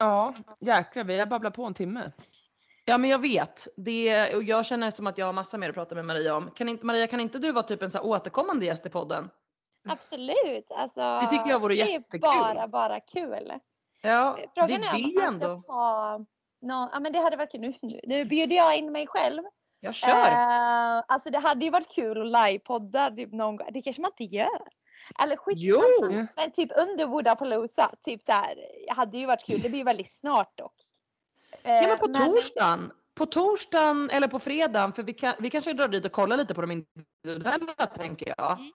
Ja, 0.00 0.34
jäklar 0.60 1.04
vi 1.04 1.18
har 1.18 1.26
babblat 1.26 1.54
på 1.54 1.64
en 1.64 1.74
timme. 1.74 2.12
Ja 2.84 2.98
men 2.98 3.10
jag 3.10 3.18
vet. 3.18 3.68
Det, 3.76 4.34
och 4.34 4.42
jag 4.42 4.66
känner 4.66 4.90
som 4.90 5.06
att 5.06 5.18
jag 5.18 5.26
har 5.26 5.32
massa 5.32 5.58
mer 5.58 5.68
att 5.68 5.74
prata 5.74 5.94
med 5.94 6.04
Maria 6.04 6.36
om. 6.36 6.50
Kan 6.50 6.68
inte, 6.68 6.86
Maria, 6.86 7.06
kan 7.06 7.20
inte 7.20 7.38
du 7.38 7.52
vara 7.52 7.62
typ 7.62 7.82
en 7.82 7.90
så 7.90 7.98
här 7.98 8.04
återkommande 8.06 8.66
gäst 8.66 8.86
i 8.86 8.90
podden? 8.90 9.30
absolut. 9.88 10.66
Alltså, 10.70 11.00
Det 11.00 11.26
tycker 11.30 11.50
jag 11.50 11.60
vore 11.60 11.74
det 11.74 11.82
är 11.82 11.86
jättekul. 11.86 12.20
bara, 12.20 12.68
bara 12.68 13.00
kul. 13.00 13.52
Ja, 14.02 14.38
Frågan 14.54 14.68
vi 14.68 14.74
är 14.74 14.80
man 14.80 15.12
ska 15.20 15.26
ändå. 15.28 15.62
ta 15.66 16.18
nå 16.62 16.90
ja 16.92 17.00
men 17.00 17.12
det 17.12 17.18
hade 17.18 17.36
varit 17.36 17.52
kul. 17.52 17.60
Nu, 17.60 17.74
nu, 17.82 18.00
nu 18.04 18.24
bjuder 18.24 18.56
jag 18.56 18.76
in 18.76 18.92
mig 18.92 19.06
själv. 19.06 19.42
Jag 19.80 19.94
kör. 19.94 20.10
Eh, 20.10 21.02
alltså 21.08 21.30
det 21.30 21.38
hade 21.38 21.64
ju 21.64 21.70
varit 21.70 21.88
kul 21.94 22.34
att 22.36 22.48
livepodda 22.48 23.10
typ 23.10 23.32
någon 23.32 23.56
gång. 23.56 23.68
Det 23.72 23.80
kanske 23.80 24.02
man 24.02 24.10
inte 24.20 24.36
gör. 24.36 24.60
Eller 25.22 25.38
Jo! 25.54 25.80
skitsamma. 25.80 26.26
Men 26.36 26.52
typ 26.52 26.70
under 26.76 27.06
Woodapalooza. 27.06 27.90
Typ 28.04 28.22
så 28.22 28.32
här. 28.32 28.54
Det 28.86 28.92
hade 28.96 29.18
ju 29.18 29.26
varit 29.26 29.46
kul. 29.46 29.60
Det 29.62 29.68
blir 29.68 29.78
ju 29.78 29.84
väldigt 29.84 30.10
snart 30.10 30.58
dock. 30.58 30.74
Ja 31.62 31.70
men 31.82 31.90
Eh, 31.90 31.96
på 31.98 32.06
torsdagen. 32.06 32.92
På 33.14 33.26
torsdagen 33.26 34.10
eller 34.10 34.28
på 34.28 34.38
fredagen, 34.38 34.92
för 34.92 35.02
vi, 35.02 35.12
kan, 35.14 35.34
vi 35.38 35.50
kanske 35.50 35.72
drar 35.72 35.88
dit 35.88 36.04
och 36.04 36.12
kollar 36.12 36.36
lite 36.36 36.54
på 36.54 36.60
de 36.60 36.70
individuella 36.70 37.86
tänker 37.86 38.34
jag. 38.38 38.58
Mm. 38.58 38.72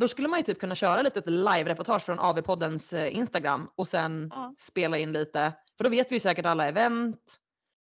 Då 0.00 0.08
skulle 0.08 0.28
man 0.28 0.38
ju 0.38 0.42
typ 0.44 0.60
kunna 0.60 0.74
köra 0.74 1.02
lite 1.02 1.18
ett 1.18 1.26
live-reportage 1.26 2.02
från 2.02 2.18
AV-poddens 2.20 2.92
eh, 2.96 3.16
Instagram 3.16 3.70
och 3.74 3.88
sen 3.88 4.30
Ja. 4.34 4.54
spela 4.58 4.98
in 4.98 5.12
lite. 5.12 5.52
För 5.76 5.84
då 5.84 5.90
vet 5.90 6.10
vi 6.10 6.16
ju 6.16 6.20
säkert 6.20 6.46
alla 6.46 6.68
event 6.68 7.38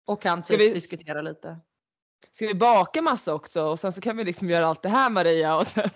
och 0.05 0.21
kan 0.21 0.43
typ 0.43 0.59
vi- 0.59 0.73
diskutera 0.73 1.21
lite. 1.21 1.57
Ska 2.33 2.47
vi 2.47 2.53
baka 2.55 3.01
massa 3.01 3.33
också 3.33 3.63
och 3.63 3.79
sen 3.79 3.93
så 3.93 4.01
kan 4.01 4.17
vi 4.17 4.23
liksom 4.23 4.49
göra 4.49 4.65
allt 4.67 4.81
det 4.81 4.89
här 4.89 5.09
Maria 5.09 5.57
och 5.57 5.67
sen. 5.67 5.89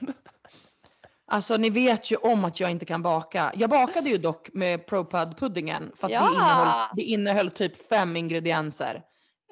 Alltså 1.31 1.57
ni 1.57 1.69
vet 1.69 2.11
ju 2.11 2.15
om 2.15 2.45
att 2.45 2.59
jag 2.59 2.71
inte 2.71 2.85
kan 2.85 3.01
baka. 3.03 3.51
Jag 3.55 3.69
bakade 3.69 4.09
ju 4.09 4.17
dock 4.17 4.49
med 4.53 4.85
ProPud-puddingen 4.85 5.91
för 5.97 6.07
att 6.07 6.13
Ja. 6.13 6.21
det, 6.21 6.33
innehöll, 6.35 6.87
det 6.95 7.01
innehöll 7.01 7.51
typ 7.51 7.89
fem 7.89 8.15
ingredienser. 8.15 9.03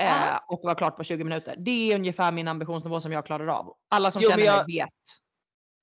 Eh, 0.02 0.40
och 0.48 0.60
var 0.64 0.76
klart 0.76 0.98
på 0.98 1.04
20 1.04 1.24
minuter. 1.24 1.56
Det 1.58 1.92
är 1.92 1.96
ungefär 1.96 2.32
min 2.32 2.48
ambitionsnivå 2.48 3.00
som 3.00 3.12
jag 3.12 3.26
klarar 3.26 3.48
av. 3.48 3.74
Alla 3.92 4.12
som 4.12 4.22
Jo, 4.22 4.30
känner 4.30 4.44
jag- 4.46 4.68
mig 4.68 4.78
vet. 4.78 4.90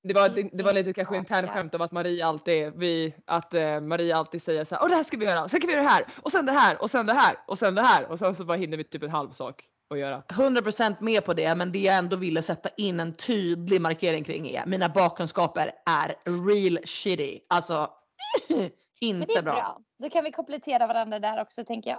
Det 0.08 0.14
var, 0.14 0.28
det, 0.28 0.42
det 0.52 0.62
var 0.62 0.72
lite 0.72 0.92
kanske 0.92 1.12
Baka. 1.12 1.18
internskämt 1.18 1.74
om 1.74 1.80
att 1.80 1.92
Maria 1.92 2.26
alltid, 2.26 2.72
vi, 2.76 3.14
att 3.26 3.54
eh, 3.54 3.80
Maria 3.80 4.16
alltid 4.16 4.42
säger 4.42 4.64
så 4.64 4.74
här, 4.74 4.82
och 4.82 4.88
det 4.88 4.94
här 4.94 5.02
ska 5.04 5.16
vi 5.16 5.24
göra, 5.24 5.48
sen 5.48 5.60
kan 5.60 5.68
vi 5.68 5.72
göra 5.72 5.82
det 5.84 5.88
här 5.88 6.04
och 6.22 6.32
sen 6.32 6.46
det 6.46 6.52
här 6.52 6.82
och 6.82 6.90
sen 6.90 7.06
det 7.06 7.12
här 7.12 7.36
och 7.46 7.58
sen 7.58 7.74
det 7.74 7.82
här 7.82 8.06
och 8.10 8.18
sen 8.18 8.34
så 8.34 8.44
bara 8.44 8.56
hinner 8.58 8.76
vi 8.76 8.84
typ 8.84 9.02
en 9.02 9.10
halv 9.10 9.30
sak 9.30 9.64
att 9.94 10.00
göra. 10.00 10.22
100% 10.28 10.96
med 11.00 11.24
på 11.24 11.34
det, 11.34 11.54
men 11.54 11.72
det 11.72 11.78
jag 11.78 11.94
ändå 11.96 12.16
ville 12.16 12.42
sätta 12.42 12.68
in 12.76 13.00
en 13.00 13.14
tydlig 13.14 13.80
markering 13.80 14.24
kring 14.24 14.48
är 14.50 14.66
mina 14.66 14.88
bakkunskaper 14.88 15.72
är 15.86 16.16
real 16.46 16.78
shitty. 16.86 17.40
Alltså 17.48 17.90
Men 19.00 19.20
det 19.20 19.24
inte 19.24 19.38
är 19.38 19.42
bra. 19.42 19.52
bra. 19.54 19.78
Då 20.02 20.10
kan 20.10 20.24
vi 20.24 20.32
komplettera 20.32 20.86
varandra 20.86 21.18
där 21.18 21.40
också 21.42 21.64
tänker 21.64 21.90
jag. 21.90 21.98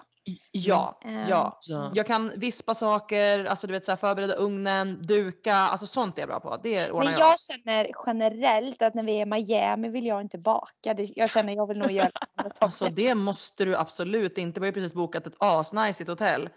Ja, 0.52 1.00
Mm. 1.06 1.30
ja. 1.30 1.58
Så. 1.62 1.92
Jag 1.94 2.08
kan 2.08 2.32
vispa 2.40 2.76
saker, 2.76 3.46
alltså 3.46 3.68
du 3.68 3.74
vet 3.74 3.86
så 3.86 3.92
här, 3.92 3.98
förbereda 3.98 4.34
ugnen, 4.36 5.02
duka, 5.02 5.56
alltså 5.56 5.88
sånt 5.88 6.18
är 6.18 6.22
jag 6.22 6.30
bra 6.30 6.40
på. 6.40 6.58
Det 6.64 6.92
ordnar 6.92 7.12
Men 7.12 7.20
jag. 7.20 7.30
jag 7.30 7.40
känner 7.40 7.88
generellt 8.06 8.82
att 8.82 8.94
när 8.94 9.04
vi 9.04 9.18
är 9.18 9.22
i 9.22 9.26
Miami 9.26 9.90
vill 9.90 10.06
jag 10.06 10.22
inte 10.22 10.38
baka. 10.38 10.94
Det- 10.94 11.18
Jag 11.18 11.30
känner 11.30 11.56
jag 11.56 11.68
vill 11.68 11.78
nog 11.80 11.92
göra 11.92 12.10
andra 12.36 12.50
saker. 12.54 12.66
Alltså 12.66 12.86
det 12.86 13.16
måste 13.16 13.66
du 13.66 13.76
absolut 13.76 14.38
inte. 14.38 14.60
Vi 14.60 14.64
har 14.66 14.68
ju 14.68 14.74
precis 14.74 14.94
bokat 14.94 15.28
ett 15.28 15.36
asnice 15.38 16.04
hotell. 16.08 16.50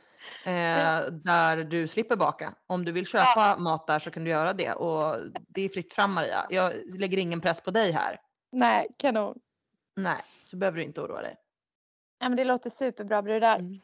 Eh, 0.44 1.06
där 1.12 1.64
du 1.64 1.88
slipper 1.88 2.16
baka. 2.16 2.54
Om 2.66 2.84
du 2.84 2.92
vill 2.92 3.06
köpa 3.06 3.56
mat 3.56 3.86
där 3.86 3.98
så 3.98 4.10
kan 4.10 4.24
du 4.24 4.30
göra 4.30 4.52
det. 4.52 4.72
Och 4.72 5.16
det 5.48 5.62
är 5.62 5.68
fritt 5.68 5.92
fram 5.92 6.12
Maria. 6.12 6.46
Jag 6.50 6.72
lägger 6.98 7.18
ingen 7.18 7.40
press 7.40 7.60
på 7.60 7.70
dig 7.70 7.92
här. 7.92 8.20
Nej, 8.52 8.88
kanon. 8.98 9.38
Nej, 9.96 10.22
så 10.50 10.56
behöver 10.56 10.76
du 10.78 10.84
inte 10.84 11.00
oroa 11.00 11.22
dig. 11.22 11.36
Ja, 12.20 12.28
men 12.28 12.36
det 12.36 12.44
låter 12.44 12.70
superbra 12.70 13.22
brudar. 13.22 13.58
Mm. 13.58 13.80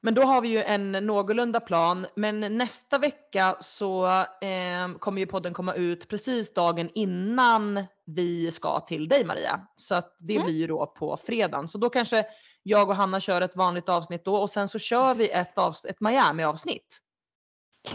Men 0.00 0.14
då 0.14 0.22
har 0.22 0.40
vi 0.40 0.48
ju 0.48 0.62
en 0.62 0.92
någorlunda 0.92 1.60
plan. 1.60 2.06
Men 2.14 2.40
nästa 2.40 2.98
vecka 2.98 3.56
så 3.60 4.06
eh, 4.40 4.98
kommer 4.98 5.20
ju 5.20 5.26
podden 5.26 5.54
komma 5.54 5.74
ut 5.74 6.08
precis 6.08 6.54
dagen 6.54 6.90
innan 6.94 7.84
vi 8.04 8.50
ska 8.50 8.80
till 8.80 9.08
dig 9.08 9.24
Maria. 9.24 9.60
Så 9.76 9.94
att 9.94 10.16
det 10.18 10.34
Mm. 10.34 10.46
blir 10.46 10.54
ju 10.56 10.66
då 10.66 10.86
på 10.86 11.16
fredagen. 11.16 11.68
Så 11.68 11.78
då 11.78 11.90
kanske 11.90 12.26
jag 12.68 12.88
och 12.88 12.96
Hanna 12.96 13.20
kör 13.20 13.40
ett 13.40 13.56
vanligt 13.56 13.88
avsnitt 13.88 14.24
då 14.24 14.36
och 14.36 14.50
sen 14.50 14.68
så 14.68 14.78
kör 14.78 15.14
vi 15.14 15.30
ett, 15.30 15.54
avs- 15.56 15.86
ett 15.86 16.00
Miami 16.00 16.44
avsnitt. 16.44 16.98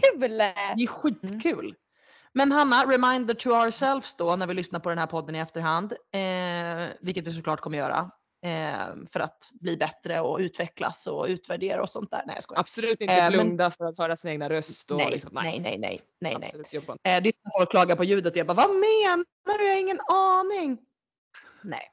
Kul! 0.01 0.19
Det 0.37 0.83
är 0.83 0.87
skitkul. 0.87 1.75
Men 2.33 2.51
Hanna, 2.51 2.83
reminder 2.85 3.33
to 3.33 3.49
ourselves 3.49 4.15
då 4.15 4.35
när 4.35 4.47
vi 4.47 4.53
lyssnar 4.53 4.79
på 4.79 4.89
den 4.89 4.97
här 4.97 5.07
podden 5.07 5.35
i 5.35 5.39
efterhand, 5.39 5.91
eh, 5.91 6.87
vilket 7.01 7.27
vi 7.27 7.33
såklart 7.33 7.59
kommer 7.59 7.77
göra 7.77 8.11
eh, 8.45 8.95
för 9.11 9.19
att 9.19 9.49
bli 9.53 9.77
bättre 9.77 10.19
och 10.21 10.37
utvecklas 10.39 11.07
och 11.07 11.25
utvärdera 11.25 11.81
och 11.81 11.89
sånt 11.89 12.11
där. 12.11 12.23
Nej 12.25 12.35
jag 12.35 12.43
skojar. 12.43 12.59
Absolut 12.59 13.01
inte 13.01 13.13
Eh, 13.13 13.23
men- 13.23 13.31
blunda 13.31 13.71
för 13.71 13.85
att 13.85 13.97
höra 13.97 14.15
sin 14.17 14.31
egna 14.31 14.49
röst. 14.49 14.91
Och 14.91 14.97
Nej, 14.97 15.11
liksom, 15.11 15.31
nej, 15.33 15.59
nej, 15.59 15.77
nej, 15.77 16.01
nej, 16.21 16.37
nej. 16.39 16.45
Absolut. 16.45 16.73
Eh, 16.73 16.83
det 17.03 17.09
är 17.09 17.33
när 17.43 17.59
folk 17.59 17.69
klagar 17.71 17.95
på 17.95 18.03
ljudet 18.03 18.33
och 18.33 18.37
jag 18.37 18.47
bara, 18.47 18.53
vad 18.67 18.69
menar 18.69 19.57
du? 19.57 19.65
Jag 19.65 19.73
har 19.73 19.79
ingen 19.79 19.99
aning. 20.09 20.77
Nej. 21.61 21.89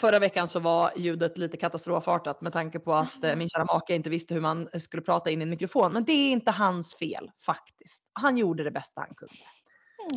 Förra 0.00 0.18
veckan 0.18 0.48
så 0.48 0.60
var 0.60 0.92
ljudet 0.96 1.38
lite 1.38 1.56
katastrofartat 1.56 2.40
med 2.40 2.52
tanke 2.52 2.78
på 2.78 2.92
att 2.94 3.24
eh, 3.24 3.36
min 3.36 3.48
kära 3.48 3.64
make 3.64 3.94
inte 3.94 4.10
visste 4.10 4.34
hur 4.34 4.40
man 4.40 4.68
skulle 4.80 5.02
prata 5.02 5.30
in 5.30 5.40
i 5.40 5.42
en 5.42 5.50
mikrofon. 5.50 5.92
Men 5.92 6.04
det 6.04 6.12
är 6.12 6.32
inte 6.32 6.50
hans 6.50 6.94
fel 6.94 7.30
faktiskt. 7.46 8.10
Han 8.12 8.36
gjorde 8.36 8.64
det 8.64 8.70
bästa 8.70 9.00
han 9.00 9.14
kunde. 9.14 9.34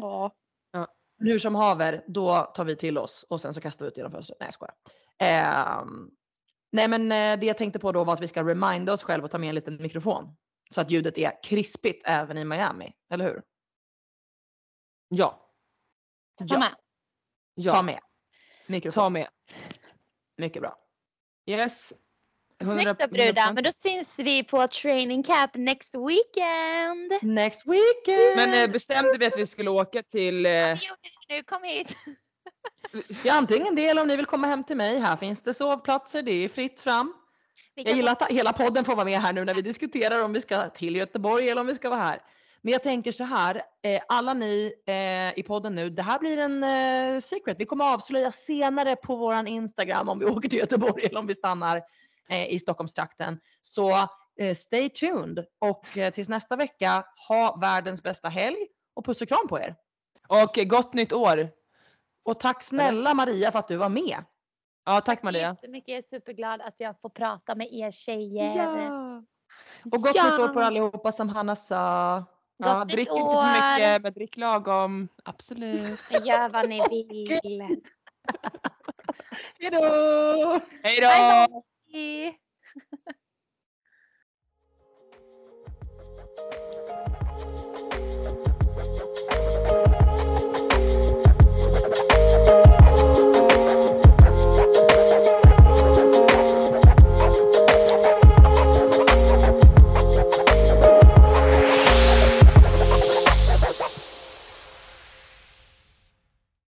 Ja. 0.01 0.32
Men 1.17 1.27
hur 1.27 1.39
som 1.39 1.55
haver, 1.55 2.03
då 2.07 2.51
tar 2.55 2.65
vi 2.65 2.75
till 2.75 2.97
oss 2.97 3.25
och 3.29 3.41
sen 3.41 3.53
så 3.53 3.61
kastar 3.61 3.86
vi 3.86 3.89
ut 3.89 3.97
genom 3.97 4.11
fönstret. 4.11 4.39
Nej 4.39 4.47
jag 4.47 4.53
skojar. 4.53 4.73
Ehm, 5.19 6.09
nej 6.71 6.88
men 6.88 7.11
eh, 7.11 7.39
det 7.39 7.45
jag 7.45 7.57
tänkte 7.57 7.79
på 7.79 7.91
då 7.91 8.03
var 8.03 8.13
att 8.13 8.21
vi 8.21 8.27
ska 8.27 8.43
reminda 8.43 8.93
oss 8.93 9.03
själva 9.03 9.25
och 9.25 9.32
ta 9.32 9.38
med 9.38 9.49
en 9.49 9.55
liten 9.55 9.82
mikrofon. 9.82 10.36
Så 10.73 10.82
att 10.82 10.91
ljudet 10.91 11.17
är 11.17 11.43
krispigt 11.43 12.01
även 12.05 12.38
i 12.38 12.45
Miami, 12.45 12.93
eller 13.13 13.25
hur? 13.25 13.41
Ja, 15.09 15.47
Ta 16.39 16.45
Ja. 16.47 16.59
med. 16.59 16.69
Ta 16.69 16.75
ja. 17.55 17.82
med. 17.82 17.99
Mikrofon. 18.72 19.03
Ta 19.03 19.09
med. 19.09 19.28
Mycket 20.38 20.61
bra. 20.61 20.76
Yes. 21.45 21.93
Snyggt 22.63 22.99
då 22.99 23.07
brudar. 23.07 23.53
Men 23.53 23.63
då 23.63 23.72
syns 23.72 24.19
vi 24.19 24.43
på 24.43 24.67
training 24.67 25.24
camp 25.24 25.51
next 25.55 25.95
weekend. 25.95 27.11
Next 27.22 27.63
weekend! 27.65 28.36
Men 28.36 28.53
eh, 28.53 28.72
bestämde 28.72 29.17
vi 29.17 29.26
att 29.26 29.38
vi 29.38 29.45
skulle 29.45 29.69
åka 29.69 30.03
till 30.03 30.45
eh, 30.45 30.51
Vi 30.51 30.57
gjorde 30.59 30.76
det 31.28 31.36
nu, 31.36 31.43
kom 31.43 31.63
hit. 31.63 31.97
Ja, 33.24 33.34
antingen 33.34 33.76
det 33.76 33.88
eller 33.88 34.01
om 34.01 34.07
ni 34.07 34.17
vill 34.17 34.26
komma 34.26 34.47
hem 34.47 34.63
till 34.63 34.78
mig. 34.78 34.99
Här 34.99 35.17
finns 35.17 35.41
det 35.43 35.53
sovplatser, 35.53 36.22
det 36.22 36.32
är 36.32 36.49
fritt 36.49 36.80
fram. 36.80 37.13
Jag 37.76 37.95
gillar 37.95 38.11
att 38.11 38.32
hela 38.32 38.53
podden 38.53 38.86
får 38.86 38.95
vara 38.95 39.05
med 39.05 39.19
här 39.19 39.34
nu 39.34 39.45
när 39.45 39.53
vi 39.53 39.61
diskuterar 39.61 40.24
om 40.24 40.34
vi 40.34 40.41
ska 40.41 40.69
till 40.69 40.95
Göteborg 40.95 41.49
eller 41.49 41.61
om 41.61 41.67
vi 41.67 41.76
ska 41.76 41.89
vara 41.89 41.99
här. 41.99 42.22
Men 42.62 42.72
jag 42.72 42.84
tänker 42.84 43.12
så 43.12 43.24
här, 43.24 43.62
eh, 43.82 44.01
alla 44.07 44.34
ni 44.34 44.74
eh, 44.86 45.39
i 45.39 45.43
podden 45.47 45.76
nu, 45.76 45.89
det 45.89 46.01
här 46.03 46.20
blir 46.20 46.38
en 46.38 46.64
eh, 46.64 47.20
secret. 47.20 47.59
Vi 47.59 47.66
kommer 47.66 47.93
avslöja 47.93 48.32
senare 48.32 48.95
på 48.95 49.16
våran 49.16 49.47
Instagram 49.47 50.09
om 50.09 50.20
vi 50.20 50.26
åker 50.36 50.49
till 50.49 50.59
Göteborg 50.59 51.05
eller 51.05 51.20
om 51.20 51.28
vi 51.28 51.34
stannar 51.34 51.82
i 52.49 52.59
Stockholmstrakten. 52.59 53.39
Så 53.62 54.09
stay 54.55 54.89
tuned 54.89 55.45
och 55.59 55.86
tills 56.14 56.30
nästa 56.30 56.55
vecka, 56.55 57.05
ha 57.28 57.57
världens 57.62 58.03
bästa 58.03 58.30
helg 58.30 58.57
och 58.93 59.05
puss 59.05 59.22
och 59.22 59.28
kram 59.28 59.47
på 59.47 59.59
er. 59.59 59.76
och 60.28 60.68
gott 60.68 60.93
nytt 60.93 61.14
år. 61.14 61.49
Och 62.24 62.39
tack 62.39 62.64
snälla 62.64 63.14
Maria 63.14 63.51
för 63.51 63.59
att 63.59 63.68
du 63.68 63.76
var 63.76 63.89
med. 63.89 64.16
Ja, 64.86 65.01
tack 65.01 65.20
så 65.20 65.26
Maria. 65.26 65.49
jättemycket. 65.49 65.89
Jag 65.89 65.97
är 65.97 66.01
superglad 66.01 66.62
att 66.62 66.80
jag 66.80 67.01
får 67.01 67.09
prata 67.09 67.55
med 67.55 67.68
er 67.74 67.91
tjejer. 67.91 68.68
Och 69.86 70.01
gott 70.01 70.16
Ja. 70.16 70.24
nytt 70.32 70.39
år 70.39 70.47
på 70.47 70.59
er 70.59 70.64
allihopa 70.64 71.12
som 71.12 71.30
Hanna 71.30 71.55
sa. 71.55 72.24
Ja, 72.62 72.86
drick 72.86 73.07
inte 73.07 73.22
år. 73.22 73.41
för 73.41 73.78
mycket, 73.78 74.01
men 74.03 74.14
drick 74.14 74.38
lagom. 74.38 75.07
Absolut. 75.24 75.99
Gör 76.12 76.49
vad 76.49 76.70
ni 76.70 76.82
vill. 76.89 77.39
Hejdå! 79.59 80.59
Hej 80.84 81.01
då! 81.01 81.07
Bye, 81.07 81.47
bye. 81.93 82.34